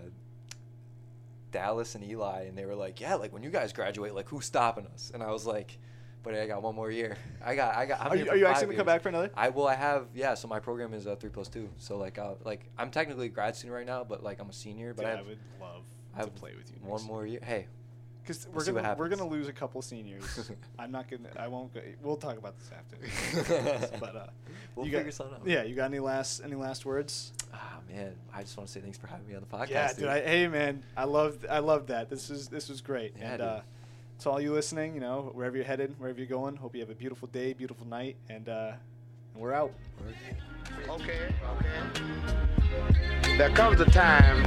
Dallas 1.51 1.95
and 1.95 2.03
Eli, 2.03 2.43
and 2.43 2.57
they 2.57 2.65
were 2.65 2.75
like, 2.75 2.99
yeah, 2.99 3.15
like 3.15 3.31
when 3.31 3.43
you 3.43 3.49
guys 3.49 3.71
graduate, 3.71 4.13
like 4.13 4.27
who's 4.27 4.45
stopping 4.45 4.87
us? 4.87 5.11
And 5.13 5.23
I 5.23 5.31
was 5.31 5.45
like, 5.45 5.77
but 6.23 6.33
I 6.33 6.47
got 6.47 6.61
one 6.61 6.75
more 6.75 6.89
year. 6.89 7.17
I 7.45 7.55
got 7.55 7.75
I 7.75 7.85
got. 7.85 8.01
I'm 8.01 8.11
Are 8.11 8.15
you, 8.15 8.29
are 8.29 8.35
you 8.35 8.45
five 8.45 8.55
actually 8.55 8.67
gonna 8.67 8.77
come 8.77 8.85
back 8.87 9.01
for 9.01 9.09
another? 9.09 9.31
I 9.35 9.49
will. 9.49 9.67
I 9.67 9.75
have 9.75 10.07
yeah. 10.13 10.33
So 10.33 10.47
my 10.47 10.59
program 10.59 10.93
is 10.93 11.07
uh, 11.07 11.15
three 11.15 11.29
plus 11.29 11.47
two. 11.47 11.69
So 11.77 11.97
like, 11.97 12.17
uh, 12.17 12.35
like 12.43 12.69
I'm 12.77 12.89
technically 12.89 13.27
a 13.27 13.29
grad 13.29 13.55
student 13.55 13.75
right 13.75 13.85
now, 13.85 14.03
but 14.03 14.23
like 14.23 14.39
I'm 14.39 14.49
a 14.49 14.53
senior. 14.53 14.93
But 14.93 15.03
Dude, 15.03 15.11
I, 15.11 15.19
I, 15.19 15.21
would 15.21 15.39
love 15.61 15.83
I 16.15 16.23
to 16.23 16.27
play 16.31 16.53
with 16.57 16.69
you. 16.71 16.77
one 16.81 16.93
next 16.93 17.07
more 17.07 17.25
year. 17.25 17.39
Hey, 17.43 17.67
Because 18.23 18.45
We'll 18.47 18.55
we're 18.55 18.63
see 18.63 18.71
gonna 18.71 18.95
we're 18.97 19.09
gonna 19.09 19.27
lose 19.27 19.47
a 19.49 19.53
couple 19.53 19.81
seniors. 19.81 20.49
I'm 20.79 20.91
not 20.91 21.09
gonna. 21.09 21.29
I 21.37 21.47
won't. 21.49 21.73
Go, 21.73 21.81
we'll 22.01 22.15
talk 22.15 22.37
about 22.37 22.55
this 22.57 22.71
after. 22.71 23.97
but 23.99 24.15
uh, 24.15 24.27
We'll 24.75 24.85
you 24.85 24.91
figure 24.93 25.05
got, 25.05 25.13
something 25.13 25.35
out. 25.41 25.47
Yeah, 25.47 25.63
you 25.63 25.75
got 25.75 25.85
any 25.85 25.99
last 25.99 26.41
any 26.43 26.55
last 26.55 26.85
words? 26.85 27.33
ah 27.53 27.77
man, 27.91 28.15
I 28.33 28.41
just 28.41 28.57
want 28.57 28.67
to 28.67 28.73
say 28.73 28.79
thanks 28.79 28.97
for 28.97 29.07
having 29.07 29.27
me 29.27 29.35
on 29.35 29.41
the 29.41 29.57
podcast. 29.57 29.69
yeah, 29.69 29.93
dude. 29.93 30.07
I, 30.07 30.21
hey, 30.21 30.47
man, 30.47 30.83
I 30.95 31.03
love 31.03 31.45
I 31.49 31.59
love 31.59 31.87
that. 31.87 32.09
This 32.09 32.29
is 32.29 32.47
this 32.47 32.69
was 32.69 32.81
great. 32.81 33.13
Yeah, 33.19 33.31
and 33.31 33.37
dude. 33.39 33.47
uh, 33.47 33.59
to 34.19 34.29
all 34.29 34.39
you 34.41 34.53
listening, 34.53 34.95
you 34.95 35.01
know, 35.01 35.29
wherever 35.33 35.57
you're 35.57 35.65
headed, 35.65 35.93
wherever 35.99 36.17
you're 36.17 36.27
going, 36.27 36.55
hope 36.55 36.73
you 36.75 36.81
have 36.81 36.89
a 36.89 36.95
beautiful 36.95 37.27
day, 37.27 37.51
beautiful 37.53 37.85
night, 37.85 38.15
and 38.29 38.47
uh, 38.47 38.71
and 39.33 39.41
we're 39.43 39.53
out. 39.53 39.73
Okay, 40.87 41.33
okay. 41.49 43.37
There 43.37 43.49
comes 43.49 43.81
a 43.81 43.85
time 43.85 44.43